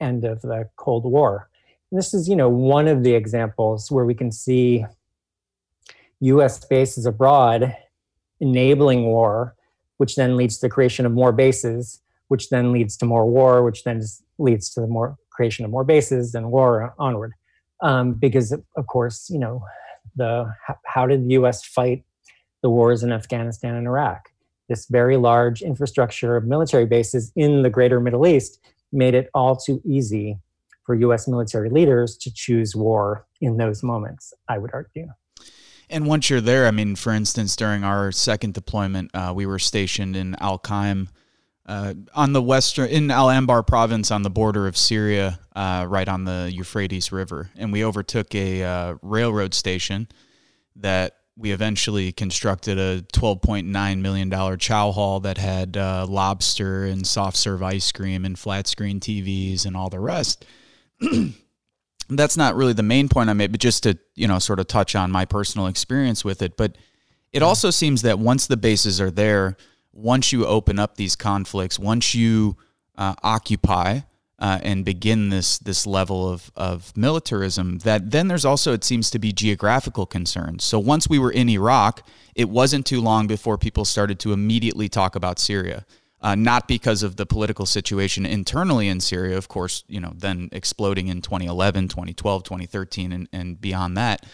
end 0.00 0.24
of 0.24 0.42
the 0.42 0.68
Cold 0.76 1.04
War. 1.04 1.48
And 1.90 1.98
this 1.98 2.14
is, 2.14 2.28
you 2.28 2.36
know, 2.36 2.48
one 2.48 2.88
of 2.88 3.02
the 3.02 3.14
examples 3.14 3.90
where 3.90 4.04
we 4.04 4.14
can 4.14 4.32
see 4.32 4.84
U.S. 6.20 6.64
bases 6.64 7.06
abroad 7.06 7.76
enabling 8.40 9.04
war 9.04 9.54
which 10.00 10.16
then 10.16 10.34
leads 10.34 10.56
to 10.56 10.62
the 10.62 10.70
creation 10.70 11.04
of 11.04 11.12
more 11.12 11.30
bases, 11.30 12.00
which 12.28 12.48
then 12.48 12.72
leads 12.72 12.96
to 12.96 13.04
more 13.04 13.26
war, 13.26 13.62
which 13.62 13.84
then 13.84 14.00
leads 14.38 14.70
to 14.70 14.80
the 14.80 14.86
more 14.86 15.18
creation 15.28 15.62
of 15.62 15.70
more 15.70 15.84
bases 15.84 16.34
and 16.34 16.50
war 16.50 16.94
onward. 16.98 17.34
Um, 17.82 18.14
because 18.14 18.50
of 18.50 18.86
course, 18.86 19.28
you 19.28 19.38
know, 19.38 19.62
the 20.16 20.50
how 20.86 21.06
did 21.06 21.26
the 21.26 21.32
U.S. 21.32 21.62
fight 21.62 22.02
the 22.62 22.70
wars 22.70 23.02
in 23.02 23.12
Afghanistan 23.12 23.74
and 23.74 23.86
Iraq? 23.86 24.30
This 24.70 24.86
very 24.86 25.18
large 25.18 25.60
infrastructure 25.60 26.34
of 26.34 26.44
military 26.46 26.86
bases 26.86 27.30
in 27.36 27.60
the 27.60 27.68
greater 27.68 28.00
Middle 28.00 28.26
East 28.26 28.58
made 28.92 29.12
it 29.12 29.28
all 29.34 29.54
too 29.54 29.82
easy 29.84 30.38
for 30.86 30.94
U.S. 30.94 31.28
military 31.28 31.68
leaders 31.68 32.16
to 32.22 32.32
choose 32.32 32.74
war 32.74 33.26
in 33.42 33.58
those 33.58 33.82
moments. 33.82 34.32
I 34.48 34.56
would 34.56 34.70
argue. 34.72 35.08
And 35.90 36.06
once 36.06 36.30
you're 36.30 36.40
there, 36.40 36.66
I 36.66 36.70
mean, 36.70 36.94
for 36.94 37.12
instance, 37.12 37.56
during 37.56 37.82
our 37.82 38.12
second 38.12 38.54
deployment, 38.54 39.10
uh, 39.12 39.32
we 39.34 39.44
were 39.44 39.58
stationed 39.58 40.16
in 40.16 40.36
Al 40.40 40.58
Qaim, 40.58 41.08
uh, 41.66 41.94
on 42.14 42.32
the 42.32 42.42
western 42.42 42.88
in 42.88 43.10
Al 43.10 43.26
Anbar 43.26 43.66
province 43.66 44.10
on 44.10 44.22
the 44.22 44.30
border 44.30 44.66
of 44.66 44.76
Syria, 44.76 45.40
uh, 45.54 45.84
right 45.88 46.08
on 46.08 46.24
the 46.24 46.50
Euphrates 46.52 47.12
River, 47.12 47.50
and 47.56 47.72
we 47.72 47.84
overtook 47.84 48.34
a 48.34 48.62
uh, 48.62 48.94
railroad 49.02 49.52
station 49.52 50.08
that 50.76 51.16
we 51.36 51.52
eventually 51.52 52.12
constructed 52.12 52.78
a 52.78 53.02
$12.9 53.12 54.00
million 54.00 54.58
chow 54.58 54.92
hall 54.92 55.20
that 55.20 55.38
had 55.38 55.76
uh, 55.76 56.06
lobster 56.08 56.84
and 56.84 57.06
soft 57.06 57.36
serve 57.36 57.62
ice 57.62 57.90
cream 57.92 58.24
and 58.24 58.38
flat 58.38 58.66
screen 58.66 59.00
TVs 59.00 59.64
and 59.64 59.76
all 59.76 59.90
the 59.90 60.00
rest. 60.00 60.44
that's 62.18 62.36
not 62.36 62.56
really 62.56 62.72
the 62.72 62.82
main 62.82 63.08
point 63.08 63.30
I 63.30 63.32
made, 63.32 63.52
but 63.52 63.60
just 63.60 63.82
to, 63.84 63.98
you 64.14 64.26
know, 64.26 64.38
sort 64.38 64.60
of 64.60 64.66
touch 64.66 64.94
on 64.94 65.10
my 65.10 65.24
personal 65.24 65.66
experience 65.66 66.24
with 66.24 66.42
it. 66.42 66.56
But 66.56 66.76
it 67.32 67.42
also 67.42 67.70
seems 67.70 68.02
that 68.02 68.18
once 68.18 68.46
the 68.46 68.56
bases 68.56 69.00
are 69.00 69.10
there, 69.10 69.56
once 69.92 70.32
you 70.32 70.46
open 70.46 70.78
up 70.78 70.96
these 70.96 71.16
conflicts, 71.16 71.78
once 71.78 72.14
you 72.14 72.56
uh, 72.96 73.14
occupy 73.22 74.00
uh, 74.38 74.58
and 74.62 74.84
begin 74.84 75.28
this 75.28 75.58
this 75.58 75.86
level 75.86 76.28
of 76.28 76.50
of 76.56 76.96
militarism, 76.96 77.78
that 77.78 78.10
then 78.10 78.28
there's 78.28 78.44
also 78.44 78.72
it 78.72 78.84
seems 78.84 79.10
to 79.10 79.18
be 79.18 79.32
geographical 79.32 80.06
concerns. 80.06 80.64
So 80.64 80.78
once 80.78 81.08
we 81.08 81.18
were 81.18 81.30
in 81.30 81.48
Iraq, 81.48 82.02
it 82.34 82.48
wasn't 82.48 82.86
too 82.86 83.00
long 83.00 83.26
before 83.26 83.58
people 83.58 83.84
started 83.84 84.18
to 84.20 84.32
immediately 84.32 84.88
talk 84.88 85.14
about 85.14 85.38
Syria 85.38 85.84
uh, 86.22 86.34
not 86.34 86.68
because 86.68 87.02
of 87.02 87.16
the 87.16 87.26
political 87.26 87.64
situation 87.66 88.26
internally 88.26 88.88
in 88.88 89.00
Syria, 89.00 89.36
of 89.36 89.48
course, 89.48 89.84
you 89.88 90.00
know, 90.00 90.12
then 90.14 90.48
exploding 90.52 91.08
in 91.08 91.22
2011, 91.22 91.88
2012, 91.88 92.44
2013, 92.44 93.12
and, 93.12 93.28
and 93.32 93.60
beyond 93.60 93.96
that, 93.96 94.26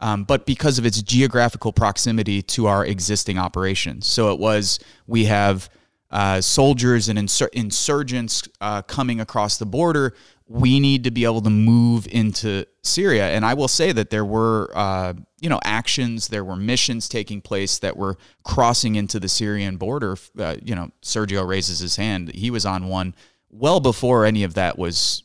um, 0.00 0.24
but 0.24 0.46
because 0.46 0.78
of 0.78 0.86
its 0.86 1.02
geographical 1.02 1.72
proximity 1.72 2.42
to 2.42 2.66
our 2.66 2.84
existing 2.84 3.38
operations. 3.38 4.06
So 4.06 4.32
it 4.32 4.38
was, 4.38 4.78
we 5.06 5.24
have 5.24 5.68
uh, 6.10 6.40
soldiers 6.40 7.08
and 7.08 7.18
insur- 7.18 7.48
insurgents 7.52 8.48
uh, 8.60 8.82
coming 8.82 9.20
across 9.20 9.56
the 9.56 9.66
border 9.66 10.14
we 10.52 10.80
need 10.80 11.04
to 11.04 11.10
be 11.10 11.24
able 11.24 11.40
to 11.40 11.50
move 11.50 12.06
into 12.10 12.66
Syria. 12.82 13.30
And 13.30 13.42
I 13.42 13.54
will 13.54 13.68
say 13.68 13.90
that 13.92 14.10
there 14.10 14.24
were, 14.24 14.70
uh, 14.74 15.14
you 15.40 15.48
know, 15.48 15.58
actions, 15.64 16.28
there 16.28 16.44
were 16.44 16.56
missions 16.56 17.08
taking 17.08 17.40
place 17.40 17.78
that 17.78 17.96
were 17.96 18.18
crossing 18.44 18.96
into 18.96 19.18
the 19.18 19.30
Syrian 19.30 19.78
border. 19.78 20.18
Uh, 20.38 20.56
you 20.62 20.74
know, 20.74 20.90
Sergio 21.02 21.48
raises 21.48 21.78
his 21.78 21.96
hand. 21.96 22.34
He 22.34 22.50
was 22.50 22.66
on 22.66 22.88
one 22.88 23.14
well 23.50 23.80
before 23.80 24.26
any 24.26 24.44
of 24.44 24.52
that 24.52 24.78
was 24.78 25.22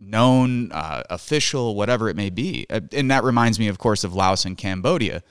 known, 0.00 0.72
uh, 0.72 1.02
official, 1.10 1.74
whatever 1.74 2.08
it 2.08 2.16
may 2.16 2.30
be. 2.30 2.66
Uh, 2.70 2.80
and 2.92 3.10
that 3.10 3.24
reminds 3.24 3.58
me, 3.58 3.68
of 3.68 3.76
course, 3.76 4.04
of 4.04 4.14
Laos 4.14 4.46
and 4.46 4.56
Cambodia. 4.56 5.22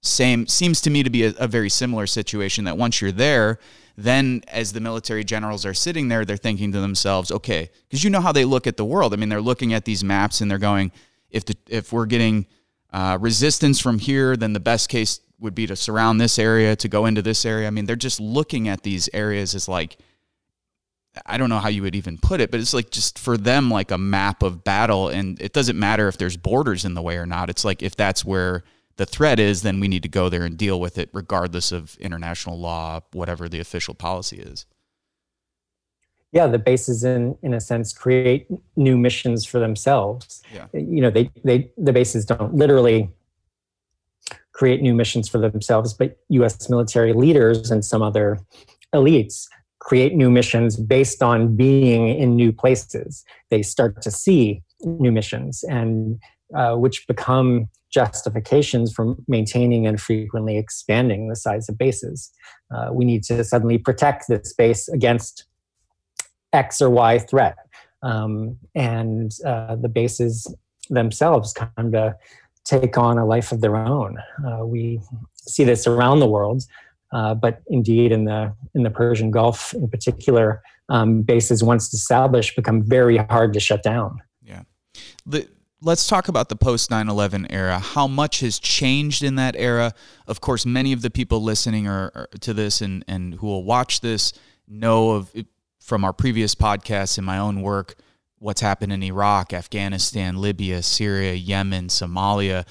Same 0.00 0.46
seems 0.46 0.80
to 0.82 0.90
me 0.90 1.02
to 1.02 1.10
be 1.10 1.24
a, 1.24 1.34
a 1.38 1.48
very 1.48 1.68
similar 1.68 2.06
situation 2.06 2.64
that 2.64 2.76
once 2.76 3.00
you're 3.00 3.12
there, 3.12 3.58
then 3.96 4.42
as 4.46 4.72
the 4.72 4.80
military 4.80 5.24
generals 5.24 5.66
are 5.66 5.74
sitting 5.74 6.08
there, 6.08 6.24
they're 6.24 6.36
thinking 6.36 6.70
to 6.70 6.80
themselves, 6.80 7.32
okay, 7.32 7.68
because 7.88 8.04
you 8.04 8.10
know 8.10 8.20
how 8.20 8.30
they 8.30 8.44
look 8.44 8.68
at 8.68 8.76
the 8.76 8.84
world. 8.84 9.12
I 9.12 9.16
mean, 9.16 9.28
they're 9.28 9.40
looking 9.40 9.74
at 9.74 9.84
these 9.84 10.04
maps 10.04 10.40
and 10.40 10.48
they're 10.48 10.58
going, 10.58 10.92
if 11.30 11.44
the 11.44 11.56
if 11.68 11.92
we're 11.92 12.06
getting 12.06 12.46
uh, 12.92 13.18
resistance 13.20 13.80
from 13.80 13.98
here, 13.98 14.36
then 14.36 14.52
the 14.52 14.60
best 14.60 14.88
case 14.88 15.20
would 15.40 15.54
be 15.54 15.66
to 15.66 15.76
surround 15.76 16.20
this 16.20 16.38
area, 16.38 16.76
to 16.76 16.88
go 16.88 17.06
into 17.06 17.22
this 17.22 17.44
area. 17.44 17.66
I 17.66 17.70
mean, 17.70 17.86
they're 17.86 17.96
just 17.96 18.20
looking 18.20 18.68
at 18.68 18.82
these 18.82 19.08
areas 19.12 19.54
as 19.54 19.68
like, 19.68 19.96
I 21.26 21.36
don't 21.36 21.48
know 21.48 21.58
how 21.58 21.68
you 21.68 21.82
would 21.82 21.96
even 21.96 22.18
put 22.18 22.40
it, 22.40 22.50
but 22.50 22.60
it's 22.60 22.74
like 22.74 22.90
just 22.90 23.18
for 23.18 23.36
them, 23.36 23.70
like 23.70 23.90
a 23.90 23.98
map 23.98 24.42
of 24.42 24.64
battle. 24.64 25.08
And 25.08 25.40
it 25.40 25.52
doesn't 25.52 25.78
matter 25.78 26.08
if 26.08 26.18
there's 26.18 26.36
borders 26.36 26.84
in 26.84 26.94
the 26.94 27.02
way 27.02 27.16
or 27.16 27.26
not. 27.26 27.50
It's 27.50 27.64
like 27.64 27.82
if 27.82 27.96
that's 27.96 28.24
where 28.24 28.62
the 28.98 29.06
threat 29.06 29.40
is, 29.40 29.62
then 29.62 29.80
we 29.80 29.88
need 29.88 30.02
to 30.02 30.08
go 30.08 30.28
there 30.28 30.44
and 30.44 30.58
deal 30.58 30.78
with 30.78 30.98
it, 30.98 31.08
regardless 31.12 31.72
of 31.72 31.96
international 31.98 32.58
law, 32.58 33.00
whatever 33.12 33.48
the 33.48 33.60
official 33.60 33.94
policy 33.94 34.38
is. 34.38 34.66
Yeah, 36.32 36.48
the 36.48 36.58
bases, 36.58 37.04
in 37.04 37.38
in 37.42 37.54
a 37.54 37.60
sense, 37.60 37.92
create 37.92 38.48
new 38.76 38.98
missions 38.98 39.46
for 39.46 39.60
themselves. 39.60 40.42
Yeah. 40.52 40.66
You 40.74 41.00
know, 41.00 41.10
they 41.10 41.30
they 41.42 41.70
the 41.78 41.92
bases 41.92 42.26
don't 42.26 42.54
literally 42.54 43.10
create 44.52 44.82
new 44.82 44.94
missions 44.94 45.28
for 45.28 45.38
themselves, 45.38 45.94
but 45.94 46.18
U.S. 46.30 46.68
military 46.68 47.12
leaders 47.12 47.70
and 47.70 47.84
some 47.84 48.02
other 48.02 48.40
elites 48.92 49.46
create 49.78 50.14
new 50.14 50.28
missions 50.28 50.76
based 50.76 51.22
on 51.22 51.54
being 51.54 52.08
in 52.08 52.34
new 52.34 52.52
places. 52.52 53.24
They 53.50 53.62
start 53.62 54.02
to 54.02 54.10
see 54.10 54.62
new 54.82 55.12
missions 55.12 55.62
and 55.62 56.18
uh, 56.56 56.74
which 56.74 57.06
become 57.06 57.68
justifications 57.90 58.92
for 58.92 59.16
maintaining 59.28 59.86
and 59.86 60.00
frequently 60.00 60.58
expanding 60.58 61.28
the 61.28 61.36
size 61.36 61.68
of 61.68 61.78
bases. 61.78 62.30
Uh, 62.74 62.90
we 62.92 63.04
need 63.04 63.22
to 63.24 63.42
suddenly 63.42 63.78
protect 63.78 64.26
this 64.28 64.52
base 64.52 64.88
against 64.88 65.44
X 66.52 66.82
or 66.82 66.90
Y 66.90 67.18
threat. 67.18 67.56
um, 68.02 68.56
and 68.74 69.32
uh, 69.44 69.76
the 69.76 69.88
bases 69.88 70.52
themselves 70.90 71.52
kind 71.52 71.94
of 71.94 72.14
take 72.64 72.98
on 72.98 73.18
a 73.18 73.26
life 73.26 73.52
of 73.52 73.60
their 73.60 73.76
own. 73.76 74.18
Uh, 74.46 74.64
we 74.64 75.00
see 75.34 75.64
this 75.64 75.86
around 75.86 76.20
the 76.20 76.26
world, 76.26 76.62
uh, 77.12 77.34
but 77.34 77.62
indeed 77.68 78.12
in 78.12 78.24
the 78.24 78.52
in 78.74 78.82
the 78.82 78.90
Persian 78.90 79.30
Gulf 79.30 79.72
in 79.74 79.88
particular, 79.88 80.62
um, 80.88 81.22
bases 81.22 81.62
once 81.62 81.92
established 81.92 82.56
become 82.56 82.82
very 82.82 83.16
hard 83.16 83.52
to 83.54 83.60
shut 83.60 83.82
down. 83.82 84.18
Yeah. 84.42 84.62
The, 85.26 85.48
let's 85.80 86.06
talk 86.06 86.28
about 86.28 86.48
the 86.48 86.56
post 86.56 86.90
9-11 86.90 87.46
era. 87.50 87.78
How 87.78 88.06
much 88.06 88.40
has 88.40 88.58
changed 88.58 89.22
in 89.22 89.36
that 89.36 89.54
era? 89.56 89.92
Of 90.26 90.40
course 90.40 90.66
many 90.66 90.92
of 90.92 91.02
the 91.02 91.10
people 91.10 91.42
listening 91.42 91.86
are, 91.86 92.10
are, 92.14 92.28
to 92.40 92.52
this 92.52 92.80
and, 92.80 93.04
and 93.06 93.34
who 93.34 93.46
will 93.46 93.64
watch 93.64 94.00
this 94.00 94.32
know 94.66 95.10
of 95.10 95.32
from 95.80 96.04
our 96.04 96.12
previous 96.12 96.54
podcasts 96.54 97.16
and 97.16 97.26
my 97.26 97.38
own 97.38 97.62
work 97.62 97.94
what's 98.38 98.60
happened 98.60 98.92
in 98.92 99.02
iraq 99.02 99.52
afghanistan 99.52 100.40
libya 100.40 100.82
syria 100.82 101.32
yemen 101.32 101.88
somalia. 101.88 102.66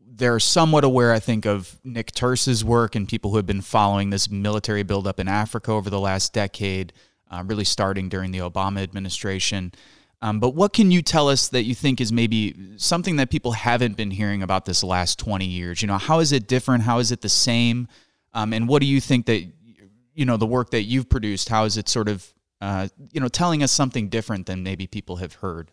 They're 0.00 0.40
somewhat 0.40 0.82
aware 0.84 1.12
i 1.12 1.18
think 1.18 1.44
of 1.44 1.78
nick 1.84 2.12
turse's 2.12 2.64
work 2.64 2.94
and 2.94 3.06
people 3.06 3.30
who 3.30 3.36
have 3.36 3.46
been 3.46 3.60
following 3.60 4.10
this 4.10 4.30
military 4.30 4.82
buildup 4.82 5.20
in 5.20 5.28
africa 5.28 5.72
over 5.72 5.90
the 5.90 6.00
last 6.00 6.32
decade 6.32 6.92
uh, 7.30 7.42
really 7.46 7.64
starting 7.64 8.08
during 8.08 8.30
the 8.30 8.38
obama 8.38 8.82
administration 8.82 9.72
um, 10.22 10.38
but 10.38 10.54
what 10.54 10.72
can 10.72 10.92
you 10.92 11.02
tell 11.02 11.28
us 11.28 11.48
that 11.48 11.64
you 11.64 11.74
think 11.74 12.00
is 12.00 12.12
maybe 12.12 12.54
something 12.76 13.16
that 13.16 13.28
people 13.28 13.52
haven't 13.52 13.96
been 13.96 14.12
hearing 14.12 14.44
about 14.44 14.64
this 14.64 14.84
last 14.84 15.18
20 15.18 15.44
years? 15.44 15.82
You 15.82 15.88
know, 15.88 15.98
how 15.98 16.20
is 16.20 16.30
it 16.30 16.46
different? 16.46 16.84
How 16.84 17.00
is 17.00 17.10
it 17.10 17.22
the 17.22 17.28
same? 17.28 17.88
Um, 18.32 18.52
and 18.52 18.68
what 18.68 18.80
do 18.80 18.86
you 18.86 19.00
think 19.00 19.26
that, 19.26 19.44
you 20.14 20.24
know, 20.24 20.36
the 20.36 20.46
work 20.46 20.70
that 20.70 20.82
you've 20.82 21.08
produced, 21.08 21.48
how 21.48 21.64
is 21.64 21.76
it 21.76 21.88
sort 21.88 22.08
of, 22.08 22.32
uh, 22.60 22.86
you 23.10 23.20
know, 23.20 23.26
telling 23.26 23.64
us 23.64 23.72
something 23.72 24.08
different 24.08 24.46
than 24.46 24.62
maybe 24.62 24.86
people 24.86 25.16
have 25.16 25.34
heard? 25.34 25.72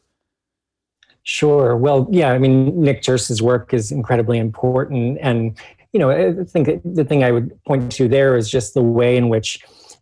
Sure. 1.22 1.78
Well, 1.78 2.08
yeah, 2.10 2.32
I 2.32 2.40
mean, 2.40 2.82
Nick 2.82 3.04
Turse's 3.04 3.44
work 3.44 3.72
is 3.72 3.92
incredibly 3.92 4.40
important. 4.40 5.20
And, 5.22 5.60
you 5.94 6.00
know, 6.00 6.10
I 6.10 6.44
think 6.46 6.82
the 6.84 7.06
thing 7.06 7.24
I 7.24 7.32
would 7.32 7.64
point 7.66 7.92
to 7.94 8.08
there 8.08 8.36
is 8.36 8.50
just 8.50 8.74
the 8.74 8.82
way 8.82 9.16
in 9.16 9.30
which 9.30 9.60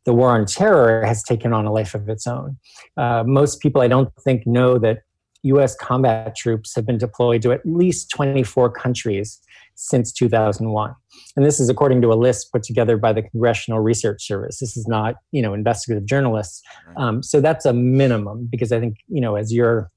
the 0.08 0.14
war 0.14 0.30
on 0.30 0.45
terror 0.45 1.05
has 1.05 1.22
taken 1.22 1.51
on 1.51 1.66
a 1.66 1.72
life 1.72 1.93
of 1.93 2.08
its 2.08 2.26
own. 2.26 2.58
Uh, 2.95 3.26
most 3.28 3.60
people, 3.60 3.82
I 3.82 3.89
don't 3.89 4.10
think, 4.24 4.47
know 4.47 4.80
that 4.80 4.99
US 5.43 5.76
combat 5.76 6.34
troops 6.34 6.74
have 6.78 6.86
been 6.86 6.97
deployed 6.97 7.41
to 7.41 7.51
at 7.51 7.60
least 7.66 8.10
24 8.12 8.72
countries 8.72 9.39
since 9.76 10.14
2001. 10.14 10.95
And 11.36 11.45
this 11.45 11.60
is 11.60 11.68
according 11.68 12.01
to 12.03 12.14
a 12.14 12.16
list 12.16 12.53
put 12.53 12.64
together 12.64 12.95
by 12.95 13.12
the 13.12 13.22
Congressional 13.22 13.82
Research 13.82 14.26
Service. 14.26 14.60
This 14.60 14.78
is 14.78 14.88
not, 14.88 15.16
you 15.34 15.41
know, 15.41 15.53
investigative 15.53 16.05
journalists. 16.05 16.62
Um, 16.95 17.22
so 17.22 17.41
that's 17.41 17.66
a 17.66 17.74
minimum 17.74 18.47
because 18.49 18.72
I 18.72 18.80
think, 18.80 18.95
you 19.10 19.20
know, 19.20 19.36
as 19.36 19.53
your 19.53 19.91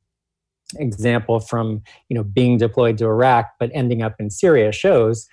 example 0.74 1.38
from, 1.38 1.82
you 2.08 2.16
know, 2.16 2.24
being 2.24 2.58
deployed 2.58 2.98
to 2.98 3.04
Iraq 3.06 3.46
but 3.61 3.70
ending 3.72 4.02
up 4.02 4.16
in 4.18 4.28
Syria 4.28 4.72
shows, 4.72 5.28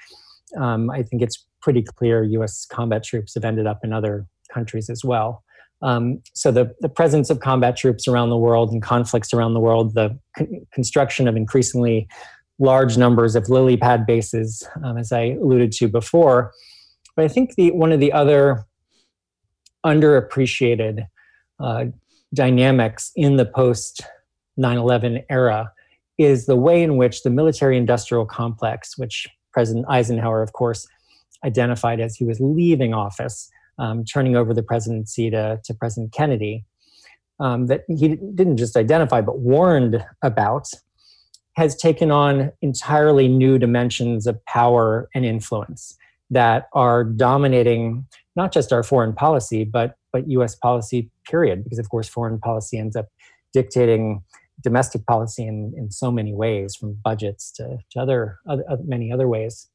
um, 0.55 0.91
I 0.91 1.01
think 1.01 1.23
it's 1.23 1.47
pretty 1.61 1.81
clear 1.81 2.23
US 2.23 2.65
combat 2.65 3.03
troops 3.03 3.33
have 3.33 3.43
ended 3.43 3.65
up 3.65 3.79
in 3.83 3.91
other 3.91 4.27
countries 4.47 4.89
as 4.89 5.03
well. 5.03 5.43
Um, 5.81 6.21
so 6.33 6.51
the, 6.51 6.73
the 6.79 6.89
presence 6.89 7.29
of 7.29 7.39
combat 7.39 7.77
troops 7.77 8.07
around 8.07 8.29
the 8.29 8.37
world 8.37 8.71
and 8.71 8.81
conflicts 8.81 9.33
around 9.33 9.53
the 9.53 9.59
world, 9.59 9.93
the 9.93 10.17
con- 10.35 10.65
construction 10.73 11.27
of 11.27 11.35
increasingly 11.35 12.07
large 12.59 12.97
numbers 12.97 13.35
of 13.35 13.49
lily 13.49 13.77
pad 13.77 14.05
bases, 14.05 14.67
um, 14.83 14.97
as 14.97 15.11
I 15.11 15.35
alluded 15.41 15.71
to 15.73 15.87
before. 15.87 16.51
But 17.15 17.25
I 17.25 17.27
think 17.27 17.55
the 17.55 17.71
one 17.71 17.91
of 17.91 17.99
the 17.99 18.11
other 18.11 18.65
underappreciated 19.85 21.07
uh, 21.59 21.85
dynamics 22.33 23.11
in 23.15 23.37
the 23.37 23.45
post 23.45 24.01
9/11 24.59 25.23
era 25.29 25.71
is 26.17 26.47
the 26.47 26.55
way 26.55 26.81
in 26.81 26.97
which 26.97 27.21
the 27.21 27.29
military-industrial 27.29 28.25
complex, 28.25 28.97
which 28.97 29.27
President 29.53 29.85
Eisenhower, 29.87 30.41
of 30.41 30.53
course, 30.53 30.87
identified 31.45 31.99
as 31.99 32.15
he 32.15 32.25
was 32.25 32.39
leaving 32.39 32.93
office, 32.93 33.49
um, 33.79 34.03
turning 34.05 34.35
over 34.35 34.53
the 34.53 34.63
presidency 34.63 35.29
to, 35.29 35.59
to 35.63 35.73
President 35.73 36.13
Kennedy, 36.13 36.65
um, 37.39 37.67
that 37.67 37.83
he 37.87 38.15
didn't 38.15 38.57
just 38.57 38.75
identify 38.75 39.21
but 39.21 39.39
warned 39.39 40.03
about, 40.21 40.67
has 41.55 41.75
taken 41.75 42.11
on 42.11 42.51
entirely 42.61 43.27
new 43.27 43.57
dimensions 43.57 44.27
of 44.27 44.43
power 44.45 45.09
and 45.15 45.25
influence 45.25 45.97
that 46.29 46.67
are 46.73 47.03
dominating 47.03 48.05
not 48.35 48.51
just 48.51 48.71
our 48.71 48.83
foreign 48.83 49.13
policy, 49.13 49.63
but, 49.63 49.95
but 50.11 50.27
US 50.29 50.55
policy, 50.55 51.09
period, 51.27 51.63
because 51.63 51.79
of 51.79 51.89
course 51.89 52.07
foreign 52.07 52.39
policy 52.39 52.77
ends 52.77 52.95
up 52.95 53.07
dictating 53.53 54.23
domestic 54.61 55.05
policy 55.05 55.45
in, 55.45 55.73
in 55.77 55.91
so 55.91 56.11
many 56.11 56.33
ways, 56.33 56.75
from 56.75 56.97
budgets 57.03 57.51
to, 57.51 57.77
to 57.91 57.99
other, 57.99 58.37
other, 58.47 58.63
many 58.83 59.11
other 59.11 59.27
ways. 59.27 59.67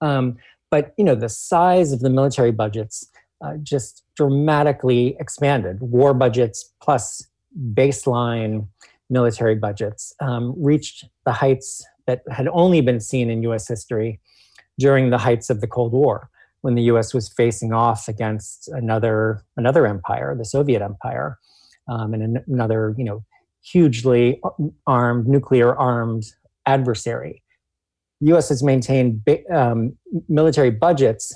Um, 0.00 0.36
but 0.74 0.92
you 0.98 1.04
know, 1.04 1.14
the 1.14 1.28
size 1.28 1.92
of 1.92 2.00
the 2.00 2.10
military 2.10 2.50
budgets 2.50 3.08
uh, 3.44 3.52
just 3.62 4.02
dramatically 4.16 5.16
expanded. 5.20 5.80
War 5.80 6.12
budgets 6.12 6.68
plus 6.82 7.24
baseline 7.74 8.66
military 9.08 9.54
budgets 9.54 10.12
um, 10.18 10.52
reached 10.56 11.04
the 11.26 11.30
heights 11.30 11.86
that 12.08 12.22
had 12.28 12.48
only 12.48 12.80
been 12.80 12.98
seen 12.98 13.30
in 13.30 13.40
U.S. 13.44 13.68
history 13.68 14.18
during 14.76 15.10
the 15.10 15.18
heights 15.18 15.48
of 15.48 15.60
the 15.60 15.68
Cold 15.68 15.92
War, 15.92 16.28
when 16.62 16.74
the 16.74 16.82
U.S. 16.94 17.14
was 17.14 17.28
facing 17.28 17.72
off 17.72 18.08
against 18.08 18.66
another 18.66 19.44
another 19.56 19.86
empire, 19.86 20.34
the 20.36 20.44
Soviet 20.44 20.82
Empire, 20.82 21.38
um, 21.88 22.14
and 22.14 22.22
an, 22.24 22.44
another 22.48 22.96
you 22.98 23.04
know 23.04 23.24
hugely 23.62 24.40
armed, 24.88 25.28
nuclear 25.28 25.72
armed 25.76 26.24
adversary. 26.66 27.43
U.S. 28.20 28.48
has 28.48 28.62
maintained 28.62 29.22
um, 29.52 29.96
military 30.28 30.70
budgets 30.70 31.34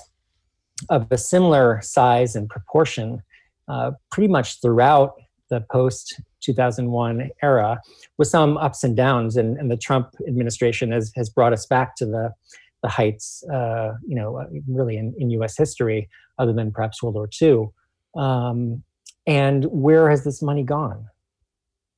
of 0.89 1.07
a 1.11 1.17
similar 1.17 1.81
size 1.81 2.35
and 2.35 2.49
proportion 2.49 3.21
uh, 3.67 3.91
pretty 4.11 4.27
much 4.27 4.61
throughout 4.61 5.13
the 5.49 5.61
post 5.71 6.21
2001 6.41 7.29
era, 7.43 7.81
with 8.17 8.27
some 8.27 8.57
ups 8.57 8.83
and 8.83 8.95
downs. 8.95 9.35
And, 9.35 9.57
and, 9.57 9.69
the 9.69 9.77
Trump 9.77 10.13
administration 10.27 10.91
has, 10.91 11.11
has 11.15 11.29
brought 11.29 11.53
us 11.53 11.65
back 11.65 11.95
to 11.97 12.05
the, 12.05 12.33
the 12.81 12.89
heights, 12.89 13.43
uh, 13.51 13.93
you 14.07 14.15
know, 14.15 14.37
uh, 14.37 14.45
really 14.67 14.97
in, 14.97 15.13
in 15.17 15.29
U.S. 15.31 15.57
history, 15.57 16.07
other 16.37 16.53
than 16.53 16.71
perhaps 16.71 17.03
World 17.03 17.15
War 17.15 17.29
II. 17.41 17.67
Um, 18.15 18.83
and 19.27 19.65
where 19.65 20.09
has 20.09 20.23
this 20.23 20.41
money 20.41 20.63
gone? 20.63 21.05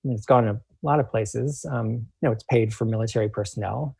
I 0.04 0.08
mean, 0.08 0.18
it's 0.18 0.26
gone 0.26 0.48
a 0.48 0.60
lot 0.82 1.00
of 1.00 1.10
places. 1.10 1.66
Um, 1.70 1.92
you 1.92 2.04
know, 2.24 2.32
it's 2.32 2.44
paid 2.44 2.74
for 2.74 2.86
military 2.86 3.30
personnel 3.30 3.96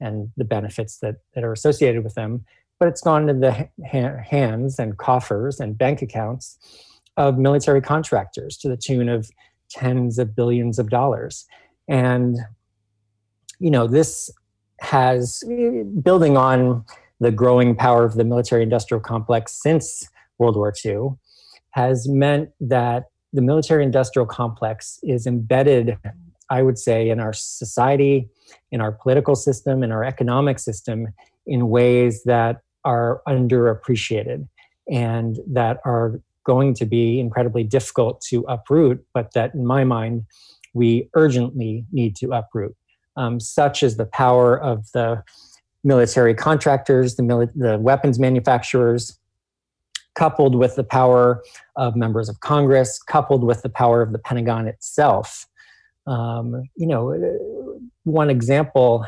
and 0.00 0.30
the 0.36 0.44
benefits 0.44 0.98
that, 0.98 1.16
that 1.34 1.44
are 1.44 1.52
associated 1.52 2.04
with 2.04 2.14
them, 2.14 2.44
but 2.78 2.88
it's 2.88 3.00
gone 3.00 3.28
into 3.28 3.40
the 3.40 3.52
ha- 3.88 4.22
hands 4.22 4.78
and 4.78 4.98
coffers 4.98 5.60
and 5.60 5.78
bank 5.78 6.02
accounts 6.02 6.58
of 7.16 7.38
military 7.38 7.80
contractors 7.80 8.56
to 8.58 8.68
the 8.68 8.76
tune 8.76 9.08
of 9.08 9.30
tens 9.70 10.18
of 10.18 10.36
billions 10.36 10.78
of 10.78 10.90
dollars. 10.90 11.46
And, 11.88 12.36
you 13.58 13.70
know, 13.70 13.86
this 13.86 14.30
has, 14.80 15.42
building 16.02 16.36
on 16.36 16.84
the 17.20 17.30
growing 17.30 17.74
power 17.74 18.04
of 18.04 18.14
the 18.14 18.24
military 18.24 18.62
industrial 18.62 19.00
complex 19.00 19.60
since 19.62 20.06
World 20.38 20.56
War 20.56 20.72
II, 20.84 21.12
has 21.70 22.08
meant 22.08 22.50
that 22.60 23.04
the 23.32 23.42
military 23.42 23.82
industrial 23.82 24.26
complex 24.26 24.98
is 25.02 25.26
embedded, 25.26 25.98
I 26.50 26.62
would 26.62 26.78
say, 26.78 27.10
in 27.10 27.20
our 27.20 27.32
society 27.32 28.28
in 28.72 28.80
our 28.80 28.92
political 28.92 29.34
system, 29.34 29.82
in 29.82 29.92
our 29.92 30.04
economic 30.04 30.58
system, 30.58 31.08
in 31.46 31.68
ways 31.68 32.22
that 32.24 32.60
are 32.84 33.22
underappreciated 33.28 34.48
and 34.90 35.38
that 35.46 35.80
are 35.84 36.20
going 36.44 36.74
to 36.74 36.86
be 36.86 37.18
incredibly 37.18 37.64
difficult 37.64 38.20
to 38.20 38.44
uproot, 38.48 39.04
but 39.12 39.32
that 39.34 39.54
in 39.54 39.66
my 39.66 39.82
mind, 39.84 40.24
we 40.74 41.08
urgently 41.14 41.84
need 41.90 42.14
to 42.14 42.32
uproot, 42.32 42.76
um, 43.16 43.40
such 43.40 43.82
as 43.82 43.96
the 43.96 44.06
power 44.06 44.60
of 44.60 44.90
the 44.92 45.22
military 45.82 46.34
contractors, 46.34 47.16
the, 47.16 47.22
mili- 47.22 47.52
the 47.54 47.78
weapons 47.78 48.18
manufacturers, 48.18 49.18
coupled 50.14 50.54
with 50.54 50.76
the 50.76 50.84
power 50.84 51.42
of 51.76 51.96
members 51.96 52.28
of 52.28 52.40
Congress, 52.40 53.02
coupled 53.02 53.42
with 53.42 53.62
the 53.62 53.68
power 53.68 54.02
of 54.02 54.12
the 54.12 54.18
Pentagon 54.18 54.66
itself. 54.66 55.46
Um, 56.06 56.62
you 56.76 56.86
know, 56.86 57.78
one 58.04 58.30
example 58.30 59.04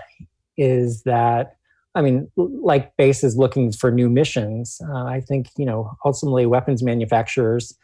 is 0.56 1.02
that 1.02 1.54
I 1.94 2.00
mean, 2.00 2.30
like 2.36 2.96
bases 2.96 3.36
looking 3.36 3.72
for 3.72 3.90
new 3.90 4.08
missions. 4.08 4.80
Uh, 4.88 5.04
I 5.04 5.20
think 5.20 5.48
you 5.56 5.64
know 5.64 5.92
ultimately 6.04 6.46
weapons 6.46 6.82
manufacturers 6.82 7.76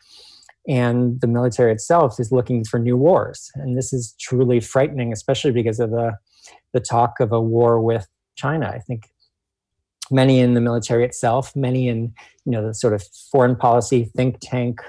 and 0.66 1.20
the 1.20 1.26
military 1.26 1.72
itself 1.72 2.18
is 2.18 2.32
looking 2.32 2.64
for 2.64 2.78
new 2.78 2.96
wars, 2.96 3.50
and 3.54 3.76
this 3.76 3.92
is 3.92 4.14
truly 4.20 4.60
frightening, 4.60 5.12
especially 5.12 5.52
because 5.52 5.80
of 5.80 5.90
the 5.90 6.16
the 6.72 6.80
talk 6.80 7.20
of 7.20 7.32
a 7.32 7.40
war 7.40 7.80
with 7.80 8.06
China. 8.36 8.68
I 8.68 8.78
think 8.78 9.10
many 10.10 10.40
in 10.40 10.54
the 10.54 10.60
military 10.60 11.04
itself, 11.04 11.54
many 11.56 11.88
in 11.88 12.14
you 12.44 12.52
know 12.52 12.66
the 12.66 12.74
sort 12.74 12.94
of 12.94 13.02
foreign 13.32 13.56
policy 13.56 14.10
think 14.16 14.38
tank, 14.40 14.80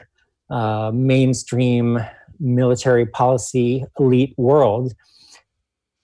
uh, 0.49 0.91
mainstream 0.93 1.99
military 2.39 3.05
policy 3.05 3.85
elite 3.99 4.33
world 4.37 4.93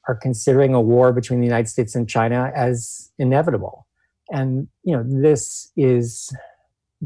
are 0.08 0.16
considering 0.16 0.74
a 0.74 0.82
war 0.82 1.14
between 1.14 1.40
the 1.40 1.46
United 1.46 1.68
States 1.68 1.96
and 1.96 2.10
China 2.10 2.52
as 2.56 3.12
inevitable. 3.20 3.88
And 4.32 4.68
you 4.84 4.96
know, 4.96 5.04
this 5.06 5.72
is 5.76 6.34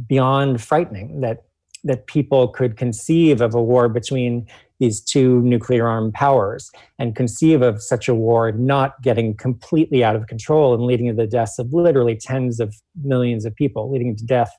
beyond 0.07 0.61
frightening 0.61 1.21
that 1.21 1.43
that 1.83 2.07
people 2.07 2.47
could 2.47 2.77
conceive 2.77 3.41
of 3.41 3.53
a 3.53 3.61
war 3.61 3.87
between 3.87 4.47
these 4.79 4.99
two 4.99 5.41
nuclear 5.41 5.87
armed 5.87 6.13
powers 6.13 6.69
and 6.99 7.15
conceive 7.15 7.61
of 7.61 7.81
such 7.81 8.07
a 8.09 8.15
war 8.15 8.51
not 8.51 9.01
getting 9.01 9.35
completely 9.35 10.03
out 10.03 10.15
of 10.15 10.27
control 10.27 10.73
and 10.73 10.83
leading 10.83 11.07
to 11.07 11.13
the 11.13 11.27
deaths 11.27 11.59
of 11.59 11.71
literally 11.73 12.15
tens 12.15 12.59
of 12.59 12.75
millions 13.03 13.45
of 13.45 13.55
people, 13.55 13.89
leading 13.91 14.15
to 14.15 14.25
death, 14.25 14.51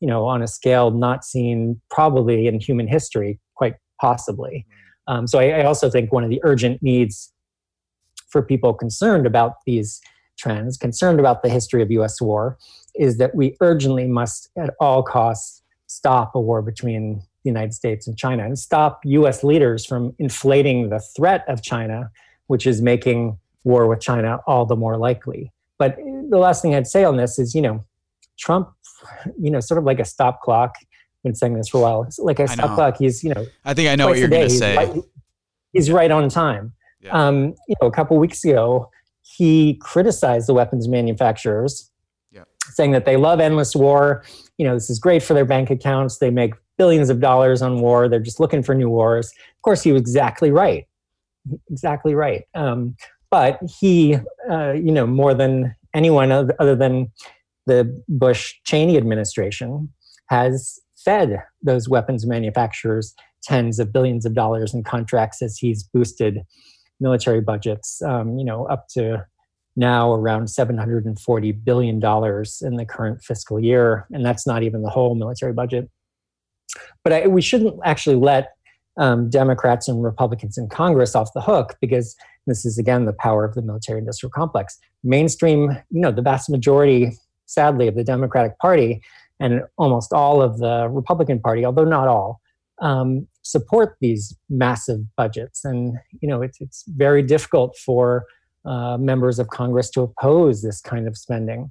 you 0.00 0.08
know, 0.08 0.26
on 0.26 0.42
a 0.42 0.48
scale 0.48 0.90
not 0.90 1.24
seen 1.24 1.80
probably 1.90 2.46
in 2.46 2.60
human 2.60 2.86
history, 2.86 3.38
possibly. 4.02 4.66
Um, 5.06 5.26
so 5.26 5.38
I, 5.38 5.60
I 5.60 5.64
also 5.64 5.88
think 5.88 6.12
one 6.12 6.24
of 6.24 6.30
the 6.30 6.40
urgent 6.42 6.82
needs 6.82 7.32
for 8.28 8.42
people 8.42 8.74
concerned 8.74 9.26
about 9.26 9.54
these 9.64 10.00
trends, 10.36 10.76
concerned 10.76 11.20
about 11.20 11.42
the 11.42 11.48
history 11.48 11.82
of 11.82 11.90
US 11.92 12.20
war, 12.20 12.58
is 12.96 13.18
that 13.18 13.34
we 13.34 13.56
urgently 13.60 14.06
must, 14.08 14.50
at 14.58 14.74
all 14.80 15.02
costs, 15.02 15.62
stop 15.86 16.34
a 16.34 16.40
war 16.40 16.62
between 16.62 17.20
the 17.44 17.50
United 17.50 17.74
States 17.74 18.06
and 18.06 18.16
China 18.18 18.44
and 18.44 18.58
stop 18.58 19.00
US 19.04 19.44
leaders 19.44 19.86
from 19.86 20.14
inflating 20.18 20.88
the 20.90 21.00
threat 21.16 21.44
of 21.48 21.62
China, 21.62 22.10
which 22.48 22.66
is 22.66 22.82
making 22.82 23.38
war 23.64 23.86
with 23.86 24.00
China 24.00 24.40
all 24.46 24.66
the 24.66 24.76
more 24.76 24.96
likely. 24.96 25.52
But 25.78 25.96
the 26.30 26.38
last 26.38 26.62
thing 26.62 26.74
I'd 26.74 26.86
say 26.86 27.04
on 27.04 27.16
this 27.16 27.38
is, 27.38 27.54
you 27.54 27.62
know, 27.62 27.84
Trump, 28.38 28.70
you 29.38 29.50
know, 29.50 29.60
sort 29.60 29.78
of 29.78 29.84
like 29.84 30.00
a 30.00 30.04
stop 30.04 30.40
clock. 30.40 30.74
Been 31.24 31.34
saying 31.34 31.54
this 31.54 31.68
for 31.68 31.78
a 31.78 31.80
while. 31.80 32.08
like 32.18 32.40
I 32.40 32.46
stop 32.46 32.74
clock. 32.74 32.96
He's, 32.98 33.22
you 33.22 33.32
know, 33.32 33.46
I 33.64 33.74
think 33.74 33.88
I 33.88 33.94
know 33.94 34.08
what 34.08 34.18
you're 34.18 34.28
going 34.28 34.48
to 34.48 34.50
say. 34.50 34.70
He's 34.70 34.88
right, 34.88 35.04
he's 35.72 35.90
right 35.90 36.10
on 36.10 36.28
time. 36.28 36.72
Yeah. 37.00 37.10
Um, 37.12 37.54
you 37.68 37.74
know, 37.80 37.88
a 37.88 37.92
couple 37.92 38.16
weeks 38.18 38.44
ago, 38.44 38.90
he 39.20 39.74
criticized 39.80 40.48
the 40.48 40.54
weapons 40.54 40.88
manufacturers, 40.88 41.90
yeah. 42.32 42.44
saying 42.70 42.92
that 42.92 43.04
they 43.04 43.16
love 43.16 43.40
endless 43.40 43.74
war. 43.74 44.24
You 44.58 44.66
know, 44.66 44.74
this 44.74 44.90
is 44.90 44.98
great 44.98 45.22
for 45.22 45.34
their 45.34 45.44
bank 45.44 45.70
accounts. 45.70 46.18
They 46.18 46.30
make 46.30 46.54
billions 46.76 47.10
of 47.10 47.20
dollars 47.20 47.62
on 47.62 47.80
war. 47.80 48.08
They're 48.08 48.20
just 48.20 48.40
looking 48.40 48.62
for 48.62 48.74
new 48.74 48.88
wars. 48.88 49.28
Of 49.30 49.62
course, 49.62 49.82
he 49.82 49.92
was 49.92 50.00
exactly 50.00 50.50
right. 50.50 50.86
Exactly 51.70 52.14
right. 52.14 52.44
Um, 52.54 52.96
but 53.30 53.60
he, 53.80 54.16
uh, 54.50 54.72
you 54.72 54.92
know, 54.92 55.06
more 55.06 55.34
than 55.34 55.74
anyone 55.94 56.30
other 56.32 56.76
than 56.76 57.10
the 57.66 58.02
Bush 58.08 58.54
Cheney 58.64 58.96
administration, 58.96 59.92
has 60.26 60.80
fed 61.04 61.42
those 61.62 61.88
weapons 61.88 62.26
manufacturers 62.26 63.14
tens 63.42 63.78
of 63.78 63.92
billions 63.92 64.24
of 64.24 64.34
dollars 64.34 64.72
in 64.72 64.82
contracts 64.84 65.42
as 65.42 65.58
he's 65.58 65.82
boosted 65.82 66.42
military 67.00 67.40
budgets, 67.40 68.00
um, 68.02 68.38
you 68.38 68.44
know, 68.44 68.64
up 68.66 68.86
to 68.88 69.24
now 69.74 70.12
around 70.12 70.44
$740 70.44 71.64
billion 71.64 71.96
in 71.96 72.76
the 72.76 72.86
current 72.88 73.22
fiscal 73.22 73.58
year. 73.58 74.06
And 74.12 74.24
that's 74.24 74.46
not 74.46 74.62
even 74.62 74.82
the 74.82 74.90
whole 74.90 75.14
military 75.14 75.52
budget. 75.52 75.90
But 77.02 77.12
I, 77.12 77.26
we 77.26 77.42
shouldn't 77.42 77.78
actually 77.84 78.16
let 78.16 78.52
um, 78.98 79.30
Democrats 79.30 79.88
and 79.88 80.04
Republicans 80.04 80.58
in 80.58 80.68
Congress 80.68 81.14
off 81.14 81.32
the 81.34 81.40
hook 81.40 81.76
because 81.80 82.14
this 82.46 82.64
is, 82.64 82.78
again, 82.78 83.06
the 83.06 83.14
power 83.14 83.44
of 83.44 83.54
the 83.54 83.62
military 83.62 83.98
industrial 83.98 84.30
complex. 84.30 84.78
Mainstream, 85.02 85.70
you 85.90 86.00
know, 86.00 86.12
the 86.12 86.22
vast 86.22 86.50
majority, 86.50 87.18
sadly, 87.46 87.88
of 87.88 87.94
the 87.94 88.04
Democratic 88.04 88.58
Party 88.58 89.02
and 89.42 89.62
almost 89.76 90.12
all 90.12 90.40
of 90.40 90.58
the 90.58 90.88
Republican 90.88 91.40
Party, 91.40 91.64
although 91.64 91.84
not 91.84 92.06
all, 92.08 92.40
um, 92.80 93.26
support 93.42 93.96
these 94.00 94.36
massive 94.48 95.00
budgets. 95.16 95.64
And, 95.64 95.96
you 96.20 96.28
know, 96.28 96.42
it's, 96.42 96.60
it's 96.60 96.84
very 96.86 97.22
difficult 97.22 97.76
for 97.76 98.24
uh, 98.64 98.96
members 98.98 99.38
of 99.38 99.48
Congress 99.48 99.90
to 99.90 100.02
oppose 100.02 100.62
this 100.62 100.80
kind 100.80 101.08
of 101.08 101.16
spending 101.16 101.70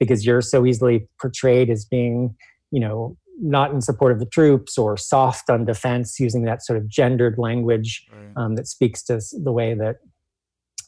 because 0.00 0.26
you're 0.26 0.42
so 0.42 0.66
easily 0.66 1.08
portrayed 1.20 1.70
as 1.70 1.84
being, 1.84 2.34
you 2.72 2.80
know, 2.80 3.16
not 3.40 3.72
in 3.72 3.80
support 3.80 4.12
of 4.12 4.18
the 4.18 4.26
troops 4.26 4.76
or 4.76 4.96
soft 4.96 5.48
on 5.48 5.64
defense, 5.64 6.18
using 6.18 6.42
that 6.42 6.62
sort 6.62 6.76
of 6.76 6.88
gendered 6.88 7.38
language 7.38 8.04
right. 8.12 8.32
um, 8.36 8.56
that 8.56 8.66
speaks 8.66 9.02
to 9.04 9.20
the 9.32 9.52
way 9.52 9.74
that 9.74 9.96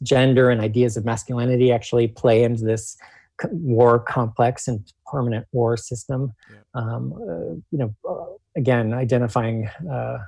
gender 0.03 0.51
and 0.51 0.61
ideas 0.61 0.97
of 0.97 1.05
masculinity 1.05 1.73
actually 1.73 2.09
play 2.09 2.43
into 2.43 2.65
this 2.65 2.97
war 3.51 3.99
complex 3.99 4.69
and 4.69 4.93
permanent 5.07 5.47
war 5.53 5.77
system. 5.77 6.33
Yeah. 6.51 6.57
Um, 6.75 7.13
uh, 7.13 7.55
you 7.71 7.79
know, 7.79 7.95
uh, 8.09 8.37
again, 8.57 8.93
identifying 8.93 9.69
uh, 9.91 10.19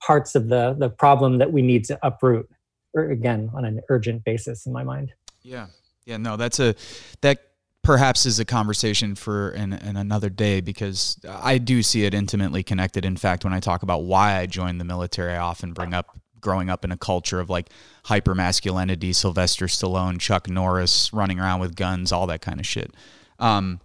parts 0.00 0.34
of 0.34 0.48
the 0.48 0.74
the 0.78 0.90
problem 0.90 1.38
that 1.38 1.52
we 1.52 1.62
need 1.62 1.84
to 1.86 1.98
uproot, 2.02 2.48
or 2.94 3.10
again, 3.10 3.50
on 3.54 3.64
an 3.64 3.80
urgent 3.88 4.24
basis, 4.24 4.66
in 4.66 4.72
my 4.72 4.82
mind. 4.82 5.12
Yeah, 5.42 5.66
yeah, 6.04 6.16
no, 6.16 6.36
that's 6.36 6.60
a 6.60 6.74
that 7.20 7.38
perhaps 7.82 8.26
is 8.26 8.38
a 8.38 8.44
conversation 8.44 9.14
for 9.14 9.50
in, 9.50 9.72
in 9.72 9.96
another 9.96 10.30
day 10.30 10.60
because 10.60 11.18
I 11.28 11.58
do 11.58 11.82
see 11.82 12.04
it 12.04 12.14
intimately 12.14 12.62
connected. 12.62 13.04
In 13.04 13.16
fact, 13.16 13.44
when 13.44 13.52
I 13.52 13.60
talk 13.60 13.82
about 13.82 14.04
why 14.04 14.38
I 14.38 14.46
joined 14.46 14.80
the 14.80 14.84
military, 14.84 15.34
I 15.34 15.38
often 15.38 15.72
bring 15.72 15.92
up 15.92 16.16
growing 16.42 16.68
up 16.68 16.84
in 16.84 16.92
a 16.92 16.96
culture 16.98 17.40
of 17.40 17.48
like 17.48 17.70
hyper 18.04 18.34
masculinity, 18.34 19.14
Sylvester 19.14 19.66
Stallone, 19.66 20.20
Chuck 20.20 20.50
Norris 20.50 21.10
running 21.14 21.40
around 21.40 21.60
with 21.60 21.74
guns, 21.74 22.12
all 22.12 22.26
that 22.26 22.42
kind 22.42 22.60
of 22.60 22.66
shit. 22.66 22.92
Um, 23.38 23.80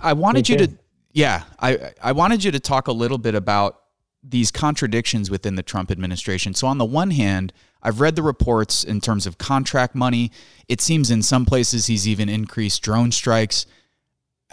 I 0.00 0.12
wanted 0.12 0.48
you 0.50 0.58
to, 0.58 0.68
yeah, 1.12 1.44
I 1.58 1.92
I 2.02 2.12
wanted 2.12 2.44
you 2.44 2.50
to 2.50 2.60
talk 2.60 2.88
a 2.88 2.92
little 2.92 3.16
bit 3.16 3.34
about 3.34 3.80
these 4.22 4.50
contradictions 4.50 5.30
within 5.30 5.54
the 5.54 5.62
Trump 5.62 5.90
administration. 5.90 6.52
So 6.52 6.66
on 6.66 6.78
the 6.78 6.84
one 6.84 7.12
hand, 7.12 7.52
I've 7.82 8.00
read 8.00 8.16
the 8.16 8.22
reports 8.22 8.84
in 8.84 9.00
terms 9.00 9.26
of 9.26 9.38
contract 9.38 9.94
money. 9.94 10.32
It 10.68 10.80
seems 10.80 11.10
in 11.10 11.22
some 11.22 11.46
places 11.46 11.86
he's 11.86 12.06
even 12.06 12.28
increased 12.28 12.82
drone 12.82 13.12
strikes. 13.12 13.66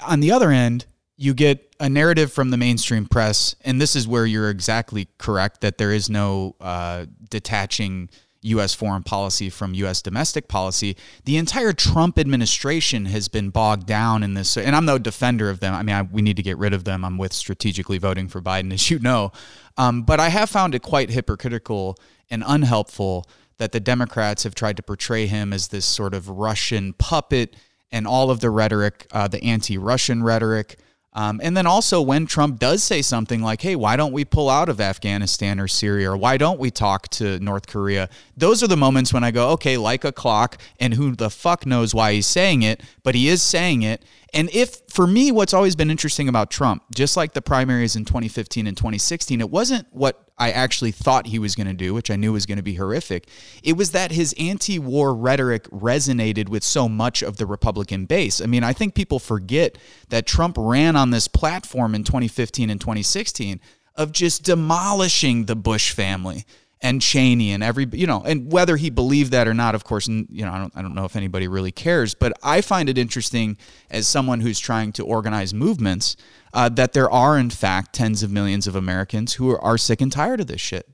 On 0.05 0.19
the 0.19 0.31
other 0.31 0.51
end, 0.51 0.85
you 1.23 1.33
get 1.33 1.73
a 1.79 1.87
narrative 1.87 2.33
from 2.33 2.49
the 2.49 2.57
mainstream 2.57 3.05
press, 3.05 3.55
and 3.61 3.79
this 3.79 3.95
is 3.95 4.05
where 4.05 4.25
you're 4.25 4.49
exactly 4.49 5.07
correct 5.17 5.61
that 5.61 5.77
there 5.77 5.93
is 5.93 6.09
no 6.09 6.53
uh, 6.59 7.05
detaching 7.29 8.09
U.S. 8.41 8.73
foreign 8.73 9.03
policy 9.03 9.49
from 9.49 9.73
U.S. 9.75 10.01
domestic 10.01 10.49
policy. 10.49 10.97
The 11.23 11.37
entire 11.37 11.71
Trump 11.71 12.19
administration 12.19 13.05
has 13.05 13.29
been 13.29 13.51
bogged 13.51 13.87
down 13.87 14.21
in 14.21 14.33
this, 14.33 14.57
and 14.57 14.75
I'm 14.75 14.83
no 14.83 14.97
defender 14.97 15.49
of 15.49 15.61
them. 15.61 15.73
I 15.73 15.81
mean, 15.81 15.95
I, 15.95 16.01
we 16.01 16.21
need 16.21 16.35
to 16.35 16.43
get 16.43 16.57
rid 16.57 16.73
of 16.73 16.83
them. 16.83 17.05
I'm 17.05 17.17
with 17.17 17.31
strategically 17.31 17.99
voting 17.99 18.27
for 18.27 18.41
Biden, 18.41 18.73
as 18.73 18.91
you 18.91 18.99
know. 18.99 19.31
Um, 19.77 20.03
but 20.03 20.19
I 20.19 20.27
have 20.27 20.49
found 20.49 20.75
it 20.75 20.81
quite 20.81 21.09
hypocritical 21.09 21.97
and 22.29 22.43
unhelpful 22.45 23.25
that 23.59 23.71
the 23.71 23.79
Democrats 23.79 24.43
have 24.43 24.55
tried 24.55 24.75
to 24.75 24.83
portray 24.83 25.27
him 25.27 25.53
as 25.53 25.69
this 25.69 25.85
sort 25.85 26.13
of 26.13 26.27
Russian 26.27 26.91
puppet 26.91 27.55
and 27.93 28.05
all 28.05 28.29
of 28.29 28.41
the 28.41 28.49
rhetoric, 28.49 29.07
uh, 29.13 29.29
the 29.29 29.41
anti 29.41 29.77
Russian 29.77 30.21
rhetoric. 30.21 30.79
Um, 31.15 31.39
and 31.43 31.55
then 31.55 31.67
also 31.67 32.01
when 32.01 32.25
Trump 32.25 32.59
does 32.59 32.83
say 32.83 33.01
something 33.01 33.41
like, 33.41 33.61
hey, 33.61 33.75
why 33.75 33.95
don't 33.95 34.13
we 34.13 34.25
pull 34.25 34.49
out 34.49 34.69
of 34.69 34.81
Afghanistan 34.81 35.59
or 35.59 35.67
Syria, 35.67 36.11
or 36.11 36.17
why 36.17 36.37
don't 36.37 36.59
we 36.59 36.71
talk 36.71 37.07
to 37.09 37.39
North 37.39 37.67
Korea? 37.67 38.09
Those 38.35 38.63
are 38.63 38.67
the 38.67 38.77
moments 38.77 39.13
when 39.13 39.23
I 39.23 39.31
go, 39.31 39.49
okay, 39.51 39.77
like 39.77 40.03
a 40.03 40.11
clock, 40.11 40.57
and 40.79 40.95
who 40.95 41.15
the 41.15 41.29
fuck 41.29 41.65
knows 41.65 41.93
why 41.93 42.13
he's 42.13 42.27
saying 42.27 42.63
it, 42.63 42.81
but 43.03 43.15
he 43.15 43.27
is 43.27 43.41
saying 43.41 43.83
it. 43.83 44.03
And 44.33 44.49
if, 44.51 44.81
for 44.89 45.05
me, 45.05 45.31
what's 45.31 45.53
always 45.53 45.75
been 45.75 45.91
interesting 45.91 46.27
about 46.27 46.49
Trump, 46.49 46.83
just 46.93 47.15
like 47.15 47.33
the 47.33 47.41
primaries 47.41 47.95
in 47.95 48.03
2015 48.03 48.65
and 48.65 48.75
2016, 48.75 49.39
it 49.39 49.49
wasn't 49.49 49.87
what 49.91 50.27
I 50.39 50.51
actually 50.51 50.91
thought 50.91 51.27
he 51.27 51.37
was 51.37 51.55
going 51.55 51.67
to 51.67 51.73
do, 51.73 51.93
which 51.93 52.09
I 52.09 52.15
knew 52.15 52.33
was 52.33 52.47
going 52.47 52.57
to 52.57 52.63
be 52.63 52.73
horrific. 52.73 53.27
It 53.63 53.77
was 53.77 53.91
that 53.91 54.11
his 54.11 54.33
anti 54.39 54.79
war 54.79 55.13
rhetoric 55.13 55.65
resonated 55.69 56.49
with 56.49 56.63
so 56.63 56.89
much 56.89 57.21
of 57.21 57.37
the 57.37 57.45
Republican 57.45 58.05
base. 58.05 58.41
I 58.41 58.47
mean, 58.47 58.63
I 58.63 58.73
think 58.73 58.95
people 58.95 59.19
forget 59.19 59.77
that 60.09 60.25
Trump 60.25 60.55
ran 60.57 60.95
on 60.95 61.11
this 61.11 61.27
platform 61.27 61.93
in 61.93 62.03
2015 62.03 62.71
and 62.71 62.81
2016 62.81 63.59
of 63.95 64.11
just 64.11 64.43
demolishing 64.43 65.45
the 65.45 65.55
Bush 65.55 65.91
family 65.91 66.45
and 66.83 67.01
Cheney 67.01 67.53
and 67.53 67.63
every 67.63 67.87
you 67.93 68.05
know 68.05 68.21
and 68.23 68.51
whether 68.51 68.75
he 68.75 68.89
believed 68.89 69.31
that 69.31 69.47
or 69.47 69.53
not 69.53 69.73
of 69.73 69.85
course 69.85 70.07
you 70.07 70.45
know 70.45 70.51
I 70.51 70.59
don't 70.59 70.73
I 70.75 70.81
don't 70.81 70.93
know 70.93 71.05
if 71.05 71.15
anybody 71.15 71.47
really 71.47 71.71
cares 71.71 72.13
but 72.13 72.33
I 72.43 72.61
find 72.61 72.89
it 72.89 72.97
interesting 72.97 73.57
as 73.89 74.07
someone 74.07 74.41
who's 74.41 74.59
trying 74.59 74.91
to 74.93 75.05
organize 75.05 75.53
movements 75.53 76.17
uh, 76.53 76.69
that 76.69 76.93
there 76.93 77.09
are 77.09 77.39
in 77.39 77.49
fact 77.49 77.95
tens 77.95 78.21
of 78.21 78.31
millions 78.31 78.67
of 78.67 78.75
Americans 78.75 79.33
who 79.35 79.49
are, 79.49 79.61
are 79.61 79.77
sick 79.77 80.01
and 80.01 80.11
tired 80.11 80.41
of 80.41 80.47
this 80.47 80.61
shit. 80.61 80.87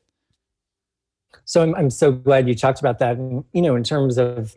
So 1.43 1.63
I'm 1.63 1.75
I'm 1.75 1.89
so 1.89 2.11
glad 2.11 2.47
you 2.47 2.53
talked 2.53 2.79
about 2.79 2.99
that 2.99 3.17
and 3.17 3.43
you 3.51 3.63
know 3.63 3.75
in 3.75 3.83
terms 3.83 4.19
of 4.19 4.55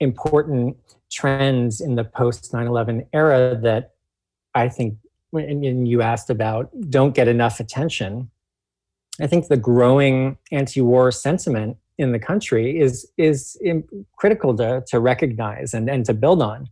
important 0.00 0.76
trends 1.10 1.80
in 1.80 1.94
the 1.94 2.04
post 2.04 2.52
9/11 2.52 3.06
era 3.12 3.56
that 3.62 3.92
I 4.54 4.68
think 4.68 4.98
when 5.30 5.86
you 5.86 6.02
asked 6.02 6.28
about 6.28 6.70
don't 6.90 7.14
get 7.14 7.28
enough 7.28 7.60
attention 7.60 8.30
I 9.20 9.26
think 9.26 9.48
the 9.48 9.56
growing 9.56 10.38
anti-war 10.50 11.12
sentiment 11.12 11.76
in 11.98 12.12
the 12.12 12.18
country 12.18 12.80
is 12.80 13.10
is 13.18 13.60
critical 14.16 14.56
to, 14.56 14.82
to 14.88 15.00
recognize 15.00 15.74
and, 15.74 15.88
and 15.88 16.04
to 16.06 16.14
build 16.14 16.42
on. 16.42 16.68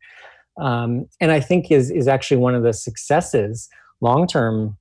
Um, 0.60 1.06
and 1.20 1.30
I 1.30 1.40
think 1.40 1.70
is 1.70 1.90
is 1.90 2.08
actually 2.08 2.38
one 2.38 2.54
of 2.54 2.62
the 2.62 2.72
successes, 2.72 3.68
long-term 4.00 4.76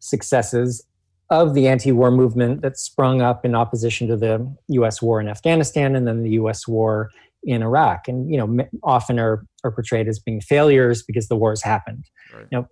successes 0.00 0.84
of 1.28 1.54
the 1.54 1.68
anti-war 1.68 2.10
movement 2.10 2.60
that 2.62 2.76
sprung 2.76 3.22
up 3.22 3.44
in 3.44 3.54
opposition 3.54 4.08
to 4.08 4.16
the 4.16 4.52
U.S. 4.68 5.00
war 5.00 5.20
in 5.20 5.28
Afghanistan 5.28 5.94
and 5.94 6.06
then 6.06 6.24
the 6.24 6.30
U.S. 6.30 6.66
war 6.66 7.10
in 7.44 7.62
Iraq, 7.62 8.08
and 8.08 8.30
you 8.30 8.36
know 8.36 8.66
often 8.82 9.18
are 9.18 9.44
are 9.64 9.70
portrayed 9.70 10.08
as 10.08 10.18
being 10.18 10.40
failures 10.40 11.02
because 11.02 11.28
the 11.28 11.36
wars 11.36 11.62
happened. 11.62 12.04
Right. 12.34 12.46
Now, 12.50 12.68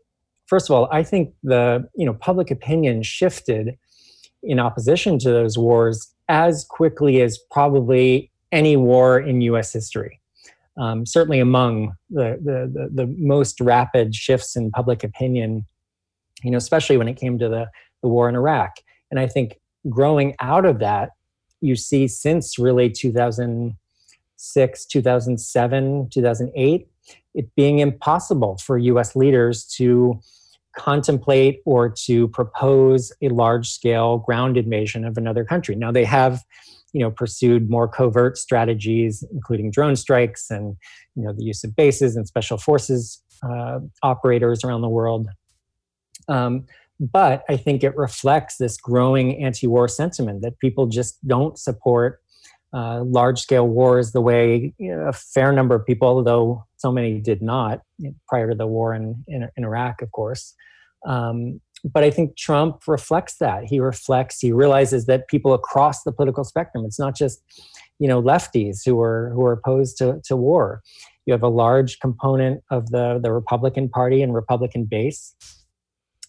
first 0.48 0.68
of 0.68 0.74
all, 0.74 0.88
I 0.90 1.02
think 1.04 1.34
the 1.44 1.88
you 1.94 2.04
know 2.04 2.14
public 2.14 2.50
opinion 2.50 3.02
shifted 3.02 3.78
in 4.42 4.58
opposition 4.58 5.18
to 5.20 5.30
those 5.30 5.56
wars 5.56 6.12
as 6.28 6.64
quickly 6.64 7.22
as 7.22 7.38
probably 7.50 8.30
any 8.52 8.76
war 8.76 9.18
in 9.18 9.40
U.S. 9.42 9.72
history. 9.72 10.20
Um, 10.76 11.06
certainly 11.06 11.40
among 11.40 11.94
the, 12.08 12.38
the, 12.40 12.70
the, 12.72 12.88
the, 12.94 13.06
most 13.18 13.60
rapid 13.60 14.14
shifts 14.14 14.54
in 14.54 14.70
public 14.70 15.02
opinion, 15.02 15.66
you 16.44 16.52
know, 16.52 16.56
especially 16.56 16.96
when 16.96 17.08
it 17.08 17.16
came 17.16 17.36
to 17.40 17.48
the, 17.48 17.66
the 18.00 18.08
war 18.08 18.28
in 18.28 18.36
Iraq. 18.36 18.76
And 19.10 19.18
I 19.18 19.26
think 19.26 19.58
growing 19.88 20.36
out 20.38 20.64
of 20.64 20.78
that, 20.78 21.10
you 21.60 21.74
see 21.74 22.06
since 22.06 22.60
really 22.60 22.90
2006, 22.90 24.86
2007, 24.86 26.10
2008, 26.10 26.88
it 27.34 27.54
being 27.56 27.80
impossible 27.80 28.56
for 28.58 28.78
US 28.78 29.16
leaders 29.16 29.64
to 29.76 30.20
contemplate 30.78 31.60
or 31.66 31.88
to 31.90 32.28
propose 32.28 33.12
a 33.20 33.28
large 33.28 33.68
scale 33.68 34.18
ground 34.18 34.56
invasion 34.56 35.04
of 35.04 35.18
another 35.18 35.44
country. 35.44 35.74
Now 35.74 35.92
they 35.92 36.04
have 36.04 36.42
you 36.92 37.00
know 37.00 37.10
pursued 37.10 37.68
more 37.68 37.86
covert 37.86 38.38
strategies 38.38 39.22
including 39.32 39.70
drone 39.70 39.96
strikes 39.96 40.50
and 40.50 40.76
you 41.14 41.22
know 41.22 41.32
the 41.32 41.44
use 41.44 41.62
of 41.64 41.76
bases 41.76 42.16
and 42.16 42.26
special 42.26 42.56
forces 42.56 43.22
uh, 43.42 43.78
operators 44.02 44.64
around 44.64 44.80
the 44.80 44.88
world 44.88 45.28
um, 46.28 46.64
but 46.98 47.44
i 47.48 47.56
think 47.56 47.84
it 47.84 47.96
reflects 47.96 48.56
this 48.56 48.76
growing 48.78 49.42
anti-war 49.44 49.86
sentiment 49.86 50.40
that 50.40 50.58
people 50.58 50.86
just 50.86 51.18
don't 51.26 51.58
support 51.58 52.20
uh, 52.74 53.02
large 53.02 53.40
scale 53.40 53.66
wars 53.66 54.12
the 54.12 54.20
way 54.20 54.74
a 54.80 55.12
fair 55.12 55.52
number 55.52 55.74
of 55.74 55.86
people 55.86 56.08
although 56.08 56.64
so 56.76 56.92
many 56.92 57.20
did 57.20 57.40
not 57.40 57.80
prior 58.28 58.48
to 58.50 58.54
the 58.54 58.66
war 58.66 58.94
in, 58.94 59.24
in, 59.26 59.48
in 59.56 59.64
iraq 59.64 60.02
of 60.02 60.10
course 60.12 60.54
um, 61.06 61.60
but 61.84 62.02
I 62.02 62.10
think 62.10 62.36
Trump 62.36 62.82
reflects 62.86 63.36
that. 63.38 63.64
He 63.64 63.80
reflects, 63.80 64.40
he 64.40 64.52
realizes 64.52 65.06
that 65.06 65.28
people 65.28 65.54
across 65.54 66.02
the 66.02 66.12
political 66.12 66.44
spectrum, 66.44 66.84
it's 66.84 66.98
not 66.98 67.16
just, 67.16 67.40
you 67.98 68.08
know, 68.08 68.22
lefties 68.22 68.80
who 68.84 69.00
are 69.00 69.30
who 69.34 69.44
are 69.44 69.52
opposed 69.52 69.96
to, 69.98 70.20
to 70.24 70.36
war. 70.36 70.82
You 71.26 71.32
have 71.32 71.42
a 71.42 71.48
large 71.48 71.98
component 72.00 72.62
of 72.70 72.90
the, 72.90 73.20
the 73.22 73.32
Republican 73.32 73.88
Party 73.88 74.22
and 74.22 74.34
Republican 74.34 74.84
base 74.84 75.34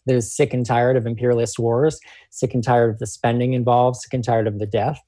that 0.05 0.15
is 0.15 0.35
sick 0.35 0.53
and 0.53 0.65
tired 0.65 0.97
of 0.97 1.05
imperialist 1.05 1.57
wars, 1.57 1.99
sick 2.31 2.53
and 2.53 2.63
tired 2.63 2.91
of 2.91 2.99
the 2.99 3.07
spending 3.07 3.53
involved, 3.53 3.97
sick 3.97 4.13
and 4.13 4.23
tired 4.23 4.47
of 4.47 4.59
the 4.59 4.65
death. 4.65 4.99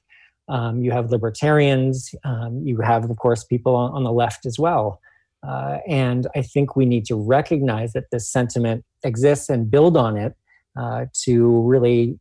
Um, 0.51 0.83
you 0.83 0.91
have 0.91 1.11
libertarians. 1.11 2.13
Um, 2.23 2.61
you 2.65 2.81
have, 2.81 3.09
of 3.09 3.17
course, 3.17 3.43
people 3.45 3.73
on, 3.75 3.91
on 3.93 4.03
the 4.03 4.11
left 4.11 4.45
as 4.45 4.59
well. 4.59 4.99
Uh, 5.47 5.77
and 5.87 6.27
I 6.35 6.41
think 6.41 6.75
we 6.75 6.85
need 6.85 7.05
to 7.05 7.15
recognize 7.15 7.93
that 7.93 8.11
this 8.11 8.29
sentiment 8.29 8.83
exists 9.03 9.49
and 9.49 9.71
build 9.71 9.95
on 9.95 10.17
it 10.17 10.35
uh, 10.79 11.05
to 11.23 11.61
really 11.61 12.19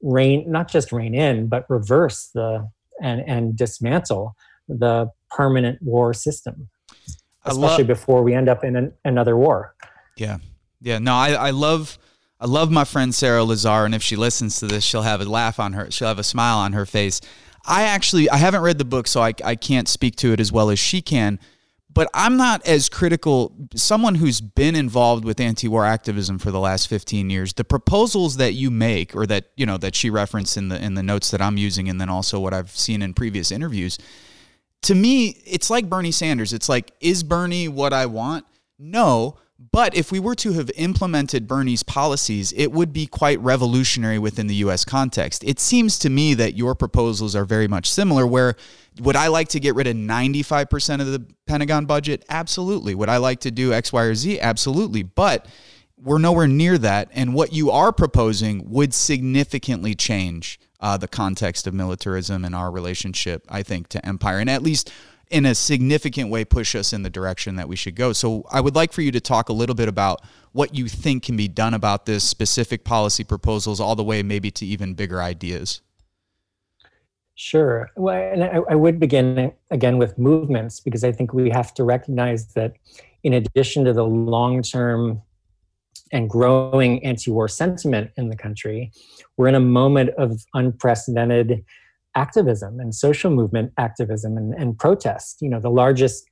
rein, 0.00 0.50
not 0.50 0.70
just 0.70 0.92
rein 0.92 1.14
in, 1.14 1.48
but 1.48 1.68
reverse 1.68 2.30
the 2.34 2.68
and, 3.02 3.20
and 3.26 3.56
dismantle 3.56 4.34
the 4.68 5.10
permanent 5.30 5.82
war 5.82 6.14
system, 6.14 6.68
especially 7.44 7.84
love, 7.84 7.86
before 7.86 8.22
we 8.22 8.32
end 8.32 8.48
up 8.48 8.64
in 8.64 8.76
an, 8.76 8.92
another 9.04 9.36
war. 9.36 9.74
Yeah. 10.16 10.38
Yeah. 10.80 10.98
No, 10.98 11.14
I, 11.14 11.32
I 11.32 11.50
love. 11.50 11.98
I 12.38 12.44
love 12.44 12.70
my 12.70 12.84
friend 12.84 13.14
Sarah 13.14 13.40
Lazare, 13.40 13.86
and 13.86 13.94
if 13.94 14.02
she 14.02 14.14
listens 14.14 14.60
to 14.60 14.66
this, 14.66 14.84
she'll 14.84 15.00
have 15.00 15.22
a 15.22 15.24
laugh 15.24 15.58
on 15.58 15.72
her. 15.72 15.90
She'll 15.90 16.08
have 16.08 16.18
a 16.18 16.22
smile 16.22 16.58
on 16.58 16.74
her 16.74 16.84
face. 16.84 17.22
I 17.66 17.82
actually 17.82 18.30
I 18.30 18.36
haven't 18.36 18.62
read 18.62 18.78
the 18.78 18.84
book, 18.84 19.06
so 19.06 19.20
I, 19.20 19.34
I 19.44 19.56
can't 19.56 19.88
speak 19.88 20.16
to 20.16 20.32
it 20.32 20.40
as 20.40 20.52
well 20.52 20.70
as 20.70 20.78
she 20.78 21.02
can 21.02 21.38
but 21.96 22.10
I'm 22.12 22.36
not 22.36 22.66
as 22.66 22.90
critical. 22.90 23.56
Someone 23.74 24.16
who's 24.16 24.42
been 24.42 24.76
involved 24.76 25.24
with 25.24 25.40
anti-war 25.40 25.86
activism 25.86 26.38
for 26.38 26.50
the 26.50 26.60
last 26.60 26.88
15 26.88 27.30
years, 27.30 27.54
the 27.54 27.64
proposals 27.64 28.36
that 28.36 28.52
you 28.52 28.70
make, 28.70 29.16
or 29.16 29.26
that 29.26 29.46
you 29.56 29.64
know 29.64 29.78
that 29.78 29.94
she 29.94 30.10
referenced 30.10 30.58
in 30.58 30.68
the 30.68 30.76
in 30.76 30.92
the 30.92 31.02
notes 31.02 31.30
that 31.30 31.40
I'm 31.40 31.56
using, 31.56 31.88
and 31.88 31.98
then 31.98 32.10
also 32.10 32.38
what 32.38 32.52
I've 32.52 32.68
seen 32.68 33.00
in 33.00 33.14
previous 33.14 33.50
interviews, 33.50 33.96
to 34.82 34.94
me, 34.94 35.40
it's 35.46 35.70
like 35.70 35.88
Bernie 35.88 36.12
Sanders. 36.12 36.52
It's 36.52 36.68
like, 36.68 36.92
is 37.00 37.22
Bernie 37.22 37.66
what 37.66 37.94
I 37.94 38.04
want? 38.04 38.44
No, 38.78 39.38
but 39.58 39.96
if 39.96 40.12
we 40.12 40.20
were 40.20 40.34
to 40.36 40.52
have 40.52 40.70
implemented 40.76 41.48
Bernie's 41.48 41.82
policies, 41.82 42.52
it 42.52 42.72
would 42.72 42.92
be 42.92 43.06
quite 43.06 43.40
revolutionary 43.40 44.18
within 44.18 44.46
the 44.48 44.56
US 44.56 44.84
context. 44.84 45.42
It 45.44 45.58
seems 45.58 45.98
to 46.00 46.10
me 46.10 46.34
that 46.34 46.56
your 46.56 46.74
proposals 46.74 47.34
are 47.34 47.44
very 47.44 47.66
much 47.66 47.90
similar, 47.90 48.26
where 48.26 48.56
would 49.00 49.16
I 49.16 49.28
like 49.28 49.48
to 49.48 49.60
get 49.60 49.74
rid 49.74 49.86
of 49.86 49.96
95% 49.96 51.00
of 51.00 51.06
the 51.06 51.24
Pentagon 51.46 51.86
budget? 51.86 52.24
Absolutely. 52.28 52.94
Would 52.94 53.08
I 53.08 53.16
like 53.16 53.40
to 53.40 53.50
do 53.50 53.72
X, 53.72 53.92
Y, 53.92 54.02
or 54.02 54.14
Z? 54.14 54.40
Absolutely. 54.40 55.02
But 55.02 55.46
we're 55.98 56.18
nowhere 56.18 56.48
near 56.48 56.76
that. 56.78 57.08
And 57.12 57.32
what 57.32 57.52
you 57.52 57.70
are 57.70 57.92
proposing 57.92 58.70
would 58.70 58.92
significantly 58.92 59.94
change 59.94 60.60
uh, 60.80 60.96
the 60.98 61.08
context 61.08 61.66
of 61.66 61.72
militarism 61.72 62.44
and 62.44 62.54
our 62.54 62.70
relationship, 62.70 63.44
I 63.48 63.62
think, 63.62 63.88
to 63.88 64.06
empire. 64.06 64.38
And 64.38 64.50
at 64.50 64.62
least 64.62 64.90
in 65.30 65.44
a 65.44 65.54
significant 65.54 66.30
way 66.30 66.44
push 66.44 66.74
us 66.74 66.92
in 66.92 67.02
the 67.02 67.10
direction 67.10 67.56
that 67.56 67.68
we 67.68 67.76
should 67.76 67.96
go. 67.96 68.12
So 68.12 68.44
I 68.50 68.60
would 68.60 68.74
like 68.74 68.92
for 68.92 69.02
you 69.02 69.10
to 69.12 69.20
talk 69.20 69.48
a 69.48 69.52
little 69.52 69.74
bit 69.74 69.88
about 69.88 70.22
what 70.52 70.74
you 70.74 70.88
think 70.88 71.24
can 71.24 71.36
be 71.36 71.48
done 71.48 71.74
about 71.74 72.06
this, 72.06 72.24
specific 72.24 72.84
policy 72.84 73.24
proposals, 73.24 73.80
all 73.80 73.96
the 73.96 74.04
way 74.04 74.22
maybe 74.22 74.50
to 74.52 74.64
even 74.64 74.94
bigger 74.94 75.20
ideas. 75.20 75.80
Sure. 77.34 77.90
Well, 77.96 78.32
and 78.32 78.44
I, 78.44 78.60
I 78.70 78.74
would 78.74 78.98
begin 78.98 79.52
again 79.70 79.98
with 79.98 80.16
movements 80.16 80.80
because 80.80 81.04
I 81.04 81.12
think 81.12 81.34
we 81.34 81.50
have 81.50 81.74
to 81.74 81.84
recognize 81.84 82.46
that 82.54 82.74
in 83.24 83.34
addition 83.34 83.84
to 83.84 83.92
the 83.92 84.04
long 84.04 84.62
term 84.62 85.20
and 86.12 86.30
growing 86.30 87.04
anti 87.04 87.30
war 87.30 87.48
sentiment 87.48 88.10
in 88.16 88.30
the 88.30 88.36
country, 88.36 88.92
we're 89.36 89.48
in 89.48 89.54
a 89.54 89.60
moment 89.60 90.10
of 90.16 90.40
unprecedented 90.54 91.64
activism 92.16 92.80
and 92.80 92.94
social 92.94 93.30
movement 93.30 93.72
activism 93.78 94.36
and, 94.36 94.54
and 94.54 94.78
protest. 94.78 95.40
You 95.40 95.50
know, 95.50 95.60
the 95.60 95.70
largest 95.70 96.28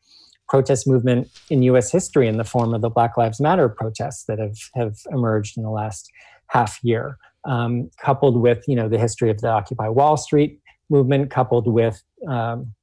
protest 0.49 0.87
movement 0.87 1.29
in 1.51 1.63
US 1.63 1.93
history 1.93 2.27
in 2.27 2.37
the 2.37 2.45
form 2.45 2.75
of 2.75 2.81
the 2.81 2.91
Black 2.91 3.17
Lives 3.17 3.41
Matter 3.41 3.69
protests 3.69 4.25
that 4.25 4.39
have, 4.39 4.57
have 4.75 4.97
emerged 5.13 5.57
in 5.57 5.63
the 5.63 5.71
last 5.71 6.11
half 6.49 6.79
year, 6.83 7.19
um, 7.45 7.91
coupled 8.01 8.37
with, 8.37 8.65
you 8.67 8.75
know, 8.75 8.89
the 8.89 8.99
history 8.99 9.31
of 9.31 9.41
the 9.41 9.49
Occupy 9.49 9.89
Wall 9.89 10.17
Street 10.17 10.61
movement, 10.91 11.31
coupled 11.31 11.67
with 11.67 12.03
um, 12.29 12.75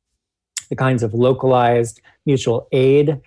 the 0.70 0.76
kinds 0.76 1.04
of 1.04 1.14
localized 1.14 2.02
mutual 2.26 2.68
aid 2.72 3.20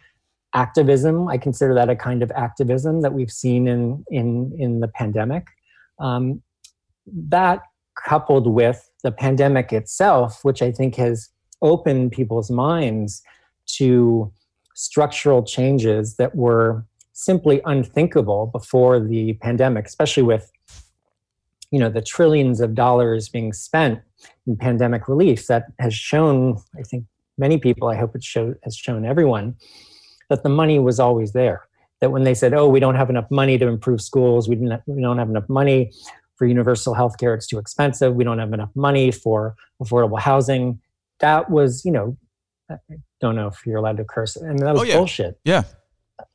activism. 0.55 1.29
I 1.29 1.37
consider 1.37 1.75
that 1.75 1.91
a 1.91 1.97
kind 1.97 2.23
of 2.23 2.31
activism 2.33 3.03
that 3.03 3.13
we've 3.13 3.31
seen 3.31 3.69
in, 3.69 4.05
in, 4.09 4.55
in 4.59 4.81
the 4.81 4.89
pandemic. 4.89 5.47
Um, 5.99 6.43
that 7.07 7.63
coupled 7.95 8.47
with 8.47 8.91
the 9.05 9.13
pandemic 9.13 9.73
itself, 9.73 10.41
which 10.43 10.63
I 10.63 10.73
think 10.73 10.97
has 10.97 11.29
opened 11.63 12.11
people's 12.11 12.51
minds 12.51 13.23
to 13.67 14.33
structural 14.75 15.45
changes 15.45 16.17
that 16.17 16.35
were 16.35 16.85
simply 17.13 17.61
unthinkable 17.65 18.47
before 18.47 18.99
the 18.99 19.35
pandemic, 19.35 19.87
especially 19.87 20.25
with 20.25 20.51
you 21.71 21.81
know 21.81 21.89
the 21.89 22.03
trillions 22.03 22.61
of 22.61 22.75
dollars 22.75 23.29
being 23.29 23.53
spent 23.53 24.01
in 24.47 24.57
pandemic 24.57 25.09
relief 25.09 25.49
that 25.49 25.65
has 25.81 25.93
shown 25.93 26.57
i 26.79 26.83
think 26.83 27.05
many 27.37 27.59
people 27.59 27.89
i 27.89 27.97
hope 27.97 28.15
it 28.15 28.23
show, 28.23 28.55
has 28.63 28.77
shown 28.77 29.05
everyone 29.05 29.57
that 30.31 30.43
the 30.45 30.49
money 30.49 30.79
was 30.79 30.99
always 30.99 31.33
there. 31.33 31.67
That 32.01 32.11
when 32.11 32.25
they 32.25 32.35
said 32.35 32.55
oh 32.55 32.69
we 32.69 32.81
don't 32.81 32.95
have 32.95 33.11
enough 33.11 33.31
money 33.31 33.59
to 33.59 33.67
improve 33.67 34.01
schools 34.03 34.49
we, 34.49 34.55
didn't, 34.57 34.83
we 34.87 35.03
don't 35.03 35.19
have 35.19 35.31
enough 35.31 35.49
money 35.49 35.91
for 36.37 36.47
universal 36.47 36.95
health 36.95 37.19
care 37.19 37.35
it's 37.35 37.47
too 37.47 37.59
expensive. 37.59 38.15
We 38.15 38.25
don't 38.25 38.39
have 38.39 38.53
enough 38.53 38.71
money 38.75 39.11
for 39.11 39.55
affordable 39.83 40.21
housing. 40.21 40.81
That 41.21 41.51
was 41.51 41.85
you 41.85 41.93
know 41.93 42.17
i 42.71 42.77
don't 43.21 43.37
know 43.37 43.49
if 43.49 43.61
you're 43.67 43.77
allowed 43.77 43.99
to 43.99 44.05
curse 44.05 44.37
and 44.37 44.59
that 44.59 44.73
was 44.73 44.83
oh, 44.83 44.85
yeah. 44.85 44.97
bullshit. 44.97 45.39
Yeah. 45.45 45.63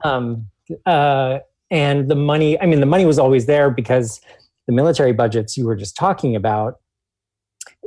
Um, 0.04 0.50
uh, 0.86 1.39
and 1.72 2.10
the 2.10 2.16
money 2.16 2.60
i 2.62 2.66
mean 2.66 2.80
the 2.80 2.86
money 2.86 3.06
was 3.06 3.20
always 3.20 3.45
there 3.45 3.70
because 3.70 4.22
the 4.68 4.74
military 4.74 5.14
budgets 5.14 5.58
you 5.58 5.66
were 5.66 5.76
just 5.76 5.95
talking 5.95 6.36
about 6.36 6.80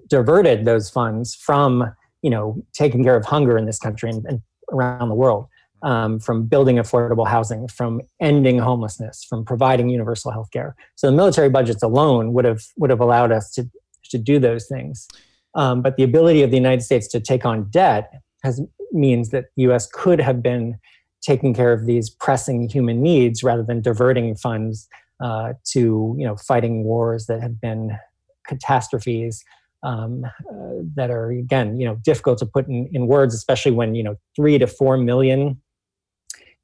diverted 0.08 0.64
those 0.64 0.90
funds 0.90 1.34
from 1.34 1.94
you 2.22 2.30
know 2.30 2.64
taking 2.72 3.02
care 3.02 3.16
of 3.16 3.24
hunger 3.24 3.56
in 3.56 3.66
this 3.66 3.78
country 3.78 4.10
and, 4.10 4.24
and 4.26 4.40
around 4.72 5.08
the 5.08 5.14
world 5.14 5.46
um, 5.82 6.20
from 6.20 6.46
building 6.46 6.76
affordable 6.76 7.26
housing, 7.26 7.68
from 7.68 8.00
ending 8.20 8.58
homelessness, 8.58 9.24
from 9.24 9.44
providing 9.44 9.88
universal 9.88 10.30
health 10.30 10.50
care. 10.52 10.76
So 10.94 11.08
the 11.08 11.16
military 11.16 11.48
budgets 11.48 11.82
alone 11.82 12.32
would 12.32 12.44
have 12.44 12.62
would 12.76 12.90
have 12.90 13.00
allowed 13.00 13.32
us 13.32 13.50
to 13.52 13.68
to 14.10 14.18
do 14.18 14.38
those 14.38 14.66
things. 14.66 15.08
Um, 15.54 15.82
but 15.82 15.96
the 15.96 16.02
ability 16.02 16.42
of 16.42 16.50
the 16.50 16.56
United 16.56 16.82
States 16.82 17.08
to 17.08 17.20
take 17.20 17.44
on 17.44 17.68
debt 17.70 18.12
has 18.42 18.60
means 18.92 19.30
that 19.30 19.46
the 19.56 19.62
U.S. 19.62 19.86
could 19.86 20.20
have 20.20 20.42
been 20.42 20.78
taking 21.22 21.54
care 21.54 21.72
of 21.72 21.86
these 21.86 22.10
pressing 22.10 22.68
human 22.68 23.00
needs 23.00 23.42
rather 23.42 23.62
than 23.62 23.80
diverting 23.80 24.34
funds 24.34 24.88
uh, 25.22 25.52
to 25.64 26.14
you 26.18 26.26
know 26.26 26.36
fighting 26.36 26.84
wars 26.84 27.26
that 27.26 27.40
have 27.40 27.60
been 27.60 27.96
catastrophes 28.46 29.44
um, 29.84 30.24
uh, 30.24 30.82
that 30.96 31.10
are 31.10 31.30
again 31.30 31.78
you 31.78 31.86
know 31.86 31.96
difficult 31.96 32.38
to 32.38 32.46
put 32.46 32.66
in, 32.68 32.88
in 32.92 33.06
words, 33.06 33.34
especially 33.34 33.72
when 33.72 33.94
you 33.94 34.02
know 34.02 34.16
three 34.36 34.58
to 34.58 34.66
four 34.66 34.96
million 34.96 35.60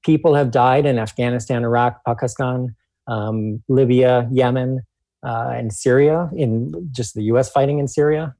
people 0.04 0.34
have 0.34 0.50
died 0.50 0.86
in 0.86 0.98
Afghanistan, 0.98 1.64
Iraq, 1.64 2.04
Pakistan, 2.04 2.74
um, 3.06 3.62
Libya, 3.68 4.28
Yemen, 4.30 4.80
uh, 5.26 5.52
and 5.54 5.72
Syria 5.72 6.30
in 6.36 6.90
just 6.92 7.14
the 7.14 7.24
U.S. 7.24 7.50
fighting 7.50 7.78
in 7.78 7.88
Syria. 7.88 8.34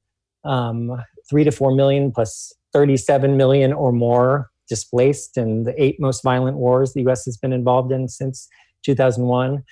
Um, 0.44 1.02
three 1.28 1.44
to 1.44 1.50
four 1.50 1.74
million 1.74 2.12
plus 2.12 2.52
37 2.72 3.36
million 3.36 3.72
or 3.72 3.92
more 3.92 4.50
displaced 4.68 5.36
in 5.36 5.64
the 5.64 5.82
eight 5.82 5.98
most 5.98 6.22
violent 6.22 6.58
wars 6.58 6.92
the 6.92 7.00
U.S. 7.02 7.24
has 7.24 7.36
been 7.36 7.52
involved 7.52 7.90
in 7.90 8.08
since 8.08 8.48
2001, 8.84 9.64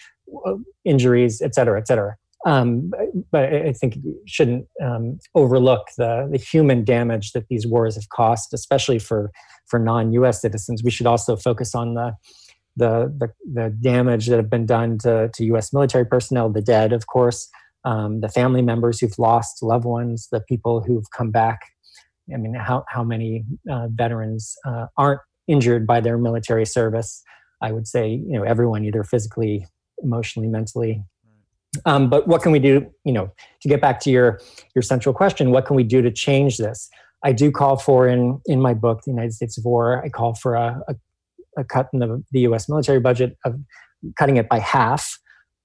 uh, 0.47 0.55
injuries, 0.85 1.41
et 1.41 1.55
cetera, 1.55 1.79
et 1.79 1.87
cetera. 1.87 2.17
Um, 2.47 2.93
but 3.33 3.53
I 3.53 3.73
think 3.73 3.99
shouldn't 4.25 4.67
um, 4.81 5.19
overlook 5.35 5.89
the, 5.99 6.29
the 6.31 6.39
human 6.39 6.85
damage 6.85 7.33
that 7.33 7.49
these 7.49 7.67
wars 7.67 7.97
have 7.97 8.09
cost, 8.11 8.55
especially 8.55 9.01
for, 9.01 9.33
for 9.67 9.81
non-U.S. 9.81 10.43
citizens. 10.43 10.85
We 10.85 10.93
should 10.93 11.09
also 11.09 11.35
focus 11.35 11.75
on 11.75 11.95
the, 11.95 12.15
the, 12.77 13.13
the, 13.19 13.33
the 13.53 13.71
damage 13.81 14.29
that 14.29 14.37
have 14.37 14.49
been 14.49 14.65
done 14.65 14.97
to, 14.99 15.29
to 15.35 15.45
U.S. 15.47 15.73
military 15.73 16.07
personnel, 16.07 16.49
the 16.49 16.63
dead, 16.63 16.93
of 16.93 17.09
course, 17.09 17.49
um, 17.85 18.21
the 18.21 18.29
family 18.29 18.63
members 18.63 19.01
who've 19.01 19.19
lost 19.19 19.61
loved 19.61 19.85
ones, 19.85 20.29
the 20.31 20.41
people 20.41 20.81
who've 20.81 21.11
come 21.11 21.33
back. 21.33 21.63
I 22.33 22.37
mean, 22.37 22.55
how, 22.55 22.85
how 22.89 23.03
many 23.03 23.45
uh, 23.69 23.89
veterans 23.91 24.55
uh, 24.65 24.87
aren't 24.97 25.21
injured 25.49 25.85
by 25.85 26.01
their 26.01 26.17
military 26.17 26.67
service? 26.67 27.25
I 27.61 27.73
would 27.73 27.89
say, 27.89 28.09
you 28.11 28.39
know, 28.39 28.45
everyone 28.45 28.85
either 28.85 29.03
physically, 29.03 29.67
emotionally, 30.01 30.49
mentally, 30.49 31.03
um, 31.85 32.09
but 32.09 32.27
what 32.27 32.43
can 32.43 32.53
we 32.53 32.59
do? 32.59 32.87
You 33.05 33.13
know, 33.13 33.33
to 33.63 33.69
get 33.69 33.81
back 33.81 34.01
to 34.01 34.11
your 34.11 34.41
your 34.75 34.83
central 34.83 35.15
question, 35.15 35.51
what 35.51 35.67
can 35.67 35.77
we 35.77 35.85
do 35.85 36.03
to 36.03 36.11
change 36.11 36.59
this? 36.59 36.89
I 37.25 37.33
do 37.33 37.51
call 37.51 37.77
for 37.77 38.09
in 38.09 38.41
in 38.47 38.61
my 38.61 38.75
book, 38.75 39.03
The 39.05 39.11
United 39.11 39.33
States 39.33 39.59
of 39.59 39.65
War. 39.65 40.03
I 40.05 40.09
call 40.09 40.35
for 40.35 40.55
a, 40.55 40.81
a, 40.89 40.95
a 41.59 41.65
cut 41.65 41.89
in 41.93 42.01
the, 42.01 42.23
the 42.33 42.41
U.S. 42.41 42.69
military 42.69 43.01
budget 43.01 43.37
of 43.45 43.59
cutting 44.19 44.37
it 44.37 44.49
by 44.49 44.59
half. 44.59 45.19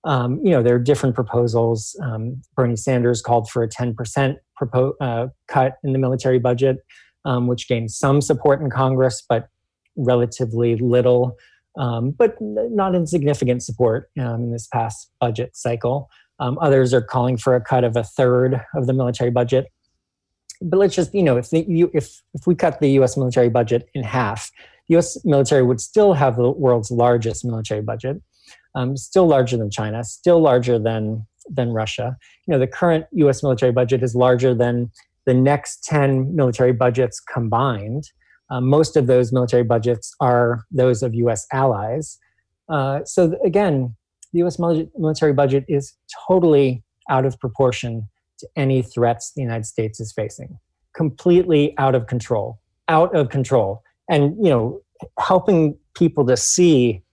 Um, 0.04 0.40
you 0.44 0.52
know, 0.52 0.64
there 0.64 0.76
are 0.76 0.80
different 0.80 1.14
proposals. 1.14 1.96
Um, 2.02 2.42
Bernie 2.56 2.76
Sanders 2.76 3.22
called 3.22 3.50
for 3.50 3.62
a 3.62 3.70
10% 3.70 4.36
propo- 4.60 4.94
uh, 5.00 5.28
cut 5.48 5.74
in 5.84 5.94
the 5.94 6.00
military 6.00 6.40
budget, 6.40 6.78
um, 7.26 7.46
which 7.46 7.68
gained 7.68 7.92
some 7.92 8.20
support 8.20 8.62
in 8.62 8.72
Congress, 8.72 9.24
but 9.28 9.48
relatively 9.96 10.76
little 10.78 11.38
um, 11.78 12.12
but 12.12 12.36
not 12.40 12.96
insignificant 12.96 13.64
support 13.64 14.10
um, 14.20 14.44
in 14.44 14.52
this 14.52 14.68
past 14.68 15.12
budget 15.20 15.56
cycle. 15.56 16.10
Um, 16.40 16.58
others 16.60 16.94
are 16.94 17.02
calling 17.02 17.38
for 17.38 17.56
a 17.56 17.62
cut 17.62 17.84
of 17.84 17.96
a 17.96 18.04
third 18.04 18.62
of 18.76 18.88
the 18.88 18.94
military 18.94 19.30
budget. 19.30 19.68
But 20.62 20.78
let's 20.78 20.96
just, 20.96 21.14
you 21.14 21.24
know, 21.24 21.38
if, 21.38 21.50
the, 21.50 21.66
you, 21.68 21.90
if, 21.94 22.22
if 22.34 22.46
we 22.46 22.56
cut 22.56 22.80
the 22.80 22.90
US 23.00 23.18
military 23.18 23.50
budget 23.50 23.90
in 23.94 24.04
half, 24.04 24.52
the 24.88 24.98
US 24.98 25.24
military 25.24 25.64
would 25.64 25.80
still 25.80 26.14
have 26.14 26.36
the 26.36 26.50
world's 26.50 26.92
largest 26.92 27.46
military 27.46 27.82
budget, 27.82 28.22
um, 28.76 28.98
still 28.98 29.28
larger 29.28 29.58
than 29.58 29.70
China, 29.70 30.04
still 30.04 30.40
larger 30.40 30.78
than, 30.78 31.26
than 31.50 31.72
Russia. 31.72 32.18
You 32.48 32.54
know, 32.54 32.60
the 32.60 32.68
current 32.68 33.06
US 33.14 33.44
military 33.44 33.72
budget 33.72 34.04
is 34.04 34.16
larger 34.16 34.54
than 34.54 34.92
the 35.26 35.34
next 35.34 35.84
10 35.84 36.36
military 36.36 36.74
budgets 36.74 37.20
combined. 37.20 38.10
Um, 38.52 38.68
most 38.68 38.98
of 38.98 39.08
those 39.08 39.32
military 39.32 39.64
budgets 39.64 40.14
are 40.20 40.66
those 40.72 41.02
of 41.02 41.16
US 41.16 41.48
allies. 41.54 42.20
Uh, 42.70 43.00
so, 43.06 43.30
th- 43.30 43.42
again, 43.44 43.96
the 44.34 44.40
US 44.44 44.60
military 44.60 45.34
budget 45.34 45.64
is 45.68 45.94
totally 46.28 46.84
out 47.10 47.26
of 47.26 47.40
proportion 47.40 48.10
to 48.40 48.48
any 48.58 48.82
threats 48.82 49.32
the 49.34 49.42
United 49.42 49.66
States 49.66 50.00
is 50.00 50.12
facing. 50.12 50.60
Completely 50.94 51.74
out 51.78 51.96
of 51.96 52.08
control. 52.08 52.60
Out 52.90 53.16
of 53.16 53.30
control. 53.30 53.82
And, 54.10 54.36
you 54.44 54.50
know, 54.52 54.82
helping 55.18 55.78
people 55.96 56.26
to 56.28 56.36
see 56.36 57.04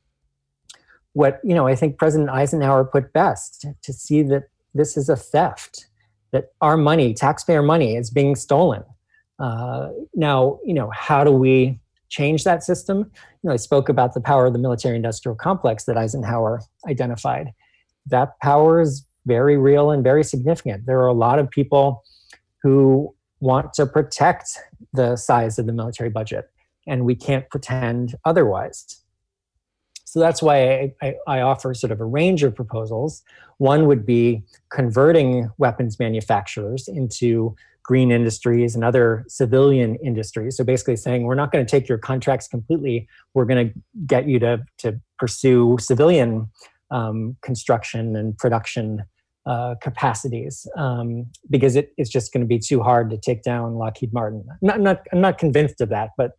what, 1.12 1.40
you 1.44 1.54
know, 1.54 1.68
I 1.68 1.76
think 1.76 1.98
President 1.98 2.30
Eisenhower 2.30 2.84
put 2.84 3.12
best 3.12 3.64
to 3.82 3.92
see 3.92 4.22
that 4.24 4.44
this 4.74 4.96
is 4.96 5.08
a 5.08 5.16
theft, 5.16 5.86
that 6.32 6.46
our 6.60 6.76
money, 6.76 7.14
taxpayer 7.14 7.62
money, 7.62 7.96
is 7.96 8.10
being 8.10 8.34
stolen 8.34 8.82
uh, 9.38 9.90
now, 10.14 10.58
you 10.64 10.74
know, 10.74 10.90
how 10.90 11.24
do 11.24 11.30
we 11.30 11.78
change 12.08 12.44
that 12.44 12.62
system? 12.62 13.10
You 13.42 13.48
know, 13.48 13.52
I 13.52 13.56
spoke 13.56 13.88
about 13.88 14.14
the 14.14 14.20
power 14.20 14.46
of 14.46 14.52
the 14.52 14.58
military 14.58 14.96
industrial 14.96 15.36
complex 15.36 15.84
that 15.84 15.96
Eisenhower 15.96 16.62
identified. 16.88 17.52
That 18.06 18.38
power 18.40 18.80
is 18.80 19.06
very 19.26 19.56
real 19.56 19.90
and 19.90 20.02
very 20.02 20.24
significant. 20.24 20.86
There 20.86 21.00
are 21.00 21.06
a 21.06 21.12
lot 21.12 21.38
of 21.38 21.50
people 21.50 22.02
who 22.62 23.14
want 23.40 23.72
to 23.74 23.86
protect 23.86 24.58
the 24.92 25.16
size 25.16 25.58
of 25.58 25.66
the 25.66 25.72
military 25.72 26.10
budget, 26.10 26.50
and 26.86 27.04
we 27.04 27.14
can't 27.14 27.48
pretend 27.50 28.16
otherwise. 28.24 29.02
So 30.04 30.18
that's 30.18 30.42
why 30.42 30.94
I, 31.02 31.16
I, 31.26 31.40
offer 31.42 31.74
sort 31.74 31.90
of 31.90 32.00
a 32.00 32.04
range 32.04 32.42
of 32.42 32.54
proposals. 32.54 33.22
One 33.58 33.86
would 33.86 34.06
be 34.06 34.42
converting 34.70 35.50
weapons 35.58 35.98
manufacturers 35.98 36.88
into 36.88 37.54
green 37.88 38.10
industries 38.10 38.74
and 38.74 38.84
other 38.84 39.24
civilian 39.28 39.96
industries. 40.04 40.58
So 40.58 40.62
basically 40.62 40.94
saying 40.94 41.22
we're 41.22 41.34
not 41.34 41.50
going 41.50 41.64
to 41.64 41.70
take 41.70 41.88
your 41.88 41.96
contracts 41.96 42.46
completely. 42.46 43.08
We're 43.32 43.46
going 43.46 43.68
to 43.68 43.74
get 44.06 44.28
you 44.28 44.38
to, 44.40 44.62
to 44.80 45.00
pursue 45.18 45.78
civilian 45.80 46.50
um, 46.90 47.38
construction 47.40 48.14
and 48.14 48.36
production 48.36 49.04
uh, 49.46 49.76
capacities 49.80 50.66
um, 50.76 51.28
because 51.48 51.76
it, 51.76 51.94
it's 51.96 52.10
just 52.10 52.30
going 52.30 52.42
to 52.42 52.46
be 52.46 52.58
too 52.58 52.82
hard 52.82 53.08
to 53.08 53.16
take 53.16 53.42
down 53.42 53.76
Lockheed 53.76 54.12
Martin. 54.12 54.44
I'm 54.50 54.58
not, 54.60 54.80
not, 54.80 55.06
I'm 55.10 55.22
not 55.22 55.38
convinced 55.38 55.80
of 55.80 55.88
that, 55.88 56.10
but, 56.18 56.32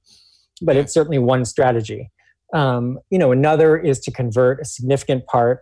but 0.61 0.75
it's 0.75 0.93
certainly 0.93 1.17
one 1.17 1.45
strategy. 1.45 2.11
Um, 2.53 2.99
you 3.09 3.17
know, 3.17 3.31
another 3.31 3.75
is 3.75 3.99
to 4.01 4.11
convert 4.11 4.61
a 4.61 4.65
significant 4.65 5.25
part 5.25 5.61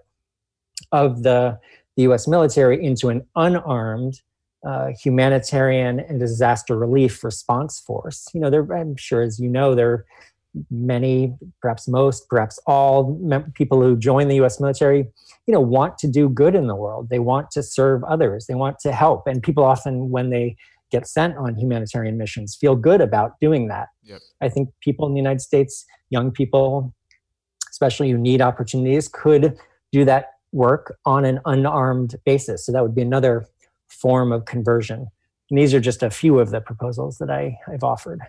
of 0.91 1.23
the, 1.23 1.57
the 1.95 2.03
U.S. 2.03 2.27
military 2.27 2.83
into 2.83 3.07
an 3.07 3.25
unarmed 3.37 4.19
uh, 4.67 4.91
humanitarian 5.01 6.01
and 6.01 6.19
disaster 6.19 6.77
relief 6.77 7.23
response 7.23 7.79
force. 7.79 8.27
You 8.33 8.41
know, 8.41 8.49
there, 8.49 8.67
I'm 8.73 8.97
sure, 8.97 9.21
as 9.21 9.39
you 9.39 9.47
know, 9.47 9.73
there 9.73 9.91
are 9.91 10.05
many, 10.69 11.33
perhaps 11.61 11.87
most, 11.87 12.27
perhaps 12.27 12.59
all 12.67 13.17
mem- 13.21 13.53
people 13.53 13.81
who 13.81 13.95
join 13.95 14.27
the 14.27 14.35
U.S. 14.35 14.59
military, 14.59 15.07
you 15.45 15.53
know, 15.53 15.61
want 15.61 15.97
to 15.99 16.07
do 16.07 16.27
good 16.27 16.53
in 16.53 16.67
the 16.67 16.75
world. 16.75 17.07
They 17.09 17.19
want 17.19 17.49
to 17.51 17.63
serve 17.63 18.03
others. 18.03 18.47
They 18.47 18.55
want 18.55 18.79
to 18.79 18.91
help. 18.91 19.25
And 19.25 19.41
people 19.41 19.63
often, 19.63 20.09
when 20.09 20.31
they 20.31 20.57
get 20.91 21.07
sent 21.07 21.37
on 21.37 21.55
humanitarian 21.55 22.17
missions, 22.17 22.57
feel 22.59 22.75
good 22.75 22.99
about 22.99 23.39
doing 23.39 23.69
that. 23.69 23.87
Yep. 24.03 24.19
I 24.41 24.49
think 24.49 24.69
people 24.81 25.07
in 25.07 25.13
the 25.13 25.19
United 25.19 25.41
States, 25.41 25.85
young 26.09 26.29
people, 26.31 26.93
especially 27.69 28.11
who 28.11 28.17
need 28.17 28.41
opportunities, 28.41 29.07
could 29.07 29.57
do 29.93 30.03
that 30.03 30.31
work 30.51 30.97
on 31.05 31.23
an 31.23 31.39
unarmed 31.45 32.15
basis. 32.25 32.65
So 32.65 32.73
that 32.73 32.83
would 32.83 32.95
be 32.95 33.01
another 33.01 33.47
form 33.87 34.31
of 34.31 34.45
conversion. 34.45 35.07
And 35.49 35.57
these 35.57 35.73
are 35.73 35.79
just 35.79 36.03
a 36.03 36.09
few 36.09 36.39
of 36.39 36.51
the 36.51 36.61
proposals 36.61 37.17
that 37.19 37.29
I, 37.29 37.57
I've 37.67 37.83
offered. 37.83 38.21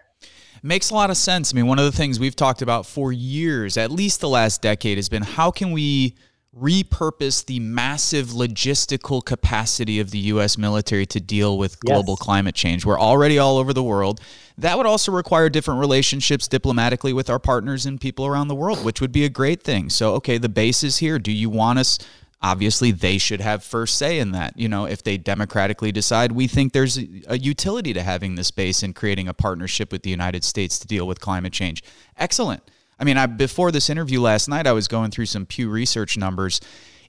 Makes 0.63 0.91
a 0.91 0.95
lot 0.95 1.11
of 1.11 1.17
sense. 1.17 1.53
I 1.53 1.57
mean, 1.57 1.67
one 1.67 1.79
of 1.79 1.85
the 1.85 1.93
things 1.93 2.19
we've 2.19 2.37
talked 2.37 2.63
about 2.63 2.87
for 2.87 3.13
years, 3.13 3.77
at 3.77 3.91
least 3.91 4.21
the 4.21 4.29
last 4.29 4.63
decade, 4.63 4.99
has 4.99 5.09
been 5.09 5.23
how 5.23 5.51
can 5.51 5.71
we 5.71 6.17
repurpose 6.57 7.45
the 7.45 7.61
massive 7.61 8.29
logistical 8.29 9.25
capacity 9.25 10.01
of 10.01 10.11
the 10.11 10.19
US 10.19 10.59
military 10.59 11.07
to 11.07 11.21
deal 11.21 11.59
with 11.59 11.79
global 11.81 12.15
yes. 12.15 12.21
climate 12.21 12.55
change. 12.55 12.85
We're 12.85 12.99
already 12.99 13.39
all 13.39 13.59
over 13.59 13.73
the 13.73 13.83
world. 13.83 14.21
That 14.57 14.77
would 14.77 14.87
also 14.87 15.13
require 15.13 15.49
different 15.49 15.79
relationships 15.79 16.49
diplomatically 16.49 17.13
with 17.13 17.31
our 17.31 17.39
partners 17.39 17.87
and 17.87 18.01
people 18.01 18.27
around 18.27 18.49
the 18.49 18.55
world, 18.55 18.85
which 18.85 19.01
would 19.01 19.13
be 19.13 19.25
a 19.25 19.29
great 19.29 19.63
thing. 19.63 19.91
So, 19.91 20.15
okay, 20.15 20.39
the 20.39 20.49
base 20.49 20.83
is 20.83 20.99
here. 20.99 21.19
Do 21.19 21.33
you 21.33 21.51
want 21.51 21.79
us 21.79 21.99
obviously 22.41 22.91
they 22.91 23.19
should 23.19 23.41
have 23.41 23.65
first 23.65 23.97
say 23.97 24.19
in 24.19 24.33
that. 24.33 24.59
You 24.59 24.69
know, 24.69 24.85
if 24.85 25.03
they 25.03 25.17
democratically 25.17 25.93
decide 25.93 26.33
we 26.33 26.47
think 26.47 26.73
there's 26.73 26.99
a 27.27 27.39
utility 27.39 27.93
to 27.93 28.03
having 28.03 28.35
this 28.35 28.51
base 28.51 28.83
and 28.83 28.95
creating 28.95 29.29
a 29.29 29.35
partnership 29.35 29.93
with 29.93 30.03
the 30.03 30.11
United 30.11 30.45
States 30.45 30.79
to 30.79 30.87
deal 30.87 31.07
with 31.07 31.21
climate 31.21 31.53
change. 31.53 31.83
Excellent. 32.17 32.63
I 32.99 33.05
mean, 33.05 33.17
I, 33.17 33.27
before 33.27 33.71
this 33.71 33.91
interview 33.91 34.21
last 34.21 34.49
night, 34.49 34.67
I 34.67 34.73
was 34.73 34.89
going 34.89 35.11
through 35.11 35.27
some 35.27 35.47
Pew 35.47 35.71
Research 35.71 36.17
numbers. 36.17 36.61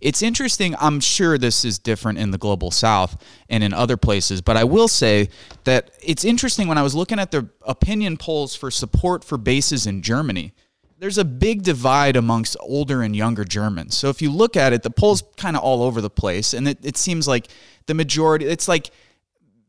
It's 0.02 0.22
interesting. 0.22 0.76
I'm 0.80 1.00
sure 1.00 1.38
this 1.38 1.66
is 1.66 1.78
different 1.78 2.20
in 2.20 2.32
the 2.32 2.38
global 2.38 2.72
south 2.72 3.22
and 3.50 3.64
in 3.64 3.74
other 3.74 3.98
places, 3.98 4.42
but 4.42 4.56
I 4.56 4.64
will 4.64 4.88
say 4.88 5.30
that 5.66 5.92
it's 6.02 6.24
interesting 6.24 6.68
when 6.68 6.78
I 6.78 6.84
was 6.84 6.96
looking 6.96 7.20
at 7.20 7.32
the 7.32 7.50
opinion 7.64 8.18
polls 8.18 8.56
for 8.56 8.72
support 8.72 9.24
for 9.24 9.38
bases 9.38 9.86
in 9.86 10.02
Germany 10.02 10.54
there's 11.00 11.18
a 11.18 11.26
big 11.26 11.64
divide 11.64 12.16
amongst 12.16 12.58
older 12.60 13.02
and 13.02 13.16
younger 13.16 13.46
Germans. 13.46 13.96
So 13.96 14.10
if 14.10 14.22
you 14.22 14.32
look 14.32 14.58
at 14.58 14.74
it, 14.74 14.84
the 14.84 14.90
polls 14.90 15.24
kind 15.38 15.56
of 15.56 15.64
all 15.64 15.82
over 15.82 16.02
the 16.02 16.10
place, 16.10 16.54
and 16.54 16.68
it, 16.68 16.78
it 16.84 16.98
seems 16.98 17.28
like 17.28 17.48
the 17.88 17.94
majority. 17.94 18.46
It's 18.46 18.68
like 18.68 18.92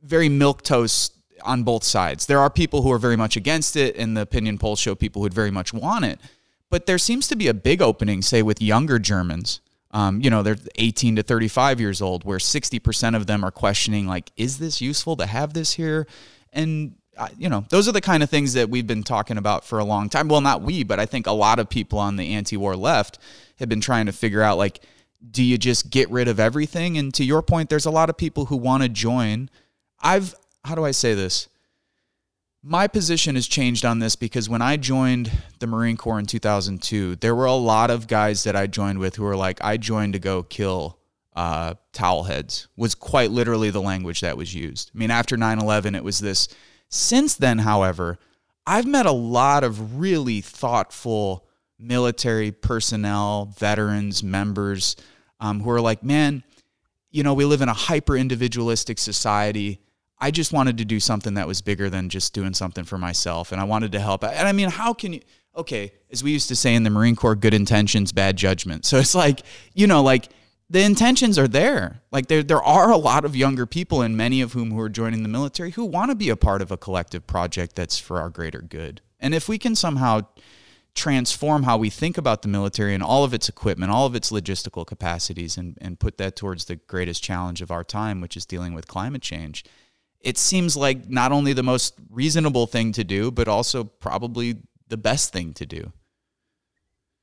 very 0.03 0.28
milk 0.28 0.62
toast 0.62 1.14
on 1.43 1.62
both 1.62 1.85
sides. 1.85 2.26
There 2.26 2.41
are 2.41 2.51
people 2.51 2.83
who 2.83 2.93
are 2.93 2.99
very 2.99 3.16
much 3.16 3.37
against 3.37 3.76
it, 3.76 3.97
and 3.97 4.16
the 4.16 4.22
opinion 4.22 4.59
polls 4.59 4.78
show 4.78 4.95
people 4.95 5.20
who 5.20 5.24
would 5.24 5.35
very 5.35 5.51
much 5.51 5.72
want 5.72 6.05
it. 6.05 6.20
But 6.68 6.87
there 6.87 6.99
seems 6.99 7.28
to 7.28 7.37
be 7.37 7.49
a 7.49 7.55
big 7.55 7.81
opening, 7.81 8.22
say, 8.22 8.43
with 8.43 8.61
younger 8.61 8.99
Germans 8.99 9.61
um, 9.93 10.20
you 10.20 10.31
know, 10.31 10.43
they're 10.43 10.57
18 10.76 11.16
to 11.16 11.22
35 11.22 11.81
years 11.81 12.01
old, 12.01 12.24
where 12.24 12.39
60% 12.39 13.16
of 13.16 13.26
them 13.26 13.45
are 13.45 13.51
questioning, 13.51 14.07
like, 14.07 14.31
is 14.37 14.59
this 14.59 14.81
useful 14.81 15.16
to 15.16 15.26
have 15.26 15.53
this 15.53 15.72
here? 15.72 16.07
And, 16.53 16.95
you 17.37 17.49
know, 17.49 17.65
those 17.69 17.89
are 17.89 17.93
the 17.93 18.01
kind 18.01 18.23
of 18.23 18.31
things 18.31 18.55
that 18.55 18.71
we've 18.71 18.87
been 18.87 19.03
talking 19.03 19.37
about 19.37 19.65
for 19.65 19.79
a 19.79 19.85
long 19.85 20.09
time. 20.09 20.29
Well, 20.29 20.41
not 20.41 20.63
we, 20.63 20.85
but 20.85 20.99
I 20.99 21.07
think 21.07 21.27
a 21.27 21.33
lot 21.33 21.59
of 21.59 21.69
people 21.69 21.99
on 21.99 22.17
the 22.17 22.35
anti 22.35 22.57
war 22.57 22.77
left 22.77 23.19
have 23.59 23.69
been 23.69 23.81
trying 23.81 24.07
to 24.07 24.13
figure 24.13 24.43
out, 24.43 24.59
like, 24.59 24.81
do 25.31 25.43
you 25.43 25.59
just 25.59 25.91
get 25.91 26.11
rid 26.11 26.29
of 26.29 26.41
everything? 26.41 26.97
And 26.97 27.13
to 27.15 27.25
your 27.25 27.43
point, 27.43 27.69
there's 27.69 27.87
a 27.87 27.91
lot 27.91 28.09
of 28.09 28.17
people 28.17 28.47
who 28.47 28.57
want 28.57 28.83
to 28.83 28.89
join. 28.89 29.51
I've, 30.01 30.35
how 30.65 30.75
do 30.75 30.85
I 30.85 30.93
say 30.93 31.15
this? 31.15 31.49
my 32.63 32.87
position 32.87 33.37
has 33.37 33.47
changed 33.47 33.85
on 33.85 33.99
this 34.01 34.17
because 34.17 34.49
when 34.49 34.61
I 34.61 34.77
joined 34.77 35.31
the 35.61 35.67
Marine 35.67 35.97
Corps 35.97 36.19
in 36.19 36.27
2002, 36.27 37.17
there 37.17 37.35
were 37.35 37.47
a 37.47 37.55
lot 37.55 37.91
of 37.91 38.07
guys 38.07 38.45
that 38.45 38.55
I 38.55 38.67
joined 38.67 38.99
with 38.99 39.17
who 39.17 39.25
were 39.25 39.37
like, 39.37 39.63
I 39.63 39.77
joined 39.77 40.13
to 40.13 40.19
go 40.19 40.43
kill 40.43 40.99
uh, 41.35 41.75
towel 41.93 42.25
heads, 42.25 42.69
was 42.77 42.95
quite 42.95 43.31
literally 43.31 43.71
the 43.71 43.81
language 43.81 44.21
that 44.21 44.37
was 44.37 44.55
used. 44.55 44.91
I 44.95 44.99
mean, 44.99 45.11
after 45.11 45.37
9 45.37 45.59
11, 45.59 45.95
it 45.95 46.05
was 46.05 46.19
this. 46.19 46.49
Since 46.91 47.36
then, 47.36 47.59
however, 47.59 48.18
I've 48.66 48.86
met 48.86 49.07
a 49.07 49.12
lot 49.12 49.64
of 49.64 49.99
really 49.99 50.43
thoughtful 50.43 51.47
military 51.78 52.53
personnel, 52.53 53.55
veterans, 53.59 54.22
members 54.22 54.97
um, 55.41 55.61
who 55.61 55.70
are 55.70 55.80
like, 55.80 56.03
man, 56.03 56.45
you 57.11 57.22
know, 57.22 57.32
we 57.32 57.47
live 57.47 57.62
in 57.62 57.68
a 57.68 57.74
hyper 57.74 58.16
individualistic 58.16 58.99
society 58.99 59.80
I 60.20 60.30
just 60.30 60.53
wanted 60.53 60.78
to 60.78 60.84
do 60.84 61.01
something 61.01 61.34
that 61.34 61.47
was 61.47 61.62
bigger 61.62 61.88
than 61.88 62.11
just 62.11 62.34
doing 62.34 62.53
something 62.53 62.84
for 62.84 62.99
myself. 62.99 63.53
And 63.53 63.61
I 63.61 63.64
wanted 63.64 63.93
to 63.93 64.01
help. 64.01 64.22
And 64.22 64.47
I 64.47 64.53
mean, 64.53 64.68
how 64.68 64.93
can 64.93 65.14
you, 65.14 65.20
okay, 65.57 65.93
as 66.12 66.22
we 66.22 66.30
used 66.30 66.49
to 66.49 66.57
say 66.57 66.74
in 66.74 66.82
the 66.82 66.91
Marine 66.91 67.16
Corps, 67.16 67.34
good 67.34 67.55
intentions, 67.55 68.12
bad 68.12 68.36
judgment. 68.36 68.84
So 68.84 68.99
it's 68.99 69.14
like, 69.14 69.41
you 69.72 69.86
know, 69.86 70.03
like 70.03 70.28
the 70.71 70.83
intentions 70.83 71.37
are 71.37 71.49
there. 71.49 72.01
Like 72.12 72.29
there, 72.29 72.45
there 72.45 72.62
are 72.62 72.91
a 72.91 72.97
lot 72.97 73.25
of 73.25 73.35
younger 73.35 73.66
people, 73.66 74.03
and 74.03 74.16
many 74.16 74.41
of 74.41 74.53
whom 74.53 74.71
who 74.71 74.79
are 74.79 74.89
joining 74.89 75.25
the 75.25 75.29
military 75.29 75.73
who 75.73 75.85
want 75.85 76.11
to 76.11 76.14
be 76.14 76.31
a 76.31 76.37
part 76.37 76.62
of 76.62 76.71
a 76.71 76.77
collective 76.77 77.27
project 77.27 77.75
that's 77.75 77.99
for 77.99 78.21
our 78.21 78.31
greater 78.31 78.62
good. 78.62 79.01
And 79.18 79.35
if 79.35 79.49
we 79.49 79.59
can 79.59 79.75
somehow 79.75 80.23
transform 80.95 81.64
how 81.64 81.77
we 81.77 81.91
think 81.91 82.16
about 82.16 82.43
the 82.43 82.49
military 82.49 82.95
and 82.95 83.03
all 83.03 83.25
of 83.25 83.35
its 83.35 83.49
equipment, 83.49 83.91
all 83.91 84.07
of 84.07 84.14
its 84.14 84.31
logistical 84.31 84.87
capacities, 84.87 85.57
and, 85.57 85.77
and 85.81 85.99
put 85.99 86.18
that 86.18 86.37
towards 86.37 86.66
the 86.66 86.77
greatest 86.77 87.23
challenge 87.23 87.61
of 87.62 87.71
our 87.73 87.85
time, 87.85 88.21
which 88.21 88.37
is 88.37 88.47
dealing 88.47 88.73
with 88.73 88.87
climate 88.87 89.23
change, 89.23 89.64
it 90.21 90.39
seems 90.39 90.77
like 90.77 91.09
not 91.09 91.33
only 91.33 91.53
the 91.53 91.62
most 91.62 91.95
reasonable 92.11 92.66
thing 92.66 92.93
to 92.93 93.03
do, 93.03 93.31
but 93.31 93.49
also 93.49 93.83
probably 93.85 94.62
the 94.87 94.97
best 94.97 95.33
thing 95.33 95.53
to 95.55 95.66
do. 95.66 95.93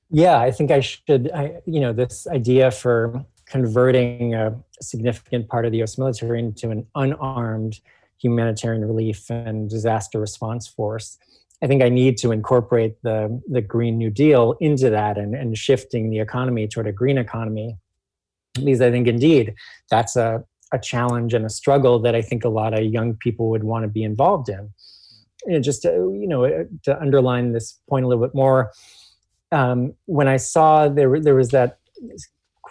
Yeah, 0.10 0.40
I 0.40 0.52
think 0.52 0.72
I 0.72 0.80
should, 0.80 1.30
I, 1.34 1.62
you 1.66 1.80
know, 1.82 1.94
this 1.94 2.28
idea 2.28 2.72
for 2.72 3.26
converting 3.50 4.34
a 4.34 4.56
significant 4.82 5.48
part 5.48 5.66
of 5.66 5.72
the 5.72 5.82
US 5.84 5.98
military 5.98 6.40
into 6.40 6.70
an 6.70 6.86
unarmed 6.96 7.80
humanitarian 8.20 8.86
relief 8.86 9.30
and 9.30 9.70
disaster 9.70 10.20
response 10.20 10.68
force. 10.68 11.18
I 11.62 11.68
think 11.68 11.82
I 11.82 11.90
need 11.90 12.18
to 12.18 12.32
incorporate 12.32 13.02
the, 13.02 13.42
the 13.48 13.62
Green 13.62 13.98
New 13.98 14.10
Deal 14.10 14.56
into 14.60 14.90
that 14.90 15.18
and, 15.18 15.34
and 15.34 15.58
shifting 15.58 16.10
the 16.10 16.20
economy 16.20 16.68
toward 16.68 16.88
a 16.88 16.92
green 16.92 17.18
economy. 17.18 17.78
Because 18.54 18.82
I 18.82 18.92
think 18.92 19.08
indeed 19.08 19.56
that's 19.90 20.16
a, 20.16 20.44
a 20.72 20.80
challenge 20.80 21.34
and 21.34 21.46
a 21.46 21.50
struggle 21.50 22.00
that 22.00 22.16
I 22.16 22.22
think 22.22 22.44
a 22.44 22.50
lot 22.50 22.74
of 22.74 22.84
young 22.86 23.16
people 23.16 23.50
would 23.50 23.64
want 23.64 23.84
to 23.84 23.88
be 23.88 24.04
involved 24.04 24.50
in. 24.50 24.72
And 25.46 25.64
just 25.64 25.84
to, 25.84 25.90
you 25.90 26.28
know 26.28 26.68
to 26.84 27.00
underline 27.00 27.54
this 27.54 27.80
point 27.88 28.04
a 28.06 28.08
little 28.08 28.24
bit 28.24 28.36
more, 28.36 28.72
um, 29.52 29.94
when 30.06 30.28
I 30.28 30.38
saw 30.38 30.90
there 30.90 31.20
there 31.22 31.36
was 31.36 31.50
that 31.50 31.80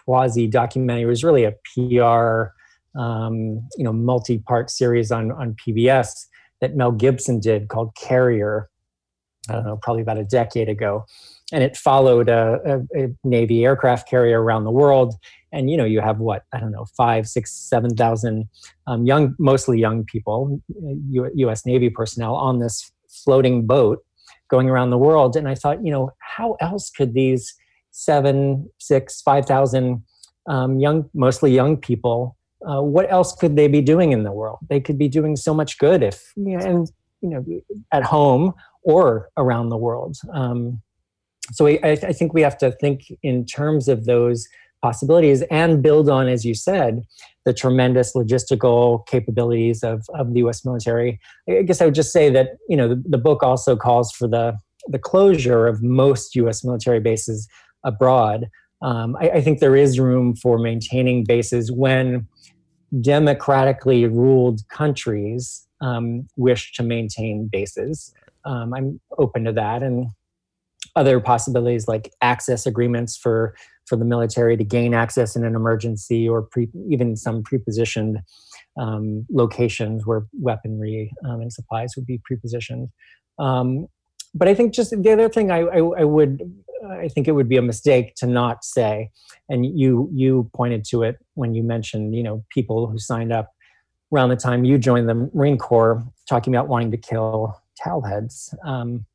quasi 0.06 0.46
documentary, 0.46 1.02
it 1.02 1.06
was 1.06 1.24
really 1.24 1.44
a 1.44 1.52
PR 1.74 2.52
um, 2.98 3.68
you 3.76 3.84
know 3.84 3.92
multi-part 3.92 4.70
series 4.70 5.12
on 5.12 5.30
on 5.32 5.54
PBS 5.54 6.10
that 6.62 6.74
Mel 6.74 6.92
Gibson 6.92 7.40
did 7.40 7.68
called 7.68 7.94
Carrier. 7.94 8.70
I 9.48 9.52
don't 9.52 9.64
know, 9.64 9.78
probably 9.80 10.02
about 10.02 10.18
a 10.18 10.24
decade 10.24 10.68
ago, 10.68 11.04
and 11.52 11.62
it 11.62 11.76
followed 11.76 12.28
a, 12.28 12.58
a, 12.64 13.04
a 13.04 13.08
Navy 13.22 13.64
aircraft 13.64 14.08
carrier 14.08 14.42
around 14.42 14.64
the 14.64 14.72
world. 14.72 15.14
And 15.52 15.70
you 15.70 15.76
know 15.76 15.84
you 15.84 16.00
have 16.00 16.18
what 16.18 16.42
i 16.52 16.58
don't 16.60 16.72
know 16.72 16.86
five 16.96 17.26
six 17.26 17.52
seven 17.52 17.94
thousand 17.96 18.48
um, 18.86 19.06
young 19.06 19.34
mostly 19.38 19.78
young 19.78 20.04
people 20.04 20.60
U- 21.08 21.48
us 21.48 21.64
navy 21.64 21.88
personnel 21.88 22.34
on 22.34 22.58
this 22.58 22.92
floating 23.08 23.66
boat 23.66 24.04
going 24.50 24.68
around 24.68 24.90
the 24.90 24.98
world. 24.98 25.36
And 25.36 25.48
i 25.48 25.54
thought 25.54 25.84
you 25.84 25.90
know 25.90 26.10
how 26.18 26.56
else 26.60 26.90
could 26.90 27.14
these 27.14 27.54
seven 27.96 28.68
six 28.78 29.22
five 29.22 29.46
thousand 29.46 30.02
um, 30.48 30.78
young 30.78 31.08
mostly 31.14 31.52
young 31.52 31.76
people 31.76 32.36
uh, 32.68 32.82
what 32.82 33.10
else 33.10 33.34
could 33.34 33.56
they 33.56 33.68
be 33.68 33.80
doing 33.80 34.12
in 34.12 34.22
the 34.22 34.32
world 34.32 34.58
they 34.68 34.80
could 34.80 34.98
be 34.98 35.08
doing 35.08 35.34
so 35.34 35.54
much 35.54 35.78
good 35.78 36.02
if 36.02 36.32
you 36.36 36.56
know, 36.56 36.64
and 36.64 36.90
you 37.20 37.30
know 37.30 37.44
at 37.92 38.02
home 38.02 38.52
or 38.82 39.30
around 39.36 39.70
the 39.70 39.76
world 39.76 40.16
um, 40.34 40.80
so 41.52 41.66
I, 41.66 41.78
I 41.84 42.12
think 42.12 42.34
we 42.34 42.42
have 42.42 42.58
to 42.58 42.72
think 42.72 43.04
in 43.22 43.46
terms 43.46 43.88
of 43.88 44.04
those 44.04 44.48
possibilities 44.82 45.42
and 45.50 45.82
build 45.82 46.08
on, 46.08 46.28
as 46.28 46.44
you 46.44 46.54
said, 46.54 47.02
the 47.44 47.52
tremendous 47.52 48.14
logistical 48.14 49.06
capabilities 49.06 49.82
of, 49.82 50.06
of 50.14 50.32
the 50.32 50.40
U.S. 50.40 50.64
military. 50.64 51.18
I 51.48 51.62
guess 51.62 51.80
I 51.80 51.84
would 51.86 51.94
just 51.94 52.12
say 52.12 52.28
that 52.30 52.56
you 52.68 52.76
know 52.76 52.88
the, 52.88 53.02
the 53.08 53.18
book 53.18 53.42
also 53.42 53.76
calls 53.76 54.12
for 54.12 54.28
the 54.28 54.58
the 54.88 54.98
closure 54.98 55.66
of 55.66 55.82
most 55.82 56.36
U.S. 56.36 56.62
military 56.62 57.00
bases 57.00 57.48
abroad. 57.86 58.48
Um, 58.82 59.16
I, 59.18 59.30
I, 59.30 59.40
think 59.40 59.60
there 59.60 59.74
is 59.74 59.98
room 59.98 60.36
for 60.36 60.58
maintaining 60.58 61.24
bases 61.24 61.72
when 61.72 62.28
democratically 63.00 64.04
ruled 64.04 64.60
countries 64.68 65.66
um, 65.80 66.26
wish 66.36 66.74
to 66.74 66.82
maintain 66.82 67.48
bases. 67.50 68.12
Um, 68.44 68.74
I'm 68.74 69.00
open 69.18 69.44
to 69.44 69.52
that, 69.52 69.82
and 69.82 70.08
other 70.94 71.20
possibilities 71.20 71.88
like 71.88 72.12
access 72.20 72.66
agreements 72.66 73.16
for 73.16 73.54
for 73.86 73.96
the 73.96 74.04
military 74.04 74.56
to 74.56 74.64
gain 74.64 74.94
access 74.94 75.36
in 75.36 75.44
an 75.44 75.54
emergency 75.54 76.28
or 76.28 76.42
pre, 76.42 76.68
even 76.90 77.16
some 77.16 77.42
prepositioned 77.42 78.16
um, 78.78 79.24
locations 79.30 80.04
where 80.04 80.26
weaponry 80.32 81.12
um, 81.24 81.40
and 81.40 81.52
supplies 81.52 81.94
would 81.96 82.06
be 82.06 82.20
prepositioned. 82.30 82.88
Um, 83.38 83.86
but 84.34 84.48
I 84.48 84.54
think 84.54 84.74
just 84.74 84.90
the 84.90 85.12
other 85.12 85.28
thing 85.28 85.50
I, 85.50 85.60
I, 85.60 85.78
I, 85.78 86.04
would, 86.04 86.42
I 86.88 87.08
think 87.08 87.28
it 87.28 87.32
would 87.32 87.48
be 87.48 87.56
a 87.56 87.62
mistake 87.62 88.14
to 88.16 88.26
not 88.26 88.64
say, 88.64 89.10
and 89.48 89.64
you 89.78 90.10
you 90.12 90.50
pointed 90.54 90.84
to 90.86 91.02
it 91.02 91.16
when 91.34 91.54
you 91.54 91.62
mentioned, 91.62 92.14
you 92.14 92.22
know, 92.22 92.44
people 92.50 92.86
who 92.86 92.98
signed 92.98 93.32
up 93.32 93.52
around 94.12 94.28
the 94.28 94.36
time 94.36 94.64
you 94.64 94.78
joined 94.78 95.08
the 95.08 95.30
Marine 95.34 95.58
Corps, 95.58 96.02
talking 96.28 96.54
about 96.54 96.68
wanting 96.68 96.90
to 96.90 96.96
kill 96.96 97.60
towelheads. 97.84 98.54
Um, 98.64 99.06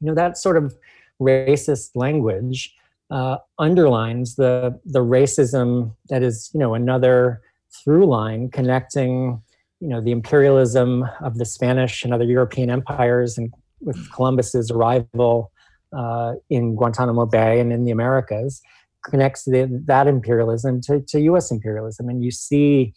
you 0.00 0.08
know, 0.08 0.14
that 0.14 0.38
sort 0.38 0.56
of 0.56 0.74
racist 1.20 1.90
language 1.94 2.74
uh, 3.10 3.38
underlines 3.58 4.36
the 4.36 4.78
the 4.84 5.00
racism 5.00 5.94
that 6.08 6.22
is 6.22 6.50
you 6.54 6.60
know 6.60 6.74
another 6.74 7.42
through 7.84 8.06
line 8.06 8.50
connecting 8.50 9.42
you 9.80 9.88
know 9.88 10.00
the 10.00 10.12
imperialism 10.12 11.06
of 11.20 11.38
the 11.38 11.44
Spanish 11.44 12.04
and 12.04 12.14
other 12.14 12.24
European 12.24 12.70
empires 12.70 13.36
and 13.36 13.52
with 13.80 14.10
Columbus's 14.12 14.70
arrival 14.70 15.50
uh, 15.96 16.34
in 16.48 16.74
Guantanamo 16.76 17.26
Bay 17.26 17.60
and 17.60 17.72
in 17.72 17.84
the 17.84 17.90
Americas 17.90 18.60
connects 19.04 19.44
the, 19.44 19.82
that 19.86 20.06
imperialism 20.06 20.80
to, 20.82 21.00
to 21.00 21.20
U.S. 21.22 21.50
imperialism, 21.50 22.08
and 22.08 22.22
you 22.22 22.30
see 22.30 22.92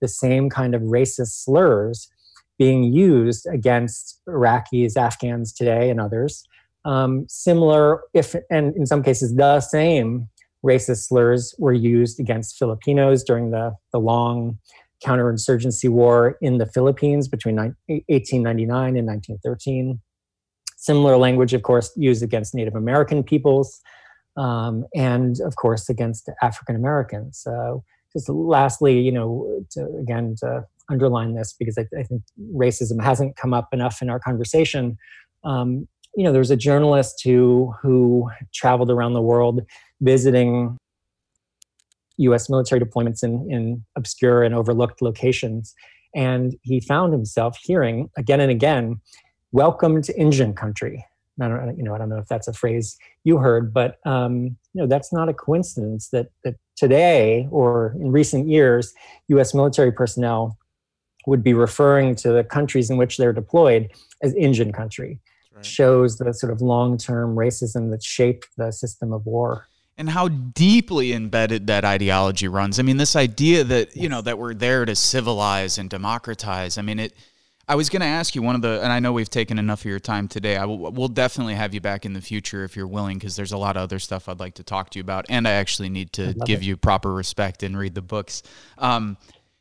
the 0.00 0.08
same 0.08 0.50
kind 0.50 0.74
of 0.74 0.82
racist 0.82 1.42
slurs 1.44 2.08
being 2.58 2.84
used 2.84 3.46
against 3.46 4.20
Iraqis, 4.28 4.96
Afghans 4.96 5.52
today, 5.52 5.90
and 5.90 6.00
others 6.00 6.46
um, 6.86 7.26
similar, 7.28 8.02
if 8.14 8.34
and 8.48 8.74
in 8.76 8.86
some 8.86 9.02
cases 9.02 9.34
the 9.34 9.60
same 9.60 10.28
racist 10.64 11.08
slurs 11.08 11.54
were 11.58 11.72
used 11.72 12.20
against 12.20 12.56
Filipinos 12.56 13.24
during 13.24 13.50
the, 13.50 13.74
the 13.92 13.98
long 13.98 14.58
counterinsurgency 15.04 15.88
war 15.88 16.38
in 16.40 16.58
the 16.58 16.66
Philippines 16.66 17.28
between 17.28 17.56
1899 17.56 18.96
and 18.96 19.06
1913. 19.06 20.00
Similar 20.86 21.16
language, 21.16 21.52
of 21.52 21.62
course, 21.62 21.90
used 21.96 22.22
against 22.22 22.54
Native 22.54 22.76
American 22.76 23.24
peoples 23.24 23.80
um, 24.36 24.84
and, 24.94 25.40
of 25.40 25.56
course, 25.56 25.88
against 25.88 26.30
African 26.42 26.76
Americans. 26.76 27.40
So, 27.42 27.82
just 28.12 28.28
lastly, 28.28 29.00
you 29.00 29.10
know, 29.10 29.64
to, 29.72 29.80
again, 30.00 30.36
to 30.38 30.64
underline 30.88 31.34
this 31.34 31.54
because 31.58 31.76
I, 31.76 31.86
I, 31.98 32.04
think 32.04 32.22
racism 32.54 33.02
hasn't 33.02 33.36
come 33.36 33.52
up 33.52 33.68
enough 33.72 34.00
in 34.00 34.08
our 34.10 34.20
conversation. 34.20 34.96
Um, 35.42 35.88
you 36.14 36.22
know, 36.22 36.30
there 36.30 36.38
was 36.40 36.52
a 36.52 36.56
journalist 36.56 37.22
who 37.24 37.74
who 37.82 38.30
traveled 38.54 38.90
around 38.90 39.14
the 39.14 39.22
world 39.22 39.62
visiting 40.00 40.78
U.S. 42.18 42.48
military 42.48 42.80
deployments 42.80 43.24
in, 43.24 43.50
in 43.50 43.84
obscure 43.96 44.44
and 44.44 44.54
overlooked 44.54 45.02
locations, 45.02 45.74
and 46.14 46.54
he 46.62 46.80
found 46.80 47.12
himself 47.12 47.58
hearing 47.60 48.08
again 48.16 48.40
and 48.40 48.52
again, 48.52 49.00
"Welcome 49.52 50.02
to 50.02 50.18
Indian 50.18 50.54
country." 50.54 51.04
I 51.40 51.48
don't, 51.48 51.76
you 51.76 51.84
know, 51.84 51.94
I 51.94 51.98
don't 51.98 52.08
know 52.08 52.18
if 52.18 52.28
that's 52.28 52.48
a 52.48 52.52
phrase 52.52 52.96
you 53.24 53.36
heard, 53.38 53.74
but 53.74 53.98
um, 54.06 54.56
you 54.72 54.82
know, 54.82 54.86
that's 54.86 55.12
not 55.12 55.28
a 55.28 55.34
coincidence 55.34 56.08
that 56.08 56.30
that 56.44 56.54
today 56.76 57.46
or 57.50 57.94
in 58.00 58.10
recent 58.10 58.48
years, 58.48 58.94
U.S. 59.28 59.54
military 59.54 59.92
personnel 59.92 60.56
would 61.26 61.42
be 61.42 61.52
referring 61.52 62.14
to 62.14 62.32
the 62.32 62.44
countries 62.44 62.88
in 62.88 62.96
which 62.96 63.16
they're 63.16 63.32
deployed 63.32 63.90
as 64.22 64.34
engine 64.34 64.72
country. 64.72 65.18
Right. 65.54 65.64
Shows 65.64 66.18
the 66.18 66.32
sort 66.32 66.52
of 66.52 66.60
long-term 66.60 67.34
racism 67.34 67.90
that 67.90 68.02
shaped 68.02 68.48
the 68.56 68.70
system 68.70 69.12
of 69.12 69.26
war 69.26 69.66
and 69.98 70.10
how 70.10 70.28
deeply 70.28 71.12
embedded 71.12 71.66
that 71.68 71.84
ideology 71.84 72.48
runs. 72.48 72.78
I 72.78 72.82
mean, 72.82 72.98
this 72.98 73.16
idea 73.16 73.64
that 73.64 73.96
you 73.96 74.08
know 74.08 74.20
that 74.22 74.38
we're 74.38 74.54
there 74.54 74.84
to 74.84 74.94
civilize 74.94 75.78
and 75.78 75.88
democratize. 75.88 76.78
I 76.78 76.82
mean, 76.82 76.98
it 76.98 77.14
I 77.68 77.74
was 77.74 77.88
going 77.88 78.00
to 78.00 78.06
ask 78.06 78.36
you 78.36 78.42
one 78.42 78.54
of 78.54 78.62
the, 78.62 78.80
and 78.80 78.92
I 78.92 79.00
know 79.00 79.12
we've 79.12 79.28
taken 79.28 79.58
enough 79.58 79.80
of 79.80 79.86
your 79.86 79.98
time 79.98 80.28
today. 80.28 80.56
I 80.56 80.64
will, 80.66 80.92
we'll 80.92 81.08
definitely 81.08 81.54
have 81.54 81.74
you 81.74 81.80
back 81.80 82.06
in 82.06 82.12
the 82.12 82.20
future 82.20 82.62
if 82.62 82.76
you're 82.76 82.86
willing, 82.86 83.18
because 83.18 83.34
there's 83.34 83.50
a 83.50 83.58
lot 83.58 83.76
of 83.76 83.82
other 83.82 83.98
stuff 83.98 84.28
I'd 84.28 84.38
like 84.38 84.54
to 84.54 84.62
talk 84.62 84.90
to 84.90 84.98
you 84.98 85.02
about, 85.02 85.26
and 85.28 85.48
I 85.48 85.52
actually 85.52 85.88
need 85.88 86.12
to 86.12 86.32
give 86.44 86.60
it. 86.60 86.64
you 86.64 86.76
proper 86.76 87.12
respect 87.12 87.64
and 87.64 87.76
read 87.76 87.96
the 87.96 88.02
books. 88.02 88.44
Um, 88.78 89.16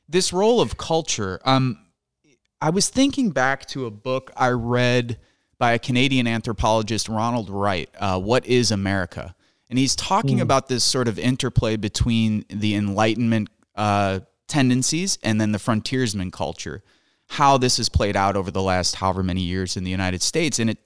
this 0.08 0.32
role 0.32 0.62
of 0.62 0.78
culture. 0.78 1.42
Um, 1.46 1.80
I 2.62 2.70
was 2.70 2.90
thinking 2.90 3.32
back 3.32 3.66
to 3.68 3.88
a 3.88 3.92
book 3.92 4.32
I 4.38 4.50
read 4.50 5.18
by 5.58 5.72
a 5.72 5.80
Canadian 5.80 6.28
anthropologist, 6.28 7.10
Ronald 7.10 7.50
Wright. 7.50 7.90
Uh, 8.00 8.20
what 8.20 8.46
is 8.46 8.70
America? 8.70 9.34
And 9.68 9.80
he's 9.80 9.96
talking 9.96 10.38
mm. 10.38 10.44
about 10.44 10.68
this 10.68 10.84
sort 10.84 11.08
of 11.08 11.18
interplay 11.18 11.76
between 11.76 12.46
the 12.50 12.76
Enlightenment 12.76 13.50
uh, 13.76 14.20
tendencies 14.48 15.18
and 15.24 15.42
then 15.42 15.54
the 15.54 15.60
frontiersman 15.60 16.30
culture 16.30 16.84
how 17.28 17.58
this 17.58 17.78
has 17.78 17.90
played 17.90 18.16
out 18.16 18.36
over 18.36 18.52
the 18.52 18.62
last 18.62 18.96
however 18.96 19.24
many 19.24 19.42
years 19.42 19.78
in 19.78 19.84
the 19.84 19.92
United 19.92 20.22
States. 20.22 20.60
And 20.60 20.70
it, 20.70 20.78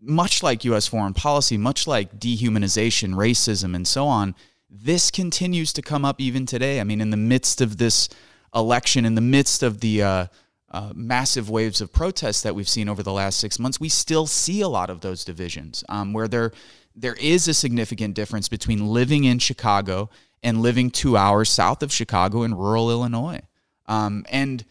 much 0.00 0.42
like 0.42 0.64
US 0.64 0.86
foreign 0.86 1.14
policy, 1.14 1.56
much 1.56 1.86
like 1.86 2.18
dehumanization, 2.18 3.14
racism, 3.14 3.74
and 3.74 3.86
so 3.86 4.06
on, 4.06 4.34
this 4.68 5.10
continues 5.10 5.72
to 5.74 5.82
come 5.82 6.04
up 6.04 6.20
even 6.20 6.46
today. 6.46 6.80
I 6.80 6.84
mean, 6.84 7.00
in 7.00 7.10
the 7.10 7.16
midst 7.16 7.60
of 7.60 7.78
this 7.78 8.08
election, 8.54 9.04
in 9.04 9.14
the 9.14 9.20
midst 9.20 9.62
of 9.62 9.80
the 9.80 10.02
uh, 10.02 10.26
uh, 10.70 10.92
massive 10.94 11.50
waves 11.50 11.80
of 11.80 11.92
protests 11.92 12.42
that 12.42 12.54
we've 12.54 12.68
seen 12.68 12.88
over 12.88 13.02
the 13.02 13.12
last 13.12 13.38
six 13.38 13.58
months, 13.58 13.78
we 13.78 13.88
still 13.88 14.26
see 14.26 14.60
a 14.60 14.68
lot 14.68 14.90
of 14.90 15.00
those 15.02 15.24
divisions 15.24 15.84
um, 15.88 16.12
where 16.12 16.28
there 16.28 16.52
there 16.94 17.14
is 17.14 17.48
a 17.48 17.54
significant 17.54 18.14
difference 18.14 18.48
between 18.48 18.86
living 18.86 19.24
in 19.24 19.38
Chicago 19.38 20.10
and 20.42 20.60
living 20.60 20.90
two 20.90 21.16
hours 21.16 21.48
south 21.48 21.82
of 21.82 21.92
Chicago 21.92 22.42
in 22.42 22.54
rural 22.54 22.90
Illinois. 22.90 23.40
Um, 23.86 24.26
and 24.30 24.64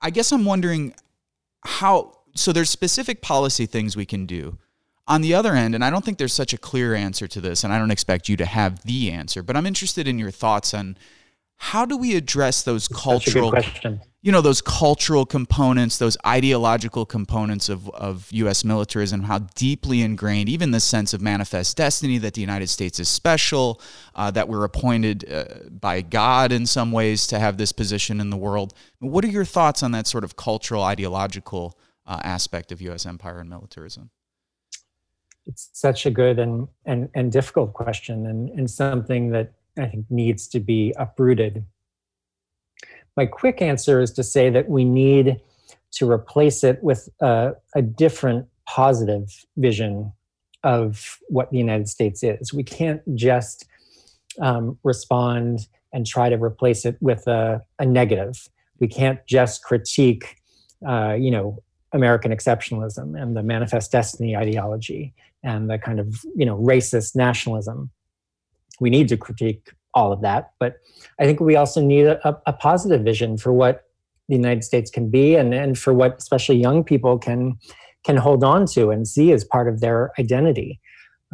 I 0.00 0.10
guess 0.10 0.32
I'm 0.32 0.44
wondering 0.44 0.94
how. 1.64 2.18
So 2.34 2.52
there's 2.52 2.70
specific 2.70 3.22
policy 3.22 3.66
things 3.66 3.96
we 3.96 4.06
can 4.06 4.26
do. 4.26 4.58
On 5.08 5.20
the 5.20 5.34
other 5.34 5.54
end, 5.54 5.74
and 5.74 5.84
I 5.84 5.90
don't 5.90 6.04
think 6.04 6.18
there's 6.18 6.32
such 6.32 6.52
a 6.52 6.58
clear 6.58 6.94
answer 6.94 7.28
to 7.28 7.40
this, 7.40 7.62
and 7.62 7.72
I 7.72 7.78
don't 7.78 7.92
expect 7.92 8.28
you 8.28 8.36
to 8.38 8.44
have 8.44 8.82
the 8.82 9.12
answer, 9.12 9.40
but 9.42 9.56
I'm 9.56 9.64
interested 9.64 10.08
in 10.08 10.18
your 10.18 10.32
thoughts 10.32 10.74
on 10.74 10.98
how 11.56 11.84
do 11.84 11.96
we 11.96 12.16
address 12.16 12.62
those 12.62 12.88
cultural 12.88 13.54
you 14.26 14.32
know 14.32 14.40
those 14.40 14.60
cultural 14.60 15.24
components 15.24 15.98
those 15.98 16.16
ideological 16.26 17.06
components 17.06 17.68
of, 17.68 17.88
of 17.90 18.32
us 18.32 18.64
militarism 18.64 19.22
how 19.22 19.38
deeply 19.54 20.02
ingrained 20.02 20.48
even 20.48 20.72
the 20.72 20.80
sense 20.80 21.14
of 21.14 21.22
manifest 21.22 21.76
destiny 21.76 22.18
that 22.18 22.34
the 22.34 22.40
united 22.40 22.68
states 22.68 22.98
is 22.98 23.08
special 23.08 23.80
uh, 24.16 24.28
that 24.28 24.48
we're 24.48 24.64
appointed 24.64 25.32
uh, 25.32 25.44
by 25.70 26.00
god 26.00 26.50
in 26.50 26.66
some 26.66 26.90
ways 26.90 27.28
to 27.28 27.38
have 27.38 27.56
this 27.56 27.70
position 27.70 28.20
in 28.20 28.30
the 28.30 28.36
world 28.36 28.74
what 28.98 29.24
are 29.24 29.28
your 29.28 29.44
thoughts 29.44 29.80
on 29.84 29.92
that 29.92 30.08
sort 30.08 30.24
of 30.24 30.34
cultural 30.34 30.82
ideological 30.82 31.78
uh, 32.04 32.18
aspect 32.24 32.72
of 32.72 32.80
us 32.82 33.06
empire 33.06 33.38
and 33.38 33.48
militarism 33.48 34.10
it's 35.46 35.70
such 35.72 36.04
a 36.04 36.10
good 36.10 36.40
and, 36.40 36.66
and, 36.84 37.08
and 37.14 37.30
difficult 37.30 37.72
question 37.72 38.26
and, 38.26 38.50
and 38.50 38.68
something 38.68 39.30
that 39.30 39.52
I 39.78 39.86
think 39.86 40.06
needs 40.10 40.48
to 40.48 40.60
be 40.60 40.92
uprooted. 40.98 41.64
My 43.16 43.26
quick 43.26 43.62
answer 43.62 44.00
is 44.00 44.12
to 44.12 44.22
say 44.22 44.50
that 44.50 44.68
we 44.68 44.84
need 44.84 45.40
to 45.92 46.10
replace 46.10 46.62
it 46.62 46.82
with 46.82 47.08
a, 47.20 47.52
a 47.74 47.82
different 47.82 48.46
positive 48.66 49.44
vision 49.56 50.12
of 50.64 51.18
what 51.28 51.50
the 51.50 51.58
United 51.58 51.88
States 51.88 52.22
is. 52.22 52.52
We 52.52 52.64
can't 52.64 53.02
just 53.14 53.66
um, 54.40 54.78
respond 54.82 55.68
and 55.92 56.06
try 56.06 56.28
to 56.28 56.36
replace 56.36 56.84
it 56.84 56.96
with 57.00 57.26
a, 57.26 57.62
a 57.78 57.86
negative. 57.86 58.48
We 58.80 58.88
can't 58.88 59.24
just 59.26 59.62
critique, 59.62 60.36
uh, 60.86 61.14
you 61.14 61.30
know, 61.30 61.62
American 61.92 62.32
exceptionalism 62.32 63.20
and 63.20 63.36
the 63.36 63.42
manifest 63.42 63.92
destiny 63.92 64.36
ideology 64.36 65.14
and 65.42 65.70
the 65.70 65.78
kind 65.78 66.00
of 66.00 66.24
you 66.34 66.44
know 66.44 66.58
racist 66.58 67.14
nationalism 67.14 67.90
we 68.80 68.90
need 68.90 69.08
to 69.08 69.16
critique 69.16 69.72
all 69.96 70.12
of 70.12 70.20
that. 70.20 70.52
But 70.60 70.74
I 71.18 71.24
think 71.24 71.40
we 71.40 71.56
also 71.56 71.80
need 71.80 72.06
a, 72.06 72.40
a 72.46 72.52
positive 72.52 73.02
vision 73.02 73.38
for 73.38 73.52
what 73.52 73.82
the 74.28 74.36
United 74.36 74.62
States 74.62 74.90
can 74.90 75.10
be 75.10 75.34
and, 75.34 75.54
and 75.54 75.78
for 75.78 75.92
what 75.92 76.16
especially 76.18 76.56
young 76.56 76.84
people 76.84 77.18
can 77.18 77.58
can 78.04 78.16
hold 78.16 78.44
on 78.44 78.66
to 78.66 78.90
and 78.90 79.08
see 79.08 79.32
as 79.32 79.42
part 79.42 79.66
of 79.66 79.80
their 79.80 80.12
identity. 80.20 80.78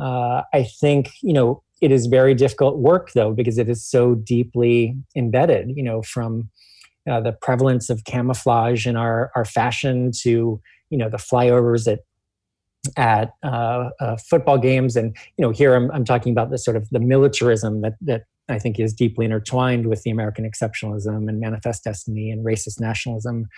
Uh, 0.01 0.43
I 0.55 0.63
think, 0.81 1.11
you 1.21 1.35
know, 1.35 1.63
it 1.83 1.93
is 1.93 2.07
very 2.07 2.35
difficult 2.35 2.79
work 2.79 3.13
though, 3.13 3.33
because 3.33 3.59
it 3.59 3.69
is 3.69 3.85
so 3.85 4.15
deeply 4.15 4.97
embedded, 5.15 5.77
you 5.77 5.83
know, 5.83 6.01
from 6.01 6.49
uh, 7.11 7.21
the 7.21 7.33
prevalence 7.33 7.91
of 7.91 8.05
camouflage 8.05 8.87
in 8.87 8.97
our, 8.97 9.31
our 9.37 9.45
fashion 9.45 10.13
to, 10.23 10.61
you 10.89 10.99
know, 10.99 11.11
the 11.11 11.19
flyovers 11.19 11.91
at 11.93 12.01
at 12.97 13.35
uh, 13.43 13.91
uh, 14.01 14.17
football 14.17 14.59
games. 14.59 14.97
And 14.97 15.17
you 15.37 15.43
know, 15.43 15.51
here 15.51 15.75
I'm, 15.75 15.91
I'm 15.93 16.05
talking 16.05 16.33
about 16.33 16.51
the 16.51 16.59
sort 16.59 16.77
of 16.77 16.89
the 16.91 17.01
militarism 17.01 17.81
that 17.83 17.95
that 18.03 18.25
I 18.49 18.59
think 18.59 18.79
is 18.79 18.93
deeply 18.93 19.25
intertwined 19.25 19.87
with 19.87 20.03
the 20.03 20.11
American 20.11 20.49
exceptionalism 20.49 21.29
and 21.29 21.41
manifest 21.41 21.85
destiny 21.85 22.31
and 22.31 22.45
racist 22.45 22.81
nationalism. 22.81 23.49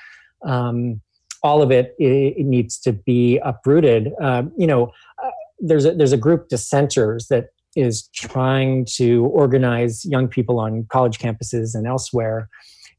Um, 0.44 1.00
all 1.42 1.62
of 1.62 1.70
it, 1.70 1.94
it, 1.98 2.36
it, 2.38 2.46
needs 2.46 2.78
to 2.80 2.92
be 2.92 3.38
uprooted. 3.38 4.12
Uh, 4.20 4.44
you 4.56 4.66
know, 4.66 4.92
uh, 5.22 5.30
there's 5.58 5.84
a, 5.84 5.94
there's 5.94 6.12
a 6.12 6.18
group 6.18 6.48
dissenters 6.48 7.26
that 7.28 7.48
is 7.76 8.08
trying 8.14 8.86
to 8.96 9.24
organize 9.26 10.04
young 10.06 10.28
people 10.28 10.58
on 10.58 10.86
college 10.90 11.18
campuses 11.18 11.74
and 11.74 11.86
elsewhere. 11.86 12.48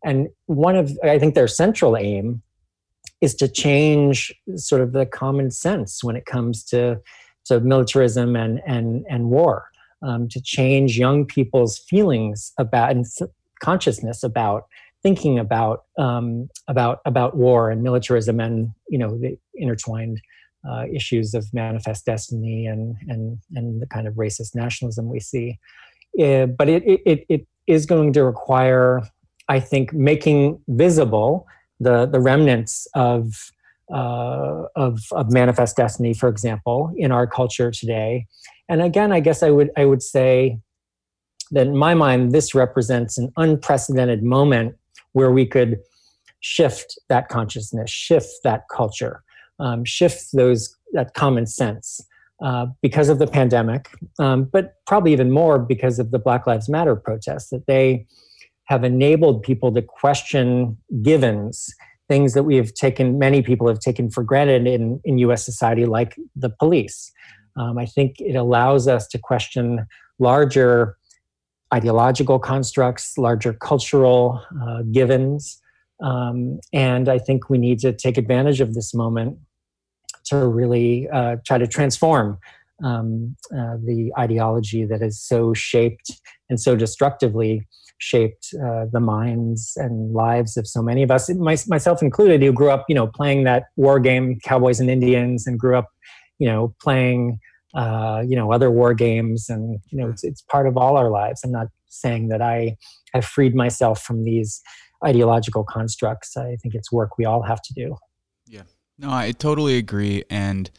And 0.03 0.27
one 0.45 0.75
of, 0.75 0.95
I 1.03 1.17
think, 1.17 1.33
their 1.33 1.47
central 1.47 1.97
aim 1.97 2.43
is 3.21 3.35
to 3.35 3.47
change 3.47 4.33
sort 4.55 4.81
of 4.81 4.91
the 4.93 5.05
common 5.05 5.51
sense 5.51 6.03
when 6.03 6.15
it 6.15 6.25
comes 6.25 6.63
to 6.65 6.99
to 7.45 7.59
militarism 7.59 8.35
and 8.35 8.61
and 8.65 9.05
and 9.09 9.29
war, 9.29 9.69
um, 10.01 10.27
to 10.29 10.41
change 10.41 10.97
young 10.97 11.25
people's 11.25 11.77
feelings 11.77 12.51
about 12.57 12.91
and 12.91 13.05
consciousness 13.61 14.23
about 14.23 14.65
thinking 15.03 15.37
about 15.37 15.83
um, 15.97 16.49
about 16.67 16.99
about 17.05 17.37
war 17.37 17.69
and 17.69 17.83
militarism 17.83 18.39
and 18.39 18.69
you 18.89 18.97
know 18.97 19.17
the 19.17 19.37
intertwined 19.53 20.19
uh, 20.67 20.85
issues 20.91 21.33
of 21.33 21.45
manifest 21.53 22.05
destiny 22.05 22.65
and 22.65 22.95
and 23.07 23.37
and 23.53 23.81
the 23.81 23.87
kind 23.87 24.07
of 24.07 24.15
racist 24.15 24.55
nationalism 24.55 25.07
we 25.07 25.19
see. 25.19 25.59
Uh, 26.19 26.45
but 26.45 26.67
it, 26.69 26.83
it 26.85 27.25
it 27.29 27.47
is 27.67 27.85
going 27.85 28.13
to 28.13 28.23
require, 28.23 29.01
I 29.47 29.59
think, 29.59 29.93
making 29.93 30.59
visible 30.67 31.47
the 31.79 32.05
the 32.05 32.19
remnants 32.19 32.87
of 32.95 33.51
uh, 33.93 34.63
of, 34.75 34.99
of 35.11 35.31
manifest 35.31 35.77
destiny, 35.77 36.13
for 36.13 36.27
example, 36.27 36.91
in 36.97 37.11
our 37.11 37.27
culture 37.27 37.69
today. 37.69 38.25
And 38.67 38.81
again, 38.81 39.11
I 39.11 39.19
guess 39.19 39.43
I 39.43 39.51
would 39.51 39.69
I 39.77 39.85
would 39.85 40.01
say 40.01 40.59
that 41.51 41.67
in 41.67 41.77
my 41.77 41.93
mind, 41.93 42.31
this 42.31 42.55
represents 42.55 43.17
an 43.17 43.31
unprecedented 43.37 44.23
moment 44.23 44.75
where 45.13 45.31
we 45.31 45.45
could 45.45 45.79
shift 46.39 46.97
that 47.09 47.29
consciousness, 47.29 47.91
shift 47.91 48.29
that 48.43 48.63
culture, 48.71 49.23
um, 49.59 49.85
shift 49.85 50.29
those 50.33 50.75
that 50.93 51.13
common 51.13 51.45
sense. 51.45 52.01
Uh, 52.43 52.65
because 52.81 53.07
of 53.07 53.17
the 53.17 53.27
pandemic, 53.27 53.89
um, 54.19 54.43
but 54.43 54.73
probably 54.85 55.13
even 55.13 55.31
more 55.31 55.57
because 55.57 55.99
of 55.99 56.11
the 56.11 56.19
Black 56.19 56.45
Lives 56.45 56.67
Matter 56.67 56.93
protests, 56.93 57.49
that 57.49 57.65
they 57.65 58.05
have 58.65 58.83
enabled 58.83 59.43
people 59.43 59.73
to 59.73 59.81
question 59.81 60.77
givens, 61.01 61.73
things 62.07 62.33
that 62.33 62.43
we 62.43 62.55
have 62.55 62.73
taken, 62.73 63.17
many 63.19 63.41
people 63.41 63.67
have 63.67 63.79
taken 63.79 64.09
for 64.09 64.23
granted 64.23 64.67
in, 64.67 64.99
in 65.03 65.17
US 65.19 65.45
society, 65.45 65.85
like 65.85 66.15
the 66.35 66.49
police. 66.49 67.11
Um, 67.55 67.77
I 67.77 67.85
think 67.85 68.19
it 68.19 68.35
allows 68.35 68.87
us 68.87 69.07
to 69.07 69.17
question 69.17 69.85
larger 70.19 70.97
ideological 71.73 72.39
constructs, 72.39 73.17
larger 73.17 73.53
cultural 73.53 74.41
uh, 74.61 74.83
givens. 74.91 75.61
Um, 76.01 76.59
and 76.73 77.09
I 77.09 77.17
think 77.17 77.49
we 77.49 77.57
need 77.57 77.79
to 77.79 77.93
take 77.93 78.17
advantage 78.17 78.61
of 78.61 78.73
this 78.73 78.93
moment 78.93 79.37
to 80.25 80.47
really 80.47 81.07
uh, 81.09 81.37
try 81.45 81.57
to 81.57 81.67
transform 81.67 82.37
um, 82.83 83.35
uh, 83.53 83.77
the 83.83 84.11
ideology 84.17 84.85
that 84.85 85.01
has 85.01 85.21
so 85.21 85.53
shaped 85.53 86.11
and 86.49 86.59
so 86.59 86.75
destructively 86.75 87.67
shaped 87.97 88.53
uh, 88.55 88.85
the 88.91 88.99
minds 88.99 89.73
and 89.77 90.13
lives 90.13 90.57
of 90.57 90.67
so 90.67 90.81
many 90.81 91.01
of 91.03 91.11
us, 91.11 91.29
my, 91.29 91.57
myself 91.67 92.01
included, 92.01 92.41
who 92.41 92.51
grew 92.51 92.69
up, 92.69 92.85
you 92.89 92.95
know, 92.95 93.07
playing 93.07 93.45
that 93.45 93.65
war 93.77 93.99
game, 93.99 94.37
Cowboys 94.43 94.79
and 94.79 94.89
Indians, 94.89 95.47
and 95.47 95.57
grew 95.57 95.77
up, 95.77 95.87
you 96.37 96.47
know, 96.47 96.75
playing, 96.81 97.39
uh, 97.73 98.21
you 98.27 98.35
know, 98.35 98.51
other 98.51 98.69
war 98.69 98.93
games, 98.93 99.49
and 99.49 99.79
you 99.89 99.97
know, 99.97 100.09
it's, 100.09 100.23
it's 100.23 100.41
part 100.41 100.67
of 100.67 100.77
all 100.77 100.97
our 100.97 101.09
lives. 101.09 101.41
I'm 101.43 101.51
not 101.51 101.67
saying 101.87 102.27
that 102.29 102.41
I 102.41 102.75
have 103.13 103.25
freed 103.25 103.55
myself 103.55 104.01
from 104.01 104.25
these 104.25 104.61
ideological 105.05 105.63
constructs. 105.63 106.35
I 106.35 106.57
think 106.61 106.75
it's 106.75 106.91
work 106.91 107.17
we 107.17 107.25
all 107.25 107.43
have 107.43 107.61
to 107.61 107.73
do. 107.73 107.95
Yeah, 108.47 108.63
no, 108.97 109.09
I 109.09 109.31
totally 109.31 109.77
agree, 109.77 110.23
and 110.29 110.69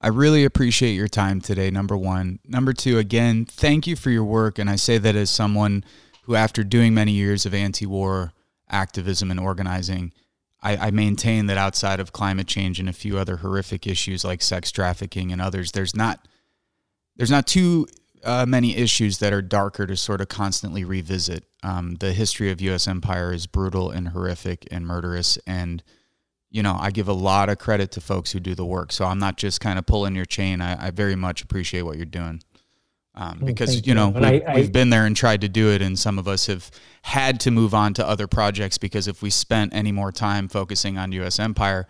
I 0.00 0.08
really 0.08 0.44
appreciate 0.44 0.94
your 0.94 1.08
time 1.08 1.40
today, 1.40 1.70
number 1.70 1.96
one. 1.96 2.38
Number 2.46 2.72
two, 2.72 2.98
again, 2.98 3.44
thank 3.44 3.86
you 3.86 3.96
for 3.96 4.10
your 4.10 4.24
work. 4.24 4.58
And 4.58 4.70
I 4.70 4.76
say 4.76 4.96
that 4.96 5.14
as 5.14 5.28
someone 5.28 5.84
who, 6.22 6.34
after 6.34 6.64
doing 6.64 6.94
many 6.94 7.12
years 7.12 7.44
of 7.44 7.52
anti 7.52 7.84
war 7.84 8.32
activism 8.70 9.30
and 9.30 9.38
organizing, 9.38 10.12
I, 10.62 10.76
I, 10.76 10.90
maintain 10.90 11.46
that 11.46 11.58
outside 11.58 12.00
of 12.00 12.12
climate 12.12 12.46
change 12.46 12.78
and 12.78 12.88
a 12.88 12.92
few 12.92 13.18
other 13.18 13.38
horrific 13.38 13.86
issues 13.86 14.24
like 14.24 14.42
sex 14.42 14.70
trafficking 14.70 15.32
and 15.32 15.40
others, 15.40 15.72
there's 15.72 15.96
not 15.96 16.28
there's 17.16 17.30
not 17.30 17.46
too 17.46 17.86
uh, 18.24 18.46
many 18.46 18.76
issues 18.76 19.18
that 19.18 19.32
are 19.32 19.42
darker 19.42 19.86
to 19.86 19.96
sort 19.96 20.20
of 20.20 20.28
constantly 20.28 20.84
revisit. 20.84 21.44
Um, 21.62 21.96
the 21.96 22.12
history 22.12 22.50
of 22.50 22.60
U.S. 22.60 22.86
empire 22.86 23.32
is 23.32 23.46
brutal 23.46 23.90
and 23.90 24.08
horrific 24.08 24.66
and 24.70 24.86
murderous, 24.86 25.38
and 25.46 25.82
you 26.50 26.62
know, 26.62 26.76
I 26.78 26.90
give 26.90 27.08
a 27.08 27.12
lot 27.12 27.48
of 27.48 27.58
credit 27.58 27.92
to 27.92 28.00
folks 28.00 28.32
who 28.32 28.40
do 28.40 28.54
the 28.54 28.64
work. 28.64 28.92
So 28.92 29.04
I'm 29.04 29.18
not 29.18 29.36
just 29.36 29.60
kind 29.60 29.78
of 29.78 29.86
pulling 29.86 30.14
your 30.16 30.24
chain. 30.24 30.60
I, 30.60 30.88
I 30.88 30.90
very 30.90 31.16
much 31.16 31.42
appreciate 31.42 31.82
what 31.82 31.96
you're 31.96 32.06
doing. 32.06 32.42
Um, 33.14 33.40
because 33.44 33.86
you 33.86 33.94
know 33.94 34.10
we, 34.10 34.40
we've 34.54 34.72
been 34.72 34.88
there 34.88 35.04
and 35.04 35.16
tried 35.16 35.40
to 35.40 35.48
do 35.48 35.70
it, 35.70 35.82
and 35.82 35.98
some 35.98 36.16
of 36.18 36.28
us 36.28 36.46
have 36.46 36.70
had 37.02 37.40
to 37.40 37.50
move 37.50 37.74
on 37.74 37.92
to 37.94 38.06
other 38.06 38.28
projects 38.28 38.78
because 38.78 39.08
if 39.08 39.20
we 39.20 39.30
spent 39.30 39.74
any 39.74 39.90
more 39.90 40.12
time 40.12 40.46
focusing 40.46 40.96
on 40.96 41.10
U.S. 41.12 41.40
empire, 41.40 41.88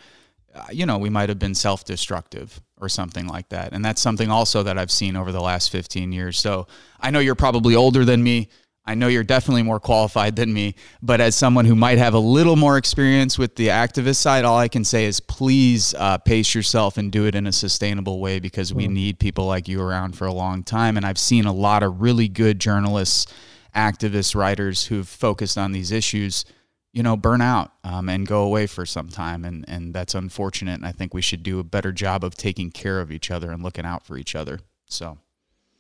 uh, 0.55 0.65
you 0.73 0.87
know, 0.87 0.99
we 0.99 1.11
might 1.11 1.29
have 1.29 1.39
been 1.39 1.55
self-destructive 1.55 2.61
or 2.79 2.89
something 2.89 3.27
like 3.27 3.51
that. 3.51 3.73
And 3.73 3.85
that's 3.85 4.01
something 4.01 4.31
also 4.31 4.63
that 4.63 4.79
I've 4.79 4.91
seen 4.91 5.15
over 5.15 5.31
the 5.31 5.43
last 5.43 5.71
15 5.71 6.11
years. 6.11 6.39
So 6.39 6.67
I 6.99 7.11
know 7.11 7.19
you're 7.19 7.35
probably 7.35 7.77
older 7.77 8.05
than 8.05 8.23
me. 8.23 8.49
I 8.87 8.95
know 8.95 9.09
you're 9.09 9.23
definitely 9.23 9.63
more 9.63 9.79
qualified 9.79 10.37
than 10.37 10.53
me, 10.53 10.75
but 11.03 11.21
as 11.21 11.37
someone 11.37 11.65
who 11.65 11.77
might 11.77 11.99
have 11.99 12.15
a 12.15 12.19
little 12.19 12.57
more 12.57 12.79
experience 12.79 13.39
with 13.39 13.55
the 13.57 13.69
activist 13.69 14.17
side, 14.17 14.45
all 14.45 14.59
I 14.59 14.69
can 14.69 14.85
say 14.85 15.05
is 15.05 15.21
please 15.21 15.95
uh, 15.95 16.19
pace 16.19 16.55
yourself 16.55 16.97
and 16.97 17.13
do 17.13 17.27
it 17.27 17.35
in 17.35 17.47
a 17.47 17.53
sustainable 17.53 18.21
way 18.21 18.41
because 18.41 18.73
we 18.73 18.87
mm. 18.87 18.93
need 18.93 19.19
people 19.19 19.47
like 19.47 19.69
you 19.69 19.83
around 19.83 20.17
for 20.17 20.27
a 20.27 20.33
long 20.33 20.63
time. 20.63 20.97
And 20.97 21.05
I've 21.05 21.19
seen 21.19 21.45
a 21.45 21.53
lot 21.53 21.83
of 21.83 22.01
really 22.01 22.27
good 22.27 22.59
journalists, 22.59 23.33
activists, 23.77 24.35
writers 24.35 24.87
who've 24.87 25.09
focused 25.09 25.59
on 25.59 25.73
these 25.73 25.93
issues, 25.93 26.47
you 26.93 27.03
know, 27.03 27.17
burn 27.19 27.43
out 27.43 27.73
um, 27.85 28.09
and 28.09 28.27
go 28.27 28.43
away 28.43 28.67
for 28.67 28.87
some 28.87 29.09
time. 29.09 29.45
And, 29.45 29.65
and 29.69 29.93
that's 29.93 30.15
unfortunate. 30.15 30.75
And 30.75 30.87
I 30.87 30.93
think 30.93 31.13
we 31.13 31.23
should 31.23 31.43
do 31.43 31.61
a 31.61 31.65
better 31.65 31.93
job 31.93 32.25
of 32.25 32.35
taking 32.35 32.71
care 32.71 33.01
of 33.01 33.13
each 33.13 33.31
other 33.31 33.51
and 33.51 33.63
looking 33.63 33.85
out 33.85 34.07
for 34.07 34.17
each 34.17 34.35
other. 34.35 34.59
So, 34.87 35.19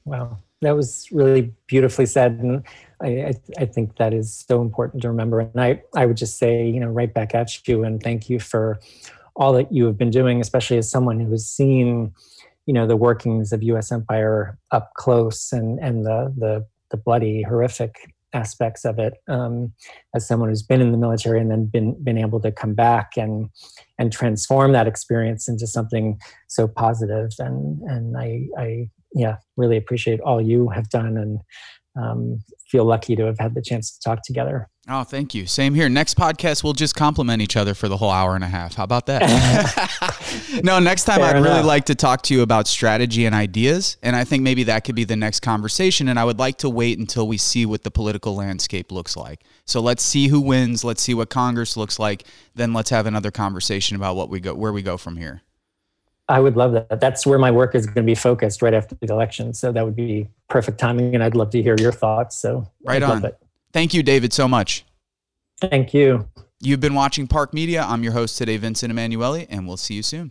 wow 0.05 0.39
that 0.61 0.77
was 0.77 1.09
really 1.11 1.53
beautifully 1.67 2.07
said 2.07 2.33
and 2.33 2.65
I, 3.03 3.35
I, 3.59 3.65
think 3.65 3.97
that 3.97 4.13
is 4.13 4.45
so 4.47 4.61
important 4.61 5.03
to 5.03 5.09
remember 5.09 5.41
and 5.41 5.61
I, 5.61 5.83
I 5.97 6.07
would 6.07 6.17
just 6.17 6.39
say 6.39 6.67
you 6.67 6.81
know 6.81 6.89
right 6.89 7.13
back 7.13 7.35
at 7.35 7.67
you 7.67 7.85
and 7.85 8.03
thank 8.03 8.29
you 8.29 8.39
for 8.39 8.79
all 9.37 9.53
that 9.55 9.73
you 9.73 9.87
have 9.87 9.97
been 9.97 10.11
doing 10.11 10.41
especially 10.41 10.79
as 10.79 10.91
someone 10.91 11.19
who 11.19 11.31
has 11.31 11.49
seen 11.49 12.13
you 12.67 12.75
know 12.75 12.87
the 12.87 12.97
workings 12.97 13.53
of 13.53 13.63
us 13.63 13.91
empire 13.91 14.59
up 14.71 14.93
close 14.95 15.53
and 15.53 15.79
and 15.81 16.05
the 16.05 16.33
the, 16.37 16.67
the 16.91 16.97
bloody 16.97 17.43
horrific 17.43 17.97
aspects 18.33 18.85
of 18.85 18.99
it 18.99 19.15
um, 19.29 19.73
as 20.15 20.27
someone 20.27 20.49
who's 20.49 20.63
been 20.63 20.81
in 20.81 20.93
the 20.93 20.99
military 20.99 21.41
and 21.41 21.51
then 21.51 21.65
been 21.67 22.01
been 22.05 22.19
able 22.19 22.41
to 22.41 22.53
come 22.53 22.75
back 22.75 23.17
and 23.17 23.49
and 23.99 24.13
transform 24.13 24.73
that 24.73 24.87
experience 24.87 25.49
into 25.49 25.67
something 25.67 26.19
so 26.49 26.69
positive 26.69 27.31
and 27.39 27.81
and 27.83 28.17
I, 28.17 28.47
I 28.57 28.91
yeah, 29.15 29.37
really 29.57 29.77
appreciate 29.77 30.21
all 30.21 30.41
you 30.41 30.69
have 30.69 30.89
done 30.89 31.17
and 31.17 31.41
um, 31.97 32.43
feel 32.69 32.85
lucky 32.85 33.17
to 33.17 33.25
have 33.25 33.39
had 33.39 33.55
the 33.55 33.63
chance 33.63 33.93
to 33.93 34.01
talk 34.01 34.23
together. 34.25 34.69
Oh, 34.89 35.05
thank 35.05 35.35
you. 35.35 35.47
Same 35.47 35.75
here. 35.75 35.89
Next 35.89 36.17
podcast, 36.17 36.65
we'll 36.65 36.73
just 36.73 36.97
compliment 36.97 37.43
each 37.43 37.57
other 37.57 37.75
for 37.75 37.89
the 37.89 37.97
whole 37.97 38.11
hour 38.11 38.35
and 38.35 38.43
a 38.43 38.49
half. 38.49 38.75
How 38.75 38.85
about 38.85 39.07
that? 39.07 39.23
no, 40.65 40.79
next 40.79 41.05
time 41.05 41.19
Fair 41.21 41.27
I'd 41.27 41.37
enough. 41.37 41.45
really 41.45 41.63
like 41.63 41.85
to 41.87 41.95
talk 41.95 42.23
to 42.23 42.35
you 42.35 42.43
about 42.43 42.67
strategy 42.67 43.27
and 43.27 43.35
ideas. 43.35 43.97
And 44.03 44.17
I 44.17 44.25
think 44.25 44.43
maybe 44.43 44.65
that 44.65 44.85
could 44.85 44.95
be 44.95 45.05
the 45.05 45.17
next 45.17 45.41
conversation. 45.41 46.09
And 46.09 46.19
I 46.19 46.25
would 46.25 46.39
like 46.39 46.59
to 46.59 46.71
wait 46.71 46.99
until 46.99 47.29
we 47.29 47.37
see 47.37 47.67
what 47.67 47.83
the 47.83 47.91
political 47.91 48.35
landscape 48.35 48.91
looks 48.91 49.17
like. 49.17 49.43
So 49.65 49.81
let's 49.81 50.03
see 50.03 50.29
who 50.29 50.41
wins. 50.41 50.83
Let's 50.83 51.03
see 51.03 51.15
what 51.15 51.31
Congress 51.31 51.77
looks 51.77 51.99
like. 51.99 52.25
Then 52.55 52.73
let's 52.73 52.91
have 52.91 53.07
another 53.07 53.31
conversation 53.31 53.97
about 53.97 54.17
what 54.17 54.29
we 54.29 54.41
go, 54.41 54.55
where 54.55 54.73
we 54.73 54.83
go 54.83 54.97
from 54.97 55.17
here. 55.17 55.43
I 56.31 56.39
would 56.39 56.57
love 56.57 56.73
that. 56.73 57.01
That's 57.01 57.27
where 57.27 57.41
my 57.41 57.51
work 57.51 57.75
is 57.75 57.87
going 57.87 57.97
to 57.97 58.03
be 58.03 58.15
focused 58.15 58.63
right 58.63 58.73
after 58.73 58.95
the 58.95 59.13
election. 59.13 59.53
So 59.53 59.73
that 59.73 59.85
would 59.85 59.97
be 59.97 60.29
perfect 60.49 60.79
timing, 60.79 61.17
and 61.17 61.25
I'd 61.25 61.35
love 61.35 61.51
to 61.51 61.61
hear 61.61 61.75
your 61.77 61.91
thoughts. 61.91 62.37
So 62.37 62.71
right 62.85 63.03
I'd 63.03 63.25
on. 63.25 63.33
Thank 63.73 63.95
you, 63.95 64.05
David, 64.05 64.33
so 64.33 64.47
much. 64.47 64.85
Thank 65.61 65.93
you. 65.93 66.29
You've 66.61 66.79
been 66.79 66.95
watching 66.95 67.27
PARC 67.27 67.53
Media. 67.53 67.83
I'm 67.83 68.05
your 68.05 68.13
host 68.13 68.39
today, 68.39 68.57
Vincent 68.59 68.93
Emanuele, 68.93 69.45
and 69.51 69.67
we'll 69.67 69.77
see 69.77 69.95
you 69.95 70.05
soon. 70.05 70.31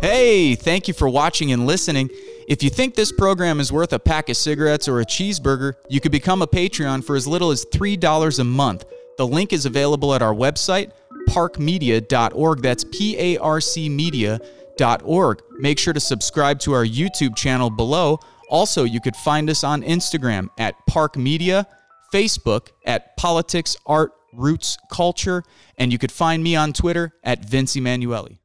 Hey, 0.00 0.54
thank 0.54 0.88
you 0.88 0.94
for 0.94 1.08
watching 1.08 1.52
and 1.52 1.66
listening. 1.66 2.08
If 2.48 2.62
you 2.62 2.70
think 2.70 2.94
this 2.94 3.12
program 3.12 3.60
is 3.60 3.70
worth 3.70 3.92
a 3.92 3.98
pack 3.98 4.30
of 4.30 4.38
cigarettes 4.38 4.88
or 4.88 5.00
a 5.00 5.04
cheeseburger, 5.04 5.74
you 5.90 6.00
could 6.00 6.12
become 6.12 6.40
a 6.40 6.46
Patreon 6.46 7.04
for 7.04 7.14
as 7.14 7.26
little 7.26 7.50
as 7.50 7.66
$3 7.66 8.38
a 8.38 8.44
month. 8.44 8.86
The 9.18 9.26
link 9.26 9.52
is 9.52 9.66
available 9.66 10.14
at 10.14 10.22
our 10.22 10.34
website 10.34 10.92
parcmedia.org. 11.30 12.62
That's 12.62 12.84
P 12.84 13.16
A 13.18 13.38
R 13.38 13.60
C 13.60 13.88
media.org. 13.88 15.42
Make 15.58 15.78
sure 15.78 15.92
to 15.92 16.00
subscribe 16.00 16.58
to 16.60 16.72
our 16.72 16.84
YouTube 16.84 17.36
channel 17.36 17.70
below. 17.70 18.18
Also, 18.48 18.84
you 18.84 19.00
could 19.00 19.14
find 19.16 19.48
us 19.48 19.62
on 19.62 19.82
Instagram 19.82 20.48
at 20.58 20.74
PARC 20.88 21.16
Media, 21.16 21.66
Facebook 22.12 22.70
at 22.84 23.16
Politics, 23.16 23.76
Art, 23.86 24.12
Roots, 24.32 24.76
Culture, 24.90 25.44
and 25.78 25.92
you 25.92 25.98
could 25.98 26.10
find 26.10 26.42
me 26.42 26.56
on 26.56 26.72
Twitter 26.72 27.14
at 27.22 27.44
Vince 27.44 27.76
Emanuele. 27.76 28.39